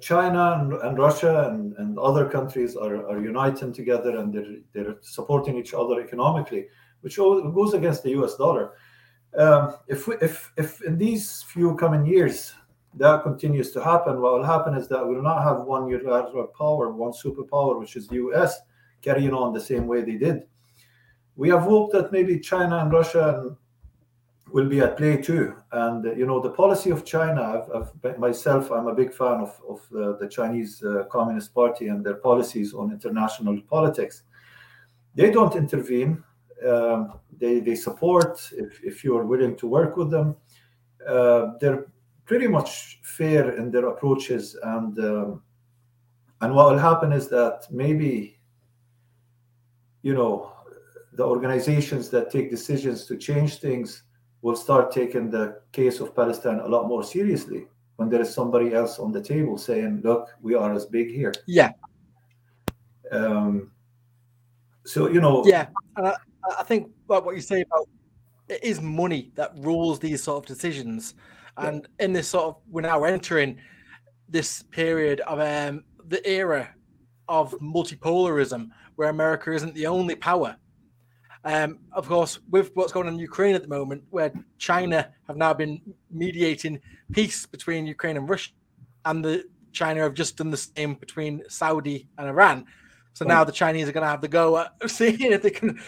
China 0.00 0.58
and, 0.60 0.72
and 0.74 0.98
Russia 0.98 1.48
and, 1.50 1.74
and 1.78 1.98
other 1.98 2.28
countries 2.28 2.76
are, 2.76 3.06
are 3.08 3.20
uniting 3.20 3.72
together 3.72 4.18
and 4.18 4.32
they're, 4.32 4.56
they're 4.72 4.96
supporting 5.00 5.56
each 5.56 5.74
other 5.74 6.00
economically, 6.00 6.66
which 7.00 7.16
goes 7.16 7.74
against 7.74 8.02
the 8.02 8.10
US 8.10 8.36
dollar. 8.36 8.72
Um, 9.36 9.74
if, 9.88 10.06
we, 10.06 10.14
if, 10.22 10.52
if 10.56 10.82
in 10.82 10.96
these 10.96 11.42
few 11.42 11.74
coming 11.76 12.06
years 12.06 12.54
that 12.96 13.22
continues 13.22 13.72
to 13.72 13.82
happen, 13.82 14.20
what 14.20 14.34
will 14.34 14.44
happen 14.44 14.74
is 14.74 14.88
that 14.88 15.06
we 15.06 15.16
will 15.16 15.22
not 15.22 15.42
have 15.42 15.62
one 15.62 15.88
unilateral 15.88 16.46
power, 16.46 16.92
one 16.92 17.12
superpower, 17.12 17.78
which 17.78 17.96
is 17.96 18.06
the 18.08 18.16
US, 18.16 18.60
carrying 19.02 19.34
on 19.34 19.52
the 19.52 19.60
same 19.60 19.86
way 19.86 20.02
they 20.02 20.16
did. 20.16 20.44
We 21.36 21.48
have 21.48 21.62
hoped 21.62 21.92
that 21.94 22.12
maybe 22.12 22.38
China 22.38 22.78
and 22.78 22.92
Russia 22.92 23.56
will 24.52 24.68
be 24.68 24.80
at 24.80 24.96
play 24.96 25.16
too. 25.16 25.56
And 25.72 26.04
you 26.16 26.26
know, 26.26 26.40
the 26.40 26.50
policy 26.50 26.90
of 26.90 27.04
China, 27.04 27.42
I've, 27.42 27.88
I've, 28.04 28.18
myself, 28.18 28.70
I'm 28.70 28.86
a 28.86 28.94
big 28.94 29.12
fan 29.12 29.40
of, 29.40 29.60
of 29.68 29.80
the 30.20 30.28
Chinese 30.28 30.82
uh, 30.84 31.04
Communist 31.10 31.52
Party 31.52 31.88
and 31.88 32.04
their 32.04 32.14
policies 32.14 32.72
on 32.72 32.92
international 32.92 33.60
politics. 33.62 34.22
They 35.16 35.32
don't 35.32 35.56
intervene. 35.56 36.22
Um, 36.64 37.14
they, 37.36 37.58
they 37.58 37.74
support 37.74 38.48
if, 38.56 38.80
if 38.84 39.02
you're 39.02 39.24
willing 39.24 39.56
to 39.56 39.66
work 39.66 39.96
with 39.96 40.10
them. 40.12 40.36
Uh, 41.06 41.52
they're 41.60 41.86
pretty 42.24 42.46
much 42.46 43.00
fair 43.02 43.56
in 43.56 43.70
their 43.70 43.88
approaches 43.88 44.56
and 44.62 44.98
um, 44.98 45.42
and 46.40 46.54
what 46.54 46.70
will 46.70 46.78
happen 46.78 47.12
is 47.12 47.28
that 47.28 47.66
maybe 47.70 48.38
you 50.02 50.14
know 50.14 50.52
the 51.12 51.24
organizations 51.24 52.08
that 52.10 52.30
take 52.30 52.50
decisions 52.50 53.06
to 53.06 53.16
change 53.16 53.58
things 53.58 54.02
will 54.42 54.56
start 54.56 54.92
taking 54.92 55.30
the 55.30 55.60
case 55.72 56.00
of 56.00 56.14
palestine 56.14 56.60
a 56.60 56.68
lot 56.68 56.88
more 56.88 57.02
seriously 57.02 57.66
when 57.96 58.08
there 58.08 58.20
is 58.20 58.32
somebody 58.32 58.74
else 58.74 58.98
on 58.98 59.12
the 59.12 59.20
table 59.20 59.56
saying 59.56 60.00
look 60.02 60.28
we 60.42 60.54
are 60.54 60.72
as 60.72 60.86
big 60.86 61.10
here. 61.10 61.32
Yeah. 61.46 61.70
Um 63.10 63.70
so 64.84 65.08
you 65.08 65.20
know 65.20 65.44
yeah 65.46 65.68
and 65.96 66.08
I, 66.58 66.62
think 66.64 66.90
what 67.06 67.34
you 67.34 67.40
say 67.40 67.62
about 67.62 67.88
it 68.48 68.62
is 68.62 68.82
money 68.82 69.32
that 69.34 69.52
rules 69.56 69.98
these 69.98 70.22
sort 70.22 70.44
of 70.44 70.46
decisions 70.46 71.14
and 71.56 71.86
in 71.98 72.12
this 72.12 72.28
sort 72.28 72.44
of, 72.46 72.56
we're 72.70 72.82
now 72.82 73.04
entering 73.04 73.58
this 74.28 74.62
period 74.62 75.20
of 75.20 75.40
um, 75.40 75.84
the 76.08 76.26
era 76.28 76.74
of 77.28 77.52
multipolarism, 77.60 78.68
where 78.96 79.08
America 79.08 79.52
isn't 79.52 79.74
the 79.74 79.86
only 79.86 80.14
power. 80.14 80.56
Um, 81.44 81.80
of 81.92 82.08
course, 82.08 82.38
with 82.50 82.70
what's 82.74 82.92
going 82.92 83.06
on 83.06 83.14
in 83.14 83.18
Ukraine 83.18 83.54
at 83.54 83.62
the 83.62 83.68
moment, 83.68 84.02
where 84.10 84.32
China 84.58 85.12
have 85.26 85.36
now 85.36 85.52
been 85.52 85.80
mediating 86.10 86.80
peace 87.12 87.46
between 87.46 87.86
Ukraine 87.86 88.16
and 88.16 88.28
Russia, 88.28 88.52
and 89.04 89.24
the 89.24 89.44
China 89.72 90.00
have 90.00 90.14
just 90.14 90.36
done 90.36 90.50
the 90.50 90.56
same 90.56 90.94
between 90.94 91.42
Saudi 91.48 92.08
and 92.16 92.28
Iran. 92.28 92.64
So 93.12 93.24
now 93.24 93.44
the 93.44 93.52
Chinese 93.52 93.88
are 93.88 93.92
going 93.92 94.04
to 94.04 94.08
have 94.08 94.22
to 94.22 94.28
go 94.28 94.58
at 94.82 94.90
seeing 94.90 95.20
if 95.20 95.42
they 95.42 95.50
can. 95.50 95.80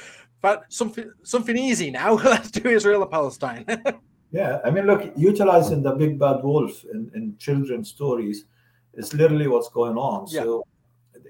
But 0.42 0.64
something 0.68 1.10
something 1.22 1.56
easy 1.56 1.90
now. 1.90 2.12
Let's 2.24 2.50
do 2.50 2.68
Israel 2.68 3.02
and 3.02 3.10
Palestine. 3.10 3.64
Yeah, 4.32 4.58
I 4.64 4.70
mean, 4.70 4.86
look, 4.86 5.12
utilizing 5.16 5.82
the 5.82 5.92
big 5.92 6.18
bad 6.18 6.42
wolf 6.42 6.84
in, 6.92 7.10
in 7.14 7.36
children's 7.38 7.88
stories 7.88 8.44
is 8.94 9.14
literally 9.14 9.46
what's 9.46 9.68
going 9.68 9.96
on. 9.96 10.26
Yeah. 10.30 10.42
So, 10.42 10.66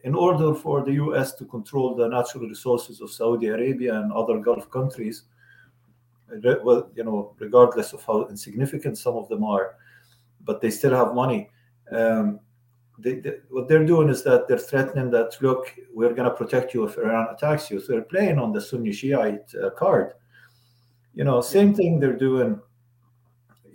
in 0.05 0.15
order 0.15 0.55
for 0.55 0.85
the 0.85 0.93
US 0.93 1.35
to 1.35 1.45
control 1.45 1.95
the 1.95 2.09
natural 2.09 2.49
resources 2.49 3.01
of 3.01 3.11
Saudi 3.11 3.49
Arabia 3.49 4.01
and 4.01 4.13
other 4.13 4.39
Gulf 4.39 4.71
countries, 4.71 5.25
well, 6.63 6.91
you 6.95 7.05
know, 7.05 7.35
regardless 7.39 7.93
of 7.93 8.05
how 8.05 8.27
insignificant 8.27 8.99
some 8.99 9.17
of 9.17 9.29
them 9.29 9.45
are, 9.45 9.77
but 10.45 10.61
they 10.61 10.71
still 10.71 10.95
have 10.95 11.15
money. 11.15 11.51
Um, 11.91 12.41
they, 12.99 13.21
they, 13.21 13.35
what 13.51 13.69
they're 13.69 13.85
doing 13.85 14.09
is 14.09 14.23
that 14.25 14.49
they're 14.49 14.59
threatening 14.59 15.11
that 15.11 15.37
look, 15.41 15.75
we're 15.93 16.15
going 16.15 16.29
to 16.29 16.35
protect 16.35 16.73
you 16.73 16.85
if 16.85 16.97
Iran 16.97 17.29
attacks 17.33 17.71
you. 17.71 17.81
So 17.81 17.93
they're 17.93 18.03
playing 18.03 18.39
on 18.39 18.53
the 18.53 18.61
Sunni 18.61 18.93
Shiite 18.93 19.53
uh, 19.63 19.71
card. 19.71 20.15
You 21.15 21.25
know, 21.25 21.41
same 21.41 21.75
thing 21.75 21.99
they're 21.99 22.17
doing 22.17 22.61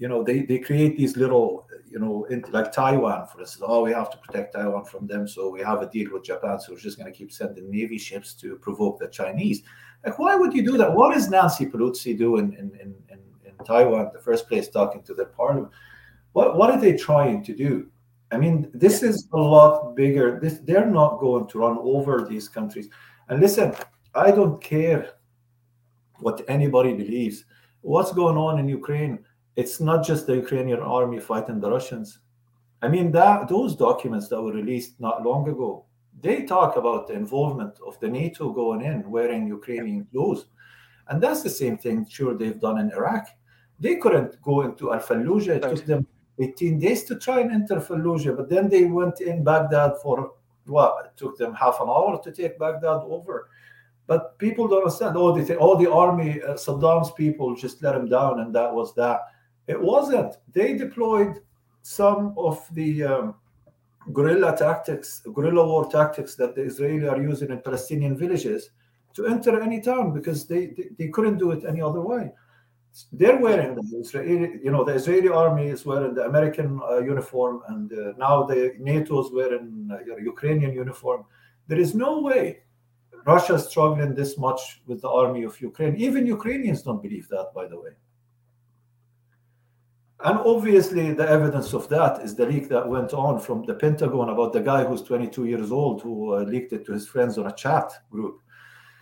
you 0.01 0.07
know, 0.07 0.23
they, 0.23 0.41
they 0.41 0.57
create 0.57 0.97
these 0.97 1.15
little, 1.15 1.67
you 1.87 1.99
know, 1.99 2.25
like 2.49 2.71
Taiwan, 2.71 3.27
for 3.27 3.39
instance. 3.39 3.63
Oh, 3.63 3.83
we 3.83 3.91
have 3.91 4.09
to 4.09 4.17
protect 4.17 4.55
Taiwan 4.55 4.83
from 4.85 5.05
them, 5.05 5.27
so 5.27 5.51
we 5.51 5.61
have 5.61 5.83
a 5.83 5.87
deal 5.87 6.11
with 6.11 6.23
Japan. 6.23 6.59
So 6.59 6.73
we're 6.73 6.79
just 6.79 6.97
going 6.97 7.11
to 7.11 7.15
keep 7.15 7.31
sending 7.31 7.69
navy 7.69 7.99
ships 7.99 8.33
to 8.41 8.55
provoke 8.55 8.97
the 8.97 9.09
Chinese. 9.09 9.61
Like, 10.03 10.17
why 10.17 10.35
would 10.35 10.55
you 10.55 10.63
do 10.63 10.75
that? 10.79 10.91
What 10.91 11.15
is 11.15 11.29
Nancy 11.29 11.67
Pelosi 11.67 12.17
doing 12.17 12.53
in, 12.53 12.71
in, 12.81 12.95
in, 13.11 13.19
in 13.45 13.63
Taiwan, 13.63 14.07
in 14.07 14.11
the 14.11 14.19
first 14.19 14.47
place, 14.49 14.69
talking 14.69 15.03
to 15.03 15.13
their 15.13 15.27
parliament? 15.27 15.71
What 16.33 16.57
what 16.57 16.71
are 16.71 16.81
they 16.81 16.97
trying 16.97 17.43
to 17.43 17.53
do? 17.53 17.87
I 18.31 18.37
mean, 18.37 18.71
this 18.73 19.03
is 19.03 19.29
a 19.33 19.37
lot 19.37 19.95
bigger. 19.95 20.39
This, 20.39 20.61
they're 20.63 20.89
not 20.89 21.19
going 21.19 21.45
to 21.45 21.59
run 21.59 21.77
over 21.79 22.25
these 22.27 22.49
countries. 22.49 22.89
And 23.29 23.39
listen, 23.39 23.75
I 24.15 24.31
don't 24.31 24.59
care 24.63 25.11
what 26.21 26.41
anybody 26.47 26.95
believes. 26.95 27.45
What's 27.81 28.11
going 28.13 28.37
on 28.37 28.57
in 28.57 28.67
Ukraine? 28.67 29.19
It's 29.55 29.79
not 29.79 30.05
just 30.05 30.27
the 30.27 30.35
Ukrainian 30.35 30.79
army 30.79 31.19
fighting 31.19 31.59
the 31.59 31.69
Russians. 31.69 32.19
I 32.81 32.87
mean, 32.87 33.11
that 33.11 33.47
those 33.47 33.75
documents 33.75 34.27
that 34.29 34.41
were 34.41 34.53
released 34.53 34.99
not 34.99 35.23
long 35.23 35.47
ago, 35.47 35.85
they 36.19 36.43
talk 36.43 36.77
about 36.77 37.07
the 37.07 37.13
involvement 37.13 37.79
of 37.85 37.99
the 37.99 38.07
NATO 38.07 38.51
going 38.51 38.81
in 38.81 39.09
wearing 39.09 39.47
Ukrainian 39.47 40.05
clothes. 40.11 40.45
And 41.07 41.21
that's 41.21 41.43
the 41.43 41.49
same 41.49 41.77
thing, 41.77 42.05
sure, 42.09 42.35
they've 42.35 42.59
done 42.59 42.79
in 42.79 42.91
Iraq. 42.91 43.27
They 43.79 43.95
couldn't 43.95 44.41
go 44.41 44.61
into 44.61 44.93
Al 44.93 44.99
Fallujah. 44.99 45.57
It 45.57 45.61
took 45.63 45.85
them 45.85 46.07
18 46.39 46.79
days 46.79 47.03
to 47.05 47.19
try 47.19 47.41
and 47.41 47.51
enter 47.51 47.77
Fallujah, 47.77 48.35
but 48.37 48.49
then 48.49 48.69
they 48.69 48.85
went 48.85 49.21
in 49.21 49.43
Baghdad 49.43 49.93
for 50.01 50.33
what? 50.65 51.05
It 51.05 51.17
took 51.17 51.37
them 51.37 51.53
half 51.53 51.79
an 51.81 51.89
hour 51.89 52.21
to 52.23 52.31
take 52.31 52.57
Baghdad 52.57 53.01
over. 53.03 53.49
But 54.07 54.37
people 54.39 54.67
don't 54.67 54.79
understand. 54.79 55.15
Oh, 55.17 55.35
they 55.35 55.43
think, 55.43 55.59
oh, 55.61 55.77
the 55.77 55.91
army, 55.91 56.41
uh, 56.41 56.53
Saddam's 56.53 57.11
people 57.11 57.55
just 57.55 57.81
let 57.81 57.95
him 57.95 58.09
down, 58.09 58.39
and 58.39 58.53
that 58.55 58.73
was 58.73 58.93
that. 58.95 59.21
It 59.67 59.79
wasn't. 59.79 60.35
They 60.51 60.77
deployed 60.77 61.41
some 61.81 62.33
of 62.37 62.67
the 62.73 63.03
um, 63.03 63.35
guerrilla 64.13 64.55
tactics, 64.57 65.21
guerrilla 65.33 65.65
war 65.65 65.89
tactics 65.89 66.35
that 66.35 66.55
the 66.55 66.61
Israeli 66.61 67.07
are 67.07 67.21
using 67.21 67.51
in 67.51 67.61
Palestinian 67.61 68.17
villages 68.17 68.71
to 69.13 69.25
enter 69.27 69.61
any 69.61 69.81
town 69.81 70.13
because 70.13 70.47
they, 70.47 70.67
they, 70.67 70.89
they 70.97 71.07
couldn't 71.09 71.37
do 71.37 71.51
it 71.51 71.63
any 71.65 71.81
other 71.81 72.01
way. 72.01 72.31
They're 73.13 73.37
wearing 73.37 73.75
the 73.75 73.97
Israeli, 73.99 74.59
you 74.63 74.71
know, 74.71 74.83
the 74.83 74.93
Israeli 74.93 75.29
army 75.29 75.67
is 75.67 75.85
wearing 75.85 76.13
the 76.13 76.25
American 76.25 76.81
uh, 76.89 76.99
uniform, 76.99 77.61
and 77.69 77.91
uh, 77.93 78.13
now 78.17 78.43
the 78.43 78.73
NATO 78.79 79.23
is 79.23 79.31
wearing 79.31 79.89
uh, 79.91 80.15
Ukrainian 80.17 80.73
uniform. 80.73 81.23
There 81.67 81.79
is 81.79 81.95
no 81.95 82.19
way 82.19 82.63
Russia 83.25 83.55
is 83.55 83.65
struggling 83.65 84.13
this 84.13 84.37
much 84.37 84.81
with 84.87 85.01
the 85.01 85.09
army 85.09 85.43
of 85.43 85.59
Ukraine. 85.61 85.95
Even 85.95 86.25
Ukrainians 86.25 86.81
don't 86.81 87.01
believe 87.01 87.27
that, 87.29 87.51
by 87.53 87.67
the 87.67 87.79
way. 87.79 87.91
And 90.23 90.37
obviously, 90.39 91.13
the 91.13 91.27
evidence 91.27 91.73
of 91.73 91.89
that 91.89 92.21
is 92.21 92.35
the 92.35 92.45
leak 92.45 92.69
that 92.69 92.87
went 92.87 93.13
on 93.13 93.39
from 93.39 93.63
the 93.63 93.73
Pentagon 93.73 94.29
about 94.29 94.53
the 94.53 94.61
guy 94.61 94.83
who's 94.83 95.01
22 95.01 95.45
years 95.45 95.71
old 95.71 96.01
who 96.01 96.35
uh, 96.35 96.43
leaked 96.43 96.73
it 96.73 96.85
to 96.85 96.93
his 96.93 97.07
friends 97.07 97.37
on 97.39 97.47
a 97.47 97.53
chat 97.53 97.91
group. 98.11 98.39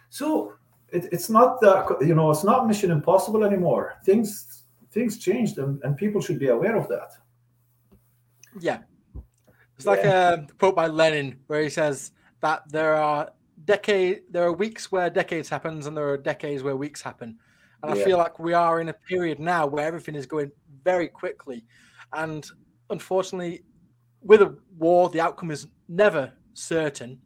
So 0.09 0.53
it, 0.89 1.09
it's 1.11 1.29
not 1.29 1.59
that 1.61 1.97
you 2.01 2.15
know 2.15 2.31
it's 2.31 2.43
not 2.43 2.67
Mission 2.67 2.91
Impossible 2.91 3.43
anymore. 3.43 3.95
Things 4.05 4.63
things 4.91 5.17
changed, 5.17 5.57
and, 5.57 5.81
and 5.83 5.97
people 5.97 6.21
should 6.21 6.39
be 6.39 6.47
aware 6.47 6.75
of 6.75 6.87
that. 6.87 7.11
Yeah, 8.59 8.79
it's 9.75 9.85
like 9.85 10.05
a 10.05 10.47
quote 10.57 10.75
by 10.75 10.87
Lenin 10.87 11.39
where 11.47 11.61
he 11.61 11.69
says 11.69 12.11
that 12.41 12.63
there 12.69 12.95
are 12.95 13.29
decade 13.65 14.21
there 14.31 14.43
are 14.43 14.53
weeks 14.53 14.91
where 14.91 15.09
decades 15.09 15.49
happens, 15.49 15.85
and 15.85 15.97
there 15.97 16.07
are 16.07 16.17
decades 16.17 16.63
where 16.63 16.77
weeks 16.77 17.01
happen. 17.01 17.37
And 17.83 17.95
yeah. 17.95 18.01
I 18.01 18.05
feel 18.05 18.17
like 18.17 18.39
we 18.39 18.53
are 18.53 18.81
in 18.81 18.89
a 18.89 18.93
period 18.93 19.39
now 19.39 19.65
where 19.65 19.85
everything 19.85 20.15
is 20.15 20.25
going 20.25 20.51
very 20.83 21.07
quickly. 21.07 21.65
And 22.13 22.45
unfortunately, 22.89 23.63
with 24.21 24.41
a 24.41 24.57
war, 24.77 25.09
the 25.09 25.21
outcome 25.21 25.51
is 25.51 25.67
never 25.87 26.31
certain. 26.53 27.19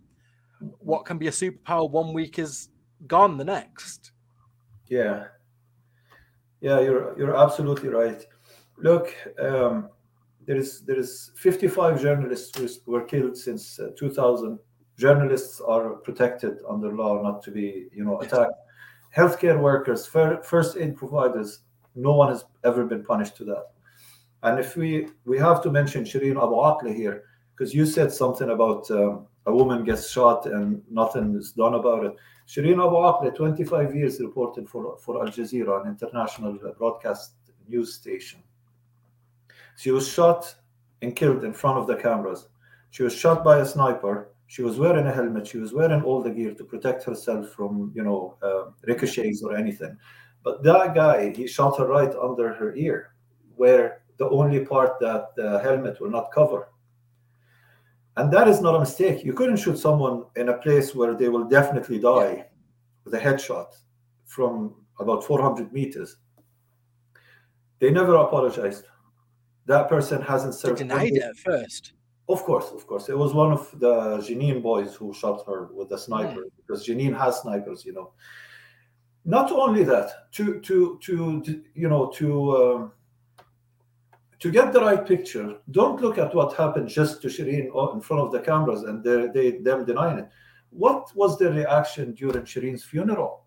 What 0.80 1.06
can 1.06 1.18
be 1.18 1.28
a 1.28 1.32
superpower 1.32 1.90
one 1.90 2.14
week 2.14 2.40
is 2.40 2.70
gone 3.08 3.38
the 3.38 3.46
next. 3.46 4.12
Yeah. 4.88 5.26
Yeah, 6.62 6.80
you're 6.80 7.18
you're 7.18 7.36
absolutely 7.36 7.90
right. 7.90 8.26
Look, 8.78 9.14
um, 9.40 9.90
there 10.46 10.56
is 10.56 10.82
there 10.82 10.98
is 10.98 11.32
55 11.36 12.02
journalists 12.02 12.58
who 12.58 12.92
were 12.92 13.04
killed 13.04 13.38
since 13.38 13.80
uh, 13.80 13.90
2000. 13.98 14.60
Journalists 14.98 15.60
are 15.60 15.96
protected 15.96 16.60
under 16.70 16.94
law 16.96 17.22
not 17.22 17.42
to 17.44 17.52
be, 17.52 17.88
you 17.94 18.06
know, 18.06 18.20
attacked. 18.22 18.54
Healthcare 19.16 19.60
workers, 19.60 20.06
first 20.08 20.78
aid 20.78 20.96
providers, 20.96 21.60
no 21.96 22.14
one 22.14 22.30
has 22.30 22.46
ever 22.64 22.86
been 22.86 23.04
punished 23.04 23.36
to 23.38 23.46
that. 23.46 23.68
And 24.44 24.60
if 24.60 24.76
we 24.76 25.08
we 25.26 25.38
have 25.40 25.62
to 25.64 25.72
mention 25.72 26.04
Shireen 26.04 26.38
Abu 26.38 26.56
Akleh 26.56 26.96
here, 26.96 27.24
because 27.56 27.74
you 27.74 27.86
said 27.86 28.12
something 28.12 28.50
about 28.50 28.90
um, 28.92 29.28
a 29.46 29.54
woman 29.54 29.84
gets 29.84 30.10
shot 30.10 30.46
and 30.46 30.82
nothing 30.90 31.36
is 31.36 31.52
done 31.52 31.76
about 31.76 32.06
it. 32.06 32.16
Shireen 32.48 32.84
Abu 32.86 32.96
Akleh, 32.96 33.36
25 33.36 33.96
years 33.96 34.20
reported 34.20 34.68
for, 34.68 34.98
for 34.98 35.22
Al 35.22 35.32
Jazeera, 35.32 35.82
an 35.82 35.90
international 35.90 36.58
broadcast 36.78 37.34
news 37.68 37.94
station. 37.94 38.42
She 39.78 39.92
was 39.92 40.08
shot 40.08 40.54
and 41.02 41.16
killed 41.16 41.44
in 41.44 41.54
front 41.54 41.78
of 41.78 41.88
the 41.88 41.96
cameras. 41.96 42.48
She 42.92 43.04
was 43.04 43.16
shot 43.16 43.44
by 43.44 43.60
a 43.60 43.66
sniper. 43.66 44.30
She 44.48 44.62
was 44.62 44.78
wearing 44.78 45.08
a 45.08 45.12
helmet. 45.12 45.48
She 45.48 45.58
was 45.58 45.74
wearing 45.74 46.04
all 46.04 46.22
the 46.22 46.30
gear 46.30 46.54
to 46.54 46.64
protect 46.64 47.04
herself 47.04 47.50
from, 47.50 47.92
you 47.96 48.04
know, 48.04 48.38
uh, 48.42 48.72
ricochets 48.86 49.42
or 49.44 49.56
anything. 49.56 49.98
But 50.44 50.64
that 50.64 50.94
guy, 50.94 51.34
he 51.34 51.48
shot 51.48 51.78
her 51.78 51.88
right 51.88 52.14
under 52.16 52.54
her 52.54 52.76
ear, 52.76 53.14
where 53.56 54.02
the 54.18 54.30
only 54.30 54.66
part 54.66 55.00
that 55.00 55.36
the 55.36 55.60
helmet 55.60 56.00
will 56.00 56.12
not 56.12 56.32
cover. 56.32 56.70
And 58.18 58.32
that 58.32 58.48
is 58.48 58.62
not 58.62 58.76
a 58.76 58.80
mistake. 58.80 59.24
You 59.24 59.34
couldn't 59.34 59.58
shoot 59.58 59.78
someone 59.78 60.26
in 60.36 60.50
a 60.50 60.58
place 60.58 60.94
where 60.94 61.16
they 61.16 61.30
will 61.30 61.46
definitely 61.46 62.00
die 62.00 62.34
yeah. 62.38 62.44
with 63.06 63.14
a 63.16 63.20
headshot 63.20 63.74
from 64.26 64.76
about 65.00 65.24
400 65.24 65.74
meters. 65.74 66.18
They 67.80 67.90
never 67.90 68.16
apologized. 68.16 68.86
That 69.66 69.90
person 69.90 70.22
hasn't 70.22 70.56
served. 70.56 70.78
They 70.78 70.84
denied 70.84 71.14
it 71.14 71.24
at 71.24 71.36
first. 71.38 71.94
Of 72.30 72.44
course, 72.44 72.72
of 72.72 72.86
course. 72.88 73.10
It 73.10 73.18
was 73.18 73.34
one 73.34 73.52
of 73.52 73.70
the 73.80 74.18
Jenin 74.18 74.62
boys 74.62 74.96
who 74.96 75.14
shot 75.14 75.46
her 75.48 75.70
with 75.74 75.92
a 75.92 75.96
hmm. 75.96 76.02
sniper 76.02 76.44
yeah. 76.44 76.50
because 76.56 76.88
Jenin 76.88 77.18
has 77.18 77.42
snipers, 77.42 77.84
you 77.84 77.94
know. 77.94 78.14
Not 79.26 79.52
only 79.52 79.84
that, 79.84 80.32
to 80.34 80.60
to 80.62 81.00
to 81.00 81.64
you 81.74 81.90
know 81.90 82.08
to 82.16 82.58
um, 82.58 82.92
to 84.40 84.52
get 84.52 84.74
the 84.74 84.82
right 84.82 85.06
picture, 85.08 85.56
don't 85.72 86.02
look 86.02 86.18
at 86.18 86.36
what 86.36 86.54
happened 86.56 86.90
just 86.90 87.22
to 87.22 87.30
Shireen 87.30 87.68
in 87.94 88.02
front 88.02 88.24
of 88.24 88.32
the 88.34 88.42
cameras 88.42 88.84
and 88.84 89.02
they, 89.02 89.28
they 89.28 89.58
them 89.60 89.86
denying 89.86 90.20
it. 90.20 90.30
What 90.70 91.16
was 91.16 91.40
their 91.40 91.52
reaction 91.52 92.14
during 92.14 92.44
Shireen's 92.44 92.84
funeral? 92.84 93.46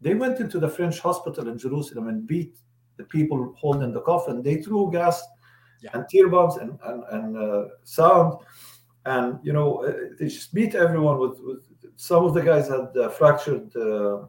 They 0.00 0.14
went 0.14 0.38
into 0.38 0.60
the 0.60 0.68
French 0.68 1.00
hospital 1.00 1.48
in 1.48 1.58
Jerusalem 1.58 2.06
and 2.06 2.26
beat 2.26 2.58
the 2.96 3.04
people 3.04 3.54
holding 3.58 3.92
the 3.92 4.02
coffin. 4.02 4.42
They 4.42 4.62
threw 4.62 4.92
gas 4.92 5.20
yeah. 5.82 5.90
and 5.94 6.08
tear 6.08 6.28
bombs 6.28 6.56
and 6.58 6.78
and, 6.84 7.02
and 7.10 7.36
uh, 7.36 7.64
sound, 7.82 8.38
and 9.04 9.40
you 9.42 9.52
know 9.52 9.84
uh, 9.84 10.14
they 10.18 10.26
just 10.26 10.54
beat 10.54 10.74
everyone 10.74 11.18
with. 11.18 11.40
with 11.40 11.64
some 11.98 12.24
of 12.24 12.34
the 12.34 12.42
guys 12.42 12.68
had 12.68 12.94
uh, 12.96 13.08
fractured 13.08 13.74
uh, 13.74 14.26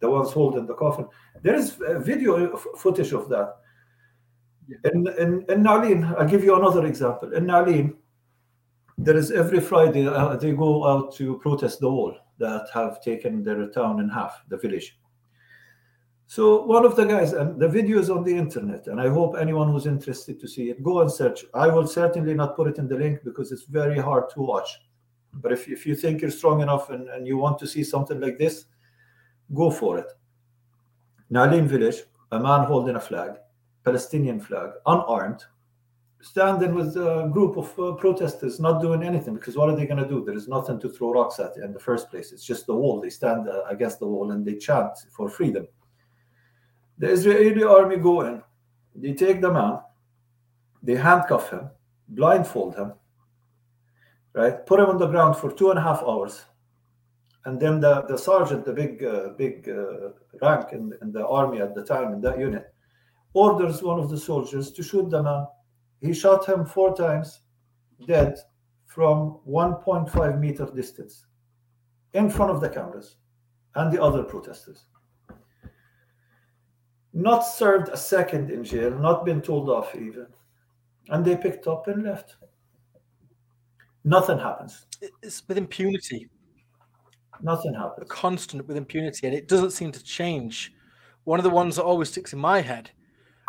the 0.00 0.10
ones 0.10 0.32
holding 0.32 0.66
the 0.66 0.74
coffin. 0.74 1.06
There 1.42 1.54
is 1.54 1.78
video 2.00 2.56
footage 2.56 3.12
of 3.12 3.28
that 3.28 3.56
in, 4.84 5.08
in, 5.18 5.44
in 5.48 5.62
Nalin, 5.62 6.14
I'll 6.18 6.28
give 6.28 6.44
you 6.44 6.56
another 6.56 6.86
example. 6.86 7.32
In 7.32 7.46
Nalin, 7.46 7.96
there 8.98 9.16
is 9.16 9.30
every 9.30 9.60
Friday 9.60 10.06
uh, 10.06 10.36
they 10.36 10.52
go 10.52 10.86
out 10.86 11.14
to 11.16 11.38
protest 11.38 11.80
the 11.80 11.90
wall 11.90 12.16
that 12.38 12.68
have 12.72 13.02
taken 13.02 13.42
their 13.42 13.68
town 13.70 14.00
in 14.00 14.08
half, 14.08 14.42
the 14.48 14.58
village. 14.58 14.98
So 16.26 16.64
one 16.64 16.84
of 16.84 16.94
the 16.94 17.04
guys, 17.04 17.32
and 17.32 17.58
the 17.58 17.68
video 17.68 17.98
is 17.98 18.08
on 18.08 18.22
the 18.22 18.36
internet, 18.36 18.86
and 18.86 19.00
I 19.00 19.08
hope 19.08 19.34
anyone 19.36 19.72
who's 19.72 19.86
interested 19.86 20.38
to 20.40 20.46
see 20.46 20.70
it, 20.70 20.82
go 20.82 21.00
and 21.00 21.10
search. 21.10 21.44
I 21.54 21.66
will 21.66 21.88
certainly 21.88 22.34
not 22.34 22.54
put 22.54 22.68
it 22.68 22.78
in 22.78 22.86
the 22.86 22.94
link 22.94 23.20
because 23.24 23.50
it's 23.50 23.64
very 23.64 23.98
hard 23.98 24.30
to 24.34 24.40
watch. 24.40 24.68
But 25.32 25.52
if, 25.52 25.68
if 25.68 25.86
you 25.86 25.96
think 25.96 26.22
you're 26.22 26.30
strong 26.30 26.60
enough 26.60 26.90
and, 26.90 27.08
and 27.08 27.26
you 27.26 27.36
want 27.36 27.58
to 27.60 27.66
see 27.66 27.82
something 27.82 28.20
like 28.20 28.38
this, 28.38 28.66
go 29.54 29.70
for 29.70 29.98
it. 29.98 30.06
Nalin 31.30 31.66
village, 31.66 32.02
a 32.32 32.38
man 32.38 32.64
holding 32.64 32.96
a 32.96 33.00
flag 33.00 33.36
Palestinian 33.84 34.40
flag, 34.40 34.70
unarmed, 34.86 35.44
standing 36.20 36.74
with 36.74 36.96
a 36.96 37.30
group 37.32 37.56
of 37.56 37.78
uh, 37.78 37.92
protesters, 37.92 38.60
not 38.60 38.82
doing 38.82 39.02
anything 39.02 39.34
because 39.34 39.56
what 39.56 39.70
are 39.70 39.76
they 39.76 39.86
going 39.86 40.02
to 40.02 40.08
do? 40.08 40.22
There 40.22 40.36
is 40.36 40.48
nothing 40.48 40.78
to 40.80 40.88
throw 40.88 41.12
rocks 41.12 41.38
at 41.40 41.56
in 41.56 41.72
the 41.72 41.80
first 41.80 42.10
place. 42.10 42.30
It's 42.32 42.44
just 42.44 42.66
the 42.66 42.74
wall. 42.74 43.00
They 43.00 43.10
stand 43.10 43.48
uh, 43.48 43.62
against 43.68 44.00
the 44.00 44.06
wall 44.06 44.32
and 44.32 44.44
they 44.44 44.56
chant 44.56 44.98
for 45.10 45.30
freedom. 45.30 45.66
The 46.98 47.08
Israeli 47.08 47.64
army 47.64 47.96
go 47.96 48.20
in, 48.22 48.42
they 48.94 49.14
take 49.14 49.40
the 49.40 49.50
man, 49.50 49.78
they 50.82 50.96
handcuff 50.96 51.50
him, 51.50 51.70
blindfold 52.08 52.76
him, 52.76 52.92
right? 54.34 54.66
Put 54.66 54.80
him 54.80 54.86
on 54.86 54.98
the 54.98 55.06
ground 55.06 55.36
for 55.36 55.50
two 55.50 55.70
and 55.70 55.78
a 55.78 55.82
half 55.82 56.02
hours. 56.02 56.44
And 57.46 57.58
then 57.58 57.80
the, 57.80 58.02
the 58.02 58.18
sergeant, 58.18 58.66
the 58.66 58.72
big 58.72 59.02
uh, 59.02 59.30
big 59.38 59.68
uh, 59.68 60.10
rank 60.42 60.72
in, 60.72 60.92
in 61.00 61.10
the 61.10 61.26
army 61.26 61.60
at 61.60 61.74
the 61.74 61.84
time 61.84 62.12
in 62.12 62.20
that 62.20 62.38
unit, 62.38 62.74
orders 63.32 63.82
one 63.82 63.98
of 63.98 64.10
the 64.10 64.18
soldiers 64.18 64.70
to 64.72 64.82
shoot 64.82 65.08
the 65.08 65.22
man. 65.22 65.46
He 66.00 66.12
shot 66.12 66.48
him 66.48 66.66
four 66.66 66.94
times, 66.94 67.40
dead 68.06 68.38
from 68.86 69.38
1.5 69.48 70.38
meter 70.38 70.66
distance, 70.74 71.26
in 72.12 72.28
front 72.28 72.50
of 72.50 72.60
the 72.60 72.68
cameras 72.68 73.16
and 73.74 73.92
the 73.92 74.02
other 74.02 74.22
protesters. 74.22 74.84
Not 77.12 77.40
served 77.40 77.88
a 77.88 77.96
second 77.96 78.50
in 78.50 78.64
jail, 78.64 78.90
not 78.90 79.24
been 79.24 79.40
told 79.40 79.68
off 79.68 79.94
even. 79.94 80.26
And 81.08 81.24
they 81.24 81.36
picked 81.36 81.66
up 81.66 81.88
and 81.88 82.04
left. 82.04 82.36
Nothing 84.04 84.38
happens. 84.38 84.86
It's 85.22 85.46
with 85.46 85.58
impunity. 85.58 86.28
Nothing 87.42 87.74
happens. 87.74 88.08
Constant 88.08 88.66
with 88.66 88.76
impunity, 88.76 89.26
and 89.26 89.36
it 89.36 89.48
doesn't 89.48 89.72
seem 89.72 89.92
to 89.92 90.02
change. 90.02 90.72
One 91.24 91.38
of 91.38 91.44
the 91.44 91.50
ones 91.50 91.76
that 91.76 91.84
always 91.84 92.10
sticks 92.10 92.32
in 92.32 92.38
my 92.38 92.60
head 92.60 92.90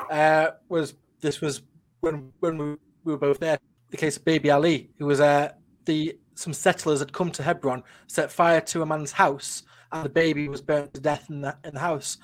uh, 0.09 0.51
was 0.69 0.95
this 1.21 1.41
was 1.41 1.61
when 2.01 2.31
when 2.39 2.57
we, 2.57 2.65
we 3.03 3.13
were 3.13 3.17
both 3.17 3.39
there. 3.39 3.59
The 3.89 3.97
case 3.97 4.17
of 4.17 4.25
Baby 4.25 4.51
Ali, 4.51 4.89
who 4.97 5.05
was 5.05 5.19
uh, 5.19 5.51
the 5.85 6.17
some 6.35 6.53
settlers 6.53 6.99
had 6.99 7.13
come 7.13 7.31
to 7.31 7.43
Hebron, 7.43 7.83
set 8.07 8.31
fire 8.31 8.61
to 8.61 8.81
a 8.81 8.85
man's 8.85 9.11
house, 9.11 9.63
and 9.91 10.05
the 10.05 10.09
baby 10.09 10.47
was 10.47 10.61
burnt 10.61 10.93
to 10.93 11.01
death 11.01 11.29
in 11.29 11.41
the 11.41 11.57
in 11.63 11.73
the 11.73 11.79
house, 11.79 12.17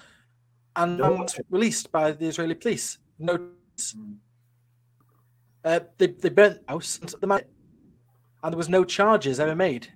and 0.76 0.98
no. 0.98 1.14
was 1.14 1.40
released 1.50 1.92
by 1.92 2.12
the 2.12 2.28
Israeli 2.28 2.56
police. 2.56 2.98
No, 3.20 3.38
mm. 3.38 4.16
uh, 5.66 5.80
they 5.98 6.08
they 6.08 6.30
burnt 6.30 6.66
the 6.66 6.74
house 6.74 7.00
and 7.00 7.10
the 7.20 7.28
man, 7.28 7.42
and 8.44 8.54
there 8.54 8.58
was 8.58 8.70
no 8.70 8.84
charges 8.84 9.40
ever 9.40 9.56
made. 9.56 9.92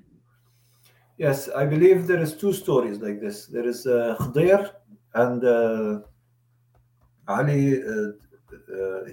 Yes, 1.22 1.50
I 1.50 1.66
believe 1.66 2.08
there 2.08 2.20
is 2.20 2.36
two 2.36 2.52
stories 2.52 2.98
like 2.98 3.22
this. 3.22 3.46
There 3.46 3.68
is 3.68 3.86
uh, 3.86 4.16
Khdir 4.20 4.72
and 5.14 5.46
uh, 5.46 6.00
Ali, 7.28 7.84
uh, 7.84 7.88
uh, 7.88 9.04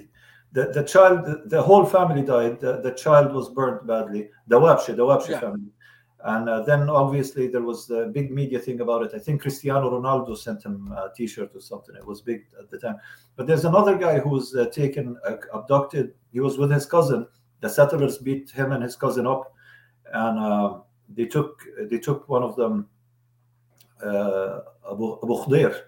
the, 0.52 0.72
the 0.72 0.84
child, 0.84 1.50
the 1.50 1.60
whole 1.60 1.84
family 1.84 2.22
died. 2.22 2.60
The, 2.60 2.80
the 2.80 2.92
child 2.92 3.34
was 3.34 3.50
burnt 3.50 3.86
badly. 3.86 4.30
Dawabsheh, 4.48 4.96
the 4.96 5.04
Wabshi 5.04 5.32
yeah. 5.32 5.40
family. 5.40 5.70
And 6.24 6.48
uh, 6.48 6.62
then 6.62 6.88
obviously 6.88 7.46
there 7.46 7.60
was 7.60 7.86
the 7.86 8.10
big 8.14 8.30
media 8.30 8.58
thing 8.58 8.80
about 8.80 9.02
it. 9.02 9.12
I 9.14 9.18
think 9.18 9.42
Cristiano 9.42 9.90
Ronaldo 9.90 10.34
sent 10.34 10.64
him 10.64 10.90
a 10.92 11.10
T-shirt 11.14 11.54
or 11.54 11.60
something. 11.60 11.94
It 11.94 12.06
was 12.06 12.22
big 12.22 12.46
at 12.58 12.70
the 12.70 12.78
time. 12.78 12.96
But 13.36 13.46
there's 13.46 13.66
another 13.66 13.98
guy 13.98 14.18
who 14.18 14.30
was 14.30 14.56
uh, 14.56 14.70
taken, 14.70 15.18
uh, 15.28 15.36
abducted. 15.52 16.14
He 16.32 16.40
was 16.40 16.56
with 16.56 16.70
his 16.70 16.86
cousin. 16.86 17.26
The 17.60 17.68
settlers 17.68 18.16
beat 18.16 18.50
him 18.50 18.72
and 18.72 18.82
his 18.82 18.96
cousin 18.96 19.26
up, 19.26 19.52
and 20.14 20.38
uh, 20.38 20.78
they 21.14 21.26
took 21.26 21.62
they 21.90 21.98
took 21.98 22.28
one 22.28 22.42
of 22.42 22.56
them, 22.56 22.88
Abu, 24.02 25.18
Abu 25.22 25.34
Khdir, 25.44 25.82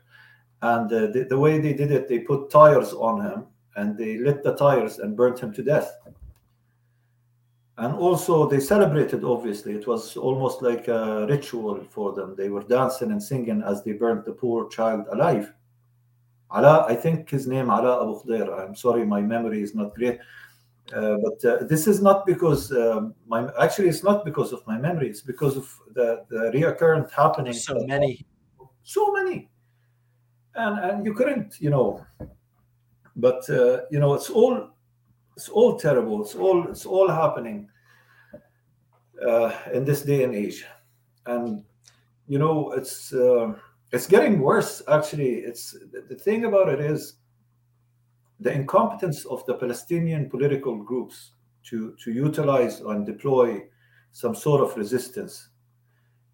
and 0.62 0.92
uh, 0.92 1.06
the, 1.06 1.26
the, 1.28 1.38
way 1.38 1.58
they 1.58 1.72
did 1.72 1.90
it, 1.90 2.08
they 2.08 2.18
put 2.18 2.50
tires 2.50 2.92
on 2.92 3.22
him 3.22 3.46
and 3.76 3.96
they 3.96 4.18
lit 4.18 4.42
the 4.42 4.54
tires 4.54 4.98
and 4.98 5.16
burnt 5.16 5.40
him 5.40 5.52
to 5.54 5.62
death. 5.62 5.90
And 7.78 7.94
also, 7.94 8.46
they 8.46 8.60
celebrated, 8.60 9.24
obviously. 9.24 9.72
It 9.72 9.86
was 9.86 10.14
almost 10.18 10.60
like 10.60 10.88
a 10.88 11.26
ritual 11.26 11.82
for 11.88 12.12
them. 12.12 12.34
They 12.36 12.50
were 12.50 12.62
dancing 12.62 13.10
and 13.10 13.22
singing 13.22 13.62
as 13.62 13.82
they 13.82 13.92
burnt 13.92 14.26
the 14.26 14.32
poor 14.32 14.68
child 14.68 15.06
alive. 15.10 15.50
Ala, 16.54 16.84
I 16.86 16.94
think 16.94 17.30
his 17.30 17.46
name 17.46 17.70
Ala 17.70 18.02
Abu 18.02 18.20
Khdair. 18.20 18.60
I'm 18.60 18.74
sorry, 18.74 19.06
my 19.06 19.22
memory 19.22 19.62
is 19.62 19.74
not 19.74 19.94
great. 19.94 20.18
Uh, 20.94 21.16
but 21.22 21.44
uh, 21.44 21.64
this 21.64 21.86
is 21.86 22.02
not 22.02 22.26
because 22.26 22.72
um, 22.72 23.14
my 23.26 23.48
actually 23.60 23.88
it's 23.88 24.02
not 24.02 24.24
because 24.24 24.52
of 24.52 24.66
my 24.66 24.76
memory. 24.76 25.08
It's 25.08 25.20
because 25.20 25.56
of 25.56 25.72
the, 25.94 26.24
the 26.28 26.50
reoccurrent 26.52 27.10
happening. 27.12 27.52
So 27.52 27.74
many, 27.86 28.26
so 28.82 29.12
many 29.12 29.50
and 30.54 30.78
and 30.78 31.06
you 31.06 31.14
couldn't, 31.14 31.60
you 31.60 31.70
know. 31.70 32.04
But 33.16 33.48
uh, 33.50 33.82
you 33.90 33.98
know, 33.98 34.14
it's 34.14 34.30
all 34.30 34.70
it's 35.36 35.48
all 35.48 35.78
terrible. 35.78 36.22
It's 36.22 36.34
all 36.34 36.68
it's 36.68 36.86
all 36.86 37.08
happening 37.08 37.68
uh, 39.26 39.52
in 39.72 39.84
this 39.84 40.02
day 40.02 40.24
and 40.24 40.34
age, 40.34 40.64
and 41.26 41.64
you 42.26 42.38
know, 42.38 42.72
it's 42.72 43.12
uh, 43.12 43.54
it's 43.92 44.06
getting 44.06 44.40
worse. 44.40 44.82
Actually, 44.88 45.36
it's 45.36 45.76
the 46.08 46.16
thing 46.16 46.44
about 46.44 46.68
it 46.68 46.80
is 46.80 47.14
the 48.40 48.52
incompetence 48.52 49.24
of 49.26 49.44
the 49.46 49.54
Palestinian 49.54 50.28
political 50.28 50.76
groups 50.76 51.32
to 51.64 51.94
to 52.02 52.10
utilize 52.10 52.80
and 52.80 53.06
deploy 53.06 53.62
some 54.12 54.34
sort 54.34 54.60
of 54.60 54.76
resistance 54.76 55.50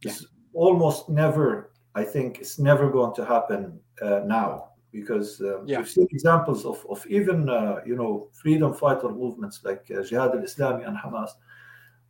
yeah. 0.03 0.11
is 0.11 0.27
almost 0.55 1.09
never 1.09 1.73
I 1.95 2.05
think 2.05 2.39
it's 2.41 2.59
never 2.59 2.91
going 2.91 3.15
to 3.15 3.25
happen 3.25 3.81
uh, 4.03 4.21
now 4.27 4.69
because 4.93 5.41
um, 5.41 5.65
yeah. 5.67 5.79
we've 5.79 5.89
seen 5.89 6.07
examples 6.11 6.65
of, 6.65 6.85
of 6.89 7.05
even 7.07 7.49
uh, 7.49 7.81
you 7.85 7.97
know 7.97 8.29
freedom 8.33 8.73
fighter 8.75 9.09
movements 9.09 9.61
like 9.65 9.91
uh, 9.91 10.03
Jihad 10.03 10.31
al-Islami 10.35 10.87
and 10.87 10.97
Hamas. 10.97 11.31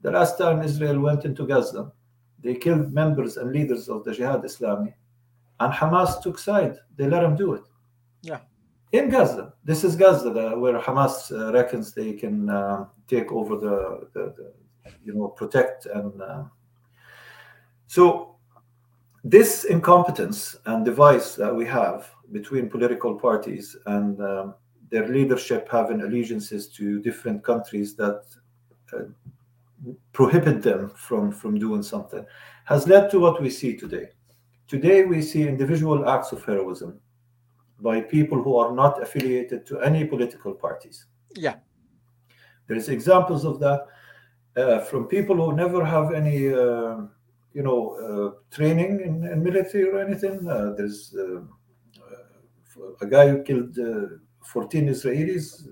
The 0.03 0.11
last 0.11 0.39
time 0.39 0.63
Israel 0.63 1.01
went 1.01 1.25
into 1.25 1.47
Gaza, 1.47 1.91
they 2.43 2.55
killed 2.55 2.93
members 2.93 3.39
and 3.39 3.53
leaders 3.53 3.89
of 3.89 4.05
the 4.05 4.13
Jihad 4.13 4.43
Islami, 4.43 4.93
and 5.61 5.73
Hamas 5.73 6.23
took 6.23 6.39
side. 6.39 6.77
They 6.97 7.09
let 7.09 7.23
them 7.23 7.37
do 7.37 7.55
it. 7.55 7.65
Yeah. 8.23 8.41
In 8.93 9.09
Gaza. 9.09 9.55
This 9.65 9.85
is 9.85 9.97
Gaza, 9.97 10.31
the, 10.31 10.59
where 10.59 10.79
Hamas 10.81 11.31
uh, 11.33 11.53
reckons 11.53 11.93
they 11.93 12.13
can 12.13 12.49
uh, 12.49 12.87
take 13.09 13.33
over 13.33 13.57
the, 13.57 14.09
the, 14.13 14.35
the, 14.37 14.53
you 15.05 15.15
know, 15.15 15.29
protect 15.29 15.87
and. 15.87 16.21
Uh, 16.21 16.45
so, 17.89 18.37
this 19.23 19.65
incompetence 19.65 20.57
and 20.67 20.85
device 20.85 21.35
that 21.35 21.55
we 21.55 21.65
have 21.67 22.11
between 22.33 22.69
political 22.69 23.15
parties 23.15 23.77
and 23.87 24.21
um, 24.21 24.55
their 24.91 25.09
leadership 25.09 25.69
having 25.71 26.03
allegiances 26.03 26.69
to 26.69 27.01
different 27.01 27.43
countries 27.43 27.97
that 27.97 28.23
uh, 28.93 29.03
prohibit 30.13 30.63
them 30.63 30.91
from, 30.95 31.33
from 31.33 31.59
doing 31.59 31.83
something 31.83 32.25
has 32.65 32.87
led 32.87 33.11
to 33.11 33.21
what 33.21 33.41
we 33.41 33.51
see 33.51 33.77
today. 33.77 34.09
Today, 34.69 35.05
we 35.05 35.23
see 35.23 35.47
individual 35.47 36.09
acts 36.09 36.33
of 36.33 36.45
heroism 36.45 37.01
by 37.81 38.01
people 38.01 38.43
who 38.43 38.57
are 38.57 38.75
not 38.75 39.03
affiliated 39.03 39.67
to 39.67 39.81
any 39.81 40.05
political 40.05 40.55
parties. 40.55 41.07
Yeah. 41.35 41.57
There's 42.67 42.89
examples 42.89 43.45
of 43.45 43.61
that 43.61 43.87
uh, 44.57 44.81
from 44.81 45.07
people 45.07 45.37
who 45.37 45.55
never 45.55 45.85
have 45.85 46.13
any, 46.13 46.49
uh, 46.49 46.97
you 47.53 47.63
know, 47.63 47.81
uh, 48.07 48.55
training 48.55 49.01
in, 49.01 49.25
in, 49.31 49.43
military 49.43 49.85
or 49.85 50.01
anything. 50.01 50.49
Uh, 50.49 50.73
there's 50.77 51.15
uh, 51.19 51.41
a 53.01 53.07
guy 53.07 53.29
who 53.29 53.43
killed 53.43 53.79
uh, 53.79 54.17
14 54.45 54.89
Israelis, 54.89 55.67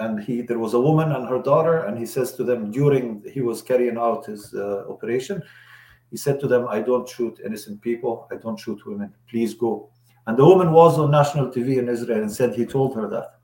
and 0.00 0.20
he 0.22 0.42
there 0.42 0.58
was 0.58 0.74
a 0.74 0.80
woman 0.80 1.12
and 1.12 1.28
her 1.28 1.42
daughter, 1.42 1.84
and 1.84 1.98
he 1.98 2.06
says 2.06 2.32
to 2.34 2.44
them 2.44 2.70
during 2.70 3.22
he 3.32 3.40
was 3.40 3.62
carrying 3.62 3.98
out 3.98 4.26
his 4.26 4.54
operation, 4.54 5.42
he 6.10 6.16
said 6.16 6.38
to 6.40 6.46
them, 6.46 6.66
"I 6.68 6.80
don't 6.80 7.08
shoot 7.08 7.40
innocent 7.44 7.80
people. 7.80 8.28
I 8.30 8.36
don't 8.36 8.58
shoot 8.58 8.84
women. 8.86 9.14
Please 9.28 9.54
go." 9.54 9.90
And 10.28 10.36
the 10.36 10.44
woman 10.44 10.72
was 10.72 10.98
on 10.98 11.10
national 11.10 11.48
TV 11.48 11.78
in 11.78 11.88
Israel 11.88 12.20
and 12.20 12.30
said 12.30 12.54
he 12.54 12.66
told 12.66 12.94
her 12.94 13.08
that 13.08 13.36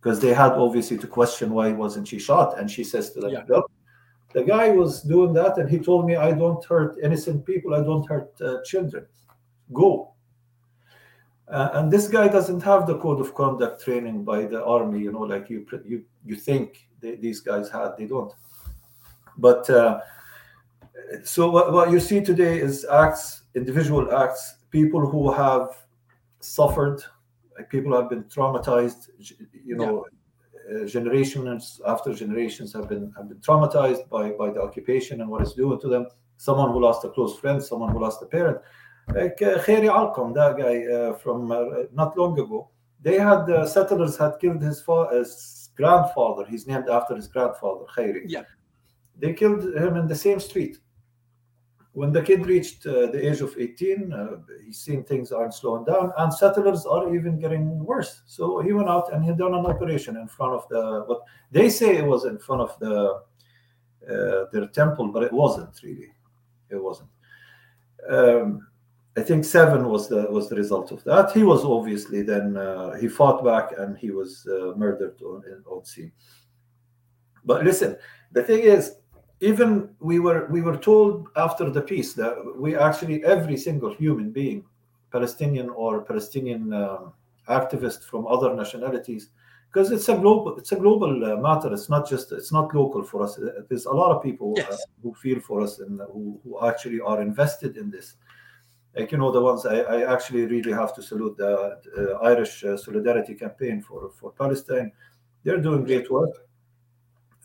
because 0.00 0.20
they 0.20 0.32
had 0.32 0.52
obviously 0.52 0.96
to 0.96 1.08
question 1.08 1.50
why 1.50 1.72
wasn't 1.72 2.06
she 2.06 2.20
shot. 2.20 2.60
And 2.60 2.70
she 2.70 2.84
says 2.84 3.10
to 3.12 3.20
them, 3.20 3.32
yeah. 3.32 3.60
The 4.32 4.44
guy 4.44 4.70
was 4.70 5.02
doing 5.02 5.32
that 5.32 5.58
and 5.58 5.68
he 5.68 5.80
told 5.80 6.06
me 6.06 6.14
I 6.14 6.30
don't 6.30 6.64
hurt 6.64 6.98
innocent 7.02 7.44
people, 7.44 7.74
I 7.74 7.82
don't 7.82 8.08
hurt 8.08 8.30
uh, 8.40 8.58
children. 8.64 9.04
Go. 9.72 10.12
Uh, 11.48 11.70
and 11.72 11.90
this 11.90 12.06
guy 12.06 12.28
doesn't 12.28 12.60
have 12.60 12.86
the 12.86 12.96
code 12.98 13.20
of 13.20 13.34
conduct 13.34 13.82
training 13.82 14.22
by 14.22 14.44
the 14.44 14.64
army, 14.64 15.00
you 15.00 15.10
know, 15.10 15.22
like 15.22 15.50
you 15.50 15.66
you 15.84 16.04
you 16.24 16.36
think 16.36 16.86
they, 17.00 17.16
these 17.16 17.40
guys 17.40 17.68
had. 17.68 17.96
They 17.98 18.06
don't. 18.06 18.32
But 19.36 19.68
uh, 19.68 20.02
so 21.24 21.50
what, 21.50 21.72
what 21.72 21.90
you 21.90 21.98
see 21.98 22.20
today 22.20 22.60
is 22.60 22.84
acts, 22.84 23.42
individual 23.56 24.16
acts, 24.16 24.59
people 24.70 25.06
who 25.06 25.32
have 25.32 25.70
suffered. 26.40 27.02
Like 27.56 27.68
people 27.70 27.94
have 27.94 28.08
been 28.08 28.24
traumatized. 28.24 29.08
You 29.64 29.76
know, 29.76 30.06
yeah. 30.70 30.82
uh, 30.82 30.86
generations 30.86 31.80
after 31.86 32.14
generations 32.14 32.72
have 32.72 32.88
been 32.88 33.12
have 33.16 33.28
been 33.28 33.38
traumatized 33.38 34.08
by 34.08 34.30
by 34.30 34.50
the 34.50 34.62
occupation 34.62 35.20
and 35.20 35.30
what 35.30 35.42
it's 35.42 35.54
doing 35.54 35.80
to 35.80 35.88
them. 35.88 36.06
Someone 36.36 36.72
who 36.72 36.80
lost 36.80 37.04
a 37.04 37.10
close 37.10 37.38
friend, 37.38 37.62
someone 37.62 37.90
who 37.92 38.00
lost 38.00 38.22
a 38.22 38.26
parent. 38.26 38.58
Like 39.08 39.42
uh, 39.42 39.58
Khairi 39.58 39.88
Alqam, 39.90 40.34
that 40.34 40.56
guy 40.56 40.86
uh, 40.86 41.14
from 41.14 41.50
uh, 41.50 41.84
not 41.92 42.16
long 42.16 42.38
ago. 42.38 42.70
They 43.02 43.18
had 43.18 43.50
uh, 43.50 43.66
settlers 43.66 44.18
had 44.18 44.38
killed 44.40 44.60
his, 44.62 44.82
fa- 44.82 45.08
his 45.10 45.70
grandfather. 45.74 46.44
He's 46.44 46.66
named 46.66 46.90
after 46.90 47.16
his 47.16 47.28
grandfather, 47.28 47.86
Khairi. 47.96 48.24
Yeah. 48.26 48.42
They 49.18 49.32
killed 49.32 49.64
him 49.74 49.96
in 49.96 50.06
the 50.06 50.14
same 50.14 50.38
street 50.38 50.78
when 51.92 52.12
the 52.12 52.22
kid 52.22 52.46
reached 52.46 52.86
uh, 52.86 53.06
the 53.06 53.28
age 53.28 53.40
of 53.40 53.54
18, 53.58 54.12
uh, 54.12 54.36
he's 54.64 54.78
seen 54.78 55.02
things 55.02 55.32
aren't 55.32 55.54
slowing 55.54 55.84
down, 55.84 56.12
and 56.18 56.32
settlers 56.32 56.86
are 56.86 57.14
even 57.14 57.38
getting 57.38 57.84
worse. 57.84 58.22
So 58.26 58.60
he 58.60 58.72
went 58.72 58.88
out 58.88 59.12
and 59.12 59.24
he 59.24 59.32
done 59.32 59.54
an 59.54 59.66
operation 59.66 60.16
in 60.16 60.28
front 60.28 60.54
of 60.54 60.68
the 60.68 61.04
what 61.06 61.22
they 61.50 61.68
say 61.68 61.96
it 61.96 62.06
was 62.06 62.24
in 62.24 62.38
front 62.38 62.62
of 62.62 62.78
the 62.78 63.22
uh, 64.08 64.44
their 64.52 64.66
temple, 64.68 65.08
but 65.08 65.24
it 65.24 65.32
wasn't 65.32 65.82
really. 65.82 66.12
It 66.70 66.82
wasn't. 66.82 67.10
Um, 68.08 68.66
I 69.16 69.22
think 69.22 69.44
seven 69.44 69.88
was 69.88 70.08
the 70.08 70.28
was 70.30 70.48
the 70.48 70.56
result 70.56 70.92
of 70.92 71.02
that. 71.04 71.32
He 71.32 71.42
was 71.42 71.64
obviously 71.64 72.22
then 72.22 72.56
uh, 72.56 72.94
he 72.94 73.08
fought 73.08 73.44
back 73.44 73.72
and 73.76 73.98
he 73.98 74.12
was 74.12 74.46
uh, 74.46 74.76
murdered 74.76 75.20
on 75.22 75.42
on 75.66 75.84
scene. 75.84 76.12
But 77.44 77.64
listen, 77.64 77.96
the 78.30 78.44
thing 78.44 78.60
is, 78.60 78.96
even 79.40 79.88
we 80.00 80.18
were 80.18 80.46
we 80.50 80.60
were 80.60 80.76
told 80.76 81.28
after 81.36 81.70
the 81.70 81.80
peace 81.80 82.12
that 82.14 82.34
we 82.56 82.76
actually 82.76 83.24
every 83.24 83.56
single 83.56 83.92
human 83.94 84.30
being 84.30 84.64
palestinian 85.10 85.70
or 85.70 86.02
palestinian 86.02 86.72
um, 86.72 87.12
activist 87.48 88.04
from 88.04 88.26
other 88.26 88.54
nationalities 88.54 89.30
because 89.72 89.90
it's 89.92 90.08
a 90.08 90.16
global 90.16 90.56
it's 90.56 90.72
a 90.72 90.76
global 90.76 91.24
uh, 91.24 91.36
matter. 91.36 91.72
It's 91.72 91.88
not 91.88 92.08
just 92.08 92.32
it's 92.32 92.52
not 92.52 92.74
local 92.74 93.02
for 93.04 93.22
us. 93.22 93.38
Uh, 93.38 93.62
there's 93.68 93.86
a 93.86 93.92
lot 93.92 94.14
of 94.14 94.22
people 94.22 94.54
uh, 94.58 94.62
yes. 94.62 94.72
uh, 94.72 94.76
who 95.02 95.14
feel 95.14 95.40
for 95.40 95.60
us 95.62 95.78
and 95.78 96.00
who, 96.12 96.40
who 96.42 96.66
actually 96.66 97.00
are 97.00 97.22
invested 97.22 97.76
in 97.76 97.90
this. 97.90 98.16
Like 98.96 99.12
you 99.12 99.18
know 99.18 99.30
the 99.30 99.40
ones 99.40 99.66
i, 99.66 99.78
I 99.78 100.12
actually 100.12 100.46
really 100.46 100.72
have 100.72 100.94
to 100.96 101.02
salute 101.02 101.36
the 101.36 102.18
irish 102.22 102.64
uh, 102.64 102.76
solidarity 102.76 103.34
campaign 103.34 103.80
for 103.82 104.10
for 104.10 104.32
palestine. 104.32 104.90
They're 105.44 105.60
doing 105.60 105.84
great 105.84 106.10
work. 106.10 106.34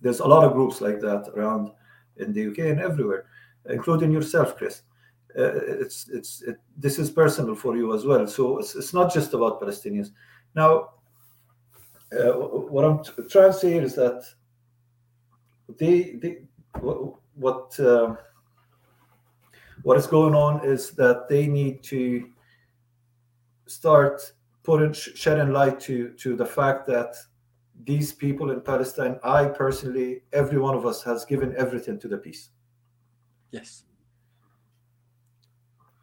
There's 0.02 0.20
a 0.20 0.28
lot 0.28 0.43
of 0.43 0.54
groups 0.54 0.82
like 0.82 1.00
that 1.02 1.30
around 1.36 1.72
in 2.18 2.34
the 2.34 2.47
UK 2.47 2.59
and 2.59 2.80
everywhere, 2.80 3.26
including 3.70 4.11
yourself, 4.11 4.57
Chris. 4.57 4.84
Uh, 5.38 5.51
it's 5.82 6.07
it's 6.09 6.41
it, 6.43 6.57
this 6.78 6.97
is 6.97 7.09
personal 7.09 7.55
for 7.55 7.76
you 7.76 7.93
as 7.93 8.05
well. 8.05 8.26
So 8.26 8.59
it's, 8.59 8.74
it's 8.76 8.93
not 8.93 9.13
just 9.13 9.34
about 9.34 9.59
Palestinians. 9.59 10.11
Now, 10.55 10.91
uh, 12.18 12.32
what 12.34 12.86
I'm 12.86 13.03
t- 13.03 13.11
trying 13.30 13.51
to 13.51 13.57
say 13.57 13.74
is 13.78 13.95
that 13.95 14.24
they, 15.78 16.11
they 16.22 16.38
what 17.34 17.78
uh, 17.80 18.16
what 19.84 19.97
is 19.97 20.07
going 20.07 20.36
on 20.36 20.63
is 20.66 20.91
that 20.91 21.28
they 21.28 21.47
need 21.47 21.84
to 21.84 22.30
start 23.68 24.22
putting 24.63 24.93
shedding 24.93 25.51
light 25.51 25.80
to 25.82 26.09
to 26.11 26.36
the 26.36 26.45
fact 26.45 26.88
that 26.88 27.16
these 27.84 28.13
people 28.13 28.51
in 28.51 28.61
Palestine, 28.61 29.19
I 29.23 29.45
personally, 29.45 30.21
every 30.34 30.59
one 30.59 30.76
of 30.76 30.86
us 30.86 31.03
has 31.03 31.26
given 31.26 31.53
everything 31.57 31.99
to 31.99 32.07
the 32.07 32.17
peace. 32.17 32.49
Yes. 33.51 33.84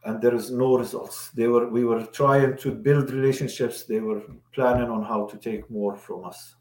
And 0.04 0.20
there 0.20 0.34
is 0.34 0.50
no 0.50 0.76
results. 0.76 1.30
They 1.30 1.46
were 1.46 1.68
we 1.68 1.84
were 1.84 2.04
trying 2.06 2.56
to 2.58 2.72
build 2.72 3.10
relationships. 3.10 3.84
They 3.84 4.00
were 4.00 4.22
planning 4.52 4.90
on 4.90 5.04
how 5.04 5.26
to 5.26 5.36
take 5.38 5.70
more 5.70 5.96
from 5.96 6.24
us. 6.24 6.56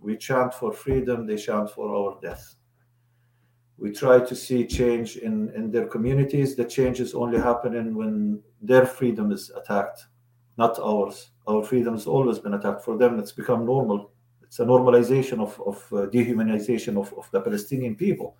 We 0.00 0.16
chant 0.16 0.54
for 0.54 0.72
freedom, 0.72 1.26
they 1.26 1.36
chant 1.36 1.70
for 1.70 1.94
our 1.94 2.20
death. 2.20 2.54
We 3.78 3.90
try 3.90 4.20
to 4.20 4.36
see 4.36 4.66
change 4.66 5.16
in, 5.16 5.50
in 5.56 5.72
their 5.72 5.86
communities. 5.86 6.54
The 6.54 6.64
change 6.64 7.00
is 7.00 7.14
only 7.14 7.38
happening 7.38 7.96
when 7.96 8.40
their 8.62 8.86
freedom 8.86 9.32
is 9.32 9.50
attacked, 9.50 10.06
not 10.56 10.78
ours. 10.78 11.30
Our 11.48 11.64
freedom 11.64 11.94
has 11.94 12.06
always 12.06 12.38
been 12.38 12.54
attacked. 12.54 12.84
For 12.84 12.96
them, 12.96 13.18
it's 13.18 13.32
become 13.32 13.66
normal 13.66 14.12
it's 14.54 14.60
a 14.60 14.64
normalization 14.64 15.40
of, 15.40 15.60
of 15.66 15.76
uh, 15.92 16.06
dehumanization 16.12 16.96
of, 16.96 17.12
of 17.18 17.28
the 17.32 17.40
Palestinian 17.40 17.96
people. 17.96 18.36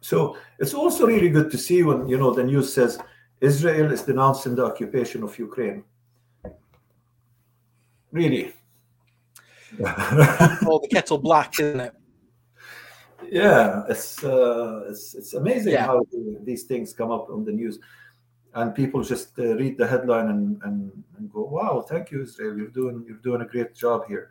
So 0.00 0.38
it's 0.58 0.72
also 0.72 1.06
really 1.06 1.28
good 1.28 1.50
to 1.50 1.58
see 1.58 1.82
when 1.82 2.08
you 2.08 2.16
know 2.16 2.32
the 2.32 2.42
news 2.42 2.72
says 2.72 2.98
Israel 3.38 3.92
is 3.92 4.00
denouncing 4.00 4.54
the 4.54 4.64
occupation 4.64 5.22
of 5.22 5.38
Ukraine. 5.38 5.84
Really. 8.10 8.54
oh, 9.78 10.80
the 10.82 10.88
kettle 10.90 11.18
black, 11.18 11.60
isn't 11.60 11.80
it? 11.80 11.94
Yeah, 13.30 13.82
it's 13.90 14.24
uh, 14.24 14.86
it's 14.88 15.14
it's 15.14 15.34
amazing 15.34 15.74
yeah. 15.74 15.84
how 15.84 16.00
these 16.44 16.62
things 16.62 16.94
come 16.94 17.10
up 17.10 17.28
on 17.28 17.44
the 17.44 17.52
news 17.52 17.78
and 18.56 18.74
people 18.74 19.02
just 19.02 19.38
uh, 19.38 19.54
read 19.56 19.76
the 19.76 19.86
headline 19.86 20.28
and, 20.28 20.60
and, 20.64 21.04
and, 21.18 21.32
go, 21.32 21.44
"Wow, 21.44 21.84
thank 21.88 22.10
you, 22.10 22.22
Israel! 22.22 22.56
You're 22.56 22.68
doing 22.68 23.04
you're 23.06 23.18
doing 23.18 23.42
a 23.42 23.44
great 23.44 23.74
job 23.74 24.06
here." 24.08 24.30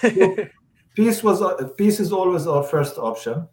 so, 0.00 0.36
peace 0.94 1.22
was 1.22 1.40
uh, 1.42 1.68
peace 1.76 1.98
is 1.98 2.12
always 2.12 2.46
our 2.46 2.62
first 2.62 2.98
option, 2.98 3.48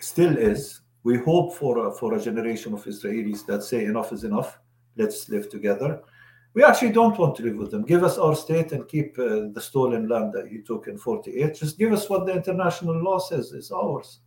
still 0.00 0.36
is. 0.36 0.80
We 1.02 1.18
hope 1.18 1.54
for 1.54 1.86
a, 1.86 1.92
for 1.92 2.14
a 2.14 2.20
generation 2.20 2.72
of 2.72 2.82
Israelis 2.84 3.44
that 3.44 3.62
say 3.62 3.84
enough 3.84 4.10
is 4.10 4.24
enough. 4.24 4.58
Let's 4.96 5.28
live 5.28 5.50
together. 5.50 6.00
We 6.54 6.64
actually 6.64 6.92
don't 6.92 7.18
want 7.18 7.36
to 7.36 7.42
live 7.42 7.56
with 7.56 7.72
them. 7.72 7.84
Give 7.84 8.04
us 8.04 8.16
our 8.16 8.34
state 8.34 8.72
and 8.72 8.88
keep 8.88 9.18
uh, 9.18 9.48
the 9.52 9.60
stolen 9.60 10.08
land 10.08 10.32
that 10.32 10.50
you 10.50 10.62
took 10.62 10.86
in 10.86 10.96
48. 10.96 11.54
Just 11.54 11.76
give 11.76 11.92
us 11.92 12.08
what 12.08 12.24
the 12.24 12.32
international 12.32 13.02
law 13.02 13.18
says 13.18 13.52
is 13.52 13.70
ours. 13.70 14.20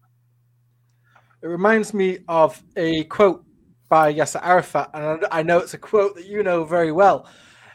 It 1.41 1.47
reminds 1.47 1.93
me 1.93 2.19
of 2.28 2.61
a 2.75 3.05
quote 3.05 3.47
by 3.89 4.13
Yasser 4.13 4.39
Arafat, 4.43 4.89
and 4.93 5.25
I 5.31 5.43
know 5.43 5.59
it's 5.59 5.73
a 5.73 5.77
quote 5.77 6.15
that 6.15 6.25
you 6.25 6.43
know 6.43 6.63
very 6.63 6.91
well 6.91 7.27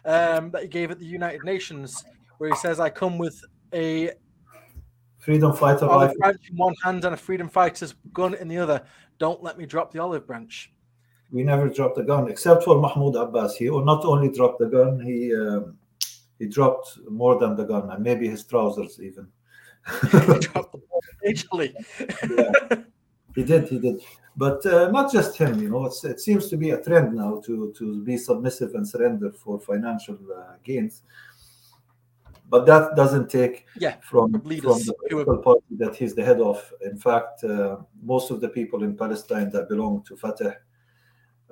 um, 0.05 0.51
that 0.51 0.63
he 0.63 0.69
gave 0.69 0.91
at 0.91 0.99
the 0.99 1.07
United 1.07 1.45
Nations, 1.45 2.05
where 2.39 2.51
he 2.51 2.57
says, 2.57 2.81
"I 2.81 2.91
come 2.91 3.19
with 3.19 3.43
a 3.73 4.11
freedom 5.19 5.53
fighter 5.55 5.87
olive 5.87 6.17
branch 6.19 6.51
in 6.51 6.57
one 6.57 6.75
hand 6.83 7.05
and 7.05 7.15
a 7.15 7.17
freedom 7.17 7.49
fighter's 7.49 7.95
gun 8.13 8.35
in 8.35 8.49
the 8.49 8.59
other. 8.59 8.83
Don't 9.19 9.43
let 9.43 9.57
me 9.57 9.67
drop 9.67 9.93
the 9.93 10.01
olive 10.01 10.27
branch." 10.27 10.73
we 11.33 11.43
never 11.43 11.69
dropped 11.69 11.97
the 11.97 12.03
gun, 12.03 12.29
except 12.31 12.63
for 12.63 12.79
Mahmoud 12.79 13.17
Abbas. 13.17 13.57
He 13.57 13.69
not 13.71 14.05
only 14.05 14.29
dropped 14.29 14.59
the 14.59 14.67
gun, 14.67 15.01
he 15.01 15.35
um, 15.35 15.79
he 16.39 16.47
dropped 16.47 16.99
more 17.09 17.39
than 17.39 17.57
the 17.57 17.65
gun, 17.65 17.91
and 17.91 18.05
maybe 18.05 18.29
his 18.29 18.45
trousers 18.45 19.01
even. 19.03 19.27
he 20.03 20.39
dropped 20.39 20.73
the 20.73 20.81
Actually, 21.29 21.75
yeah. 22.29 22.53
he 23.35 23.45
did, 23.45 23.69
he 23.69 23.79
did. 23.79 24.01
But 24.37 24.65
uh, 24.65 24.91
not 24.91 25.13
just 25.13 25.37
him, 25.37 25.61
you 25.61 25.69
know. 25.69 25.87
it 25.87 26.21
seems 26.21 26.49
to 26.49 26.57
be 26.57 26.71
a 26.71 26.83
trend 26.83 27.15
now 27.15 27.41
to 27.45 27.73
to 27.77 28.03
be 28.03 28.17
submissive 28.17 28.75
and 28.75 28.89
surrender 28.89 29.31
for 29.31 29.61
financial 29.61 30.19
uh, 30.35 30.55
gains. 30.65 31.03
But 32.49 32.67
that 32.67 32.97
doesn't 32.97 33.31
take 33.31 33.67
yeah, 33.79 33.97
from, 34.03 34.33
from 34.33 34.43
the 34.43 34.95
political 35.09 35.39
party 35.39 35.75
that 35.79 35.97
he's 35.97 36.15
the 36.15 36.23
head 36.23 36.39
of. 36.41 36.71
In 36.83 36.99
fact, 36.99 37.45
uh, 37.45 37.79
most 38.03 38.31
of 38.31 38.43
the 38.43 38.49
people 38.49 38.83
in 38.83 38.95
Palestine 38.95 39.49
that 39.53 39.71
belong 39.71 40.03
to 40.03 40.17
Fatah 40.17 40.57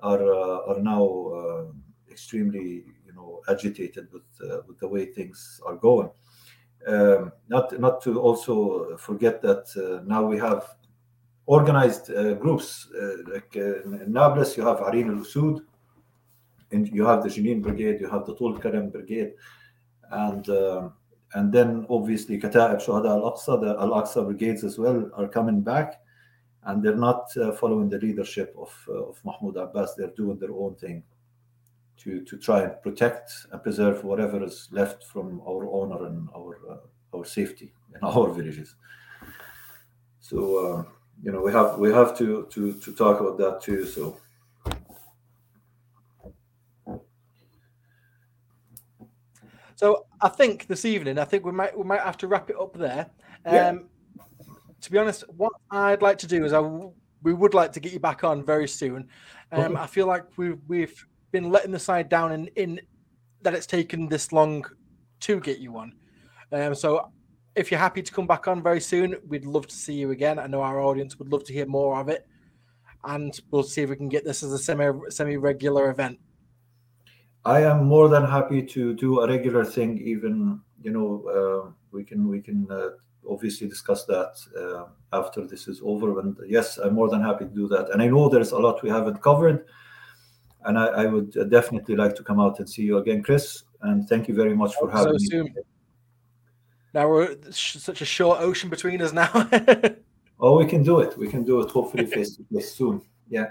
are 0.03 0.23
uh, 0.23 0.71
are 0.71 0.81
now 0.81 1.05
uh, 1.05 1.65
extremely, 2.11 2.85
you 3.07 3.13
know, 3.15 3.41
agitated 3.49 4.09
with 4.13 4.29
uh, 4.43 4.61
with 4.67 4.79
the 4.79 4.89
way 4.89 5.07
things 5.07 5.61
are 5.67 5.77
going. 5.77 6.11
Um, 6.87 7.33
not 7.49 7.79
not 7.79 8.03
to 8.03 8.21
also 8.21 8.97
forget 8.97 9.43
that 9.43 9.65
uh, 9.77 10.03
now 10.07 10.25
we 10.25 10.39
have 10.39 10.65
organized 11.57 12.11
uh, 12.11 12.35
groups 12.35 12.89
like 13.33 13.57
in 13.57 14.13
Nablus 14.13 14.57
you 14.57 14.65
have 14.65 14.79
Arin 14.79 15.09
al-Usud, 15.17 15.61
and 16.73 16.89
you 16.89 17.05
have 17.05 17.23
the 17.25 17.29
Jenin 17.29 17.61
Brigade, 17.61 18.01
you 18.01 18.09
have 18.09 18.25
the 18.27 18.37
Tul 18.37 18.59
Karam 18.59 18.91
Brigade, 18.91 19.33
and 20.11 20.49
um, 20.49 20.93
and 21.35 21.53
then 21.53 21.87
obviously 21.89 22.41
Kata'ib 22.41 22.81
Shuhada 22.85 23.11
al-Aqsa, 23.11 23.61
the 23.61 23.81
al-Aqsa 23.81 24.25
brigades 24.27 24.65
as 24.65 24.79
well 24.79 25.11
are 25.17 25.29
coming 25.29 25.61
back 25.61 26.01
and 26.65 26.83
they're 26.83 26.97
not 26.97 27.35
uh, 27.37 27.53
following 27.53 27.89
the 27.89 27.99
leadership 27.99 28.55
of, 28.59 28.73
uh, 28.89 29.05
of 29.11 29.19
Mahmoud 29.25 29.57
Abbas. 29.57 29.95
They're 29.95 30.17
doing 30.17 30.39
their 30.39 30.53
own 30.53 30.75
thing 30.75 31.03
to, 31.99 32.23
to 32.25 32.37
try 32.37 32.63
and 32.63 32.83
protect 32.83 33.33
and 33.53 33.63
preserve 33.63 34.05
whatever 34.05 34.43
is 34.45 34.69
left 34.71 35.05
from 35.05 35.41
our 35.49 35.71
honor 35.73 36.07
and 36.07 36.29
our 36.37 36.59
uh, 36.71 37.17
our 37.17 37.25
safety 37.25 37.73
in 37.95 38.01
our 38.09 38.29
villages. 38.33 38.75
So 40.21 40.39
uh, 40.67 40.85
you 41.23 41.33
know 41.33 41.41
we 41.41 41.53
have 41.53 41.79
we 41.79 41.93
have 41.93 42.17
to 42.19 42.47
to 42.51 42.73
to 42.75 42.93
talk 42.93 43.21
about 43.21 43.39
that 43.39 43.63
too. 43.63 43.87
So. 43.87 44.17
So 49.77 50.05
I 50.21 50.29
think 50.29 50.67
this 50.67 50.85
evening, 50.85 51.19
I 51.19 51.25
think 51.25 51.47
we 51.47 51.53
might 51.53 51.77
we 51.77 51.85
might 51.85 52.03
have 52.03 52.19
to 52.19 52.29
wrap 52.29 52.51
it 52.51 52.57
up 52.61 52.77
there. 52.77 53.09
Um, 53.47 53.55
yeah 53.55 53.75
to 54.81 54.91
be 54.91 54.99
honest, 54.99 55.25
what 55.37 55.53
I'd 55.71 56.03
like 56.03 56.19
to 56.19 56.27
do 56.27 56.45
is 56.45 56.53
I 56.53 56.61
we 57.23 57.35
would 57.35 57.53
like 57.53 57.73
to 57.73 57.81
get 57.81 57.93
you 57.93 58.01
back 58.01 58.25
on 58.25 58.45
very 58.45 58.67
soon. 58.67 59.09
Um, 59.53 59.77
I 59.77 59.87
feel 59.87 60.07
like 60.07 60.25
we've 60.37 60.59
we've 60.69 61.07
been 61.33 61.51
letting 61.51 61.71
the 61.71 61.79
side 61.79 62.09
down 62.09 62.33
in 62.33 62.47
in 62.57 62.81
that 63.43 63.55
it's 63.55 63.67
taken 63.67 64.09
this 64.09 64.33
long 64.33 64.65
to 65.21 65.41
get 65.41 65.59
you 65.59 65.77
on. 65.77 65.93
Um, 66.53 66.75
so 66.75 67.11
if 67.55 67.71
you're 67.71 67.81
happy 67.81 68.03
to 68.03 68.13
come 68.13 68.27
back 68.27 68.47
on 68.49 68.63
very 68.63 68.81
soon, 68.81 69.17
we'd 69.27 69.45
love 69.45 69.67
to 69.67 69.75
see 69.75 69.95
you 69.95 70.11
again. 70.11 70.39
I 70.39 70.47
know 70.47 70.63
our 70.63 70.81
audience 70.81 71.19
would 71.19 71.33
love 71.33 71.45
to 71.45 71.53
hear 71.53 71.67
more 71.67 71.99
of 71.99 72.09
it, 72.09 72.27
and 73.05 73.39
we'll 73.51 73.63
see 73.63 73.83
if 73.83 73.91
we 73.91 73.97
can 73.97 74.09
get 74.09 74.25
this 74.25 74.43
as 74.43 74.53
a 74.53 74.59
semi 74.59 74.93
semi 75.09 75.37
regular 75.37 75.91
event. 75.91 76.19
I 77.45 77.63
am 77.63 77.85
more 77.85 78.09
than 78.09 78.25
happy 78.25 78.63
to 78.63 78.95
do 78.95 79.21
a 79.21 79.29
regular 79.29 79.65
thing. 79.65 79.99
Even 79.99 80.61
you 80.83 80.93
know, 80.93 81.25
uh, 81.67 81.71
we 81.91 82.05
can 82.05 82.29
we 82.29 82.41
can 82.41 82.67
uh, 82.71 82.91
obviously 83.29 83.69
discuss 83.69 84.05
that 84.07 84.35
uh, 84.59 84.85
after 85.17 85.47
this 85.47 85.67
is 85.67 85.81
over. 85.85 86.21
And 86.21 86.37
yes, 86.47 86.79
I'm 86.79 86.95
more 86.95 87.09
than 87.09 87.23
happy 87.23 87.47
to 87.47 87.51
do 87.51 87.69
that. 87.69 87.91
And 87.91 88.01
I 88.03 88.07
know 88.07 88.29
there's 88.29 88.53
a 88.53 88.59
lot 88.59 88.83
we 88.83 88.91
haven't 88.91 89.23
covered, 89.23 89.65
and 90.65 90.79
I, 90.79 90.87
I 90.87 91.07
would 91.07 91.33
definitely 91.51 91.97
like 91.97 92.15
to 92.17 92.23
come 92.23 92.39
out 92.39 92.59
and 92.61 92.69
see 92.69 92.83
you 92.83 92.99
again, 92.99 93.23
Chris. 93.23 93.65
And 93.83 94.09
thank 94.09 94.29
you 94.29 94.35
very 94.35 94.55
much 94.55 94.75
for 94.75 94.91
having 94.91 95.19
so 95.19 95.45
me. 95.45 95.55
Now 96.93 97.09
we're 97.09 97.37
such 97.51 98.03
a 98.03 98.05
short 98.05 98.41
ocean 98.41 98.69
between 98.69 99.01
us 99.01 99.13
now. 99.13 99.31
oh, 100.41 100.59
we 100.59 100.67
can 100.67 100.83
do 100.83 101.01
it. 101.01 101.17
We 101.17 101.29
can 101.29 101.45
do 101.45 101.61
it. 101.61 101.71
Hopefully, 101.71 102.07
face 102.17 102.37
to 102.37 102.45
face 102.53 102.75
soon. 102.75 103.03
Yeah. 103.29 103.47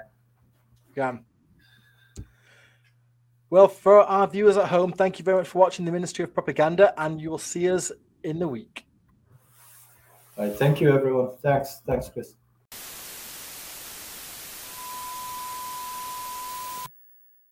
Yeah. 0.95 1.17
Well, 3.49 3.67
for 3.67 4.01
our 4.01 4.27
viewers 4.27 4.57
at 4.57 4.67
home, 4.67 4.91
thank 4.91 5.17
you 5.17 5.25
very 5.25 5.37
much 5.37 5.47
for 5.47 5.59
watching 5.59 5.85
the 5.85 5.91
Ministry 5.91 6.23
of 6.23 6.33
Propaganda, 6.33 6.93
and 7.01 7.19
you 7.19 7.31
will 7.31 7.39
see 7.39 7.71
us 7.71 7.91
in 8.23 8.37
the 8.37 8.47
week. 8.47 8.85
All 10.37 10.45
right. 10.45 10.55
Thank 10.55 10.81
you, 10.81 10.93
everyone. 10.93 11.31
Thanks. 11.41 11.81
Thanks, 11.85 12.09
Chris. 12.09 12.35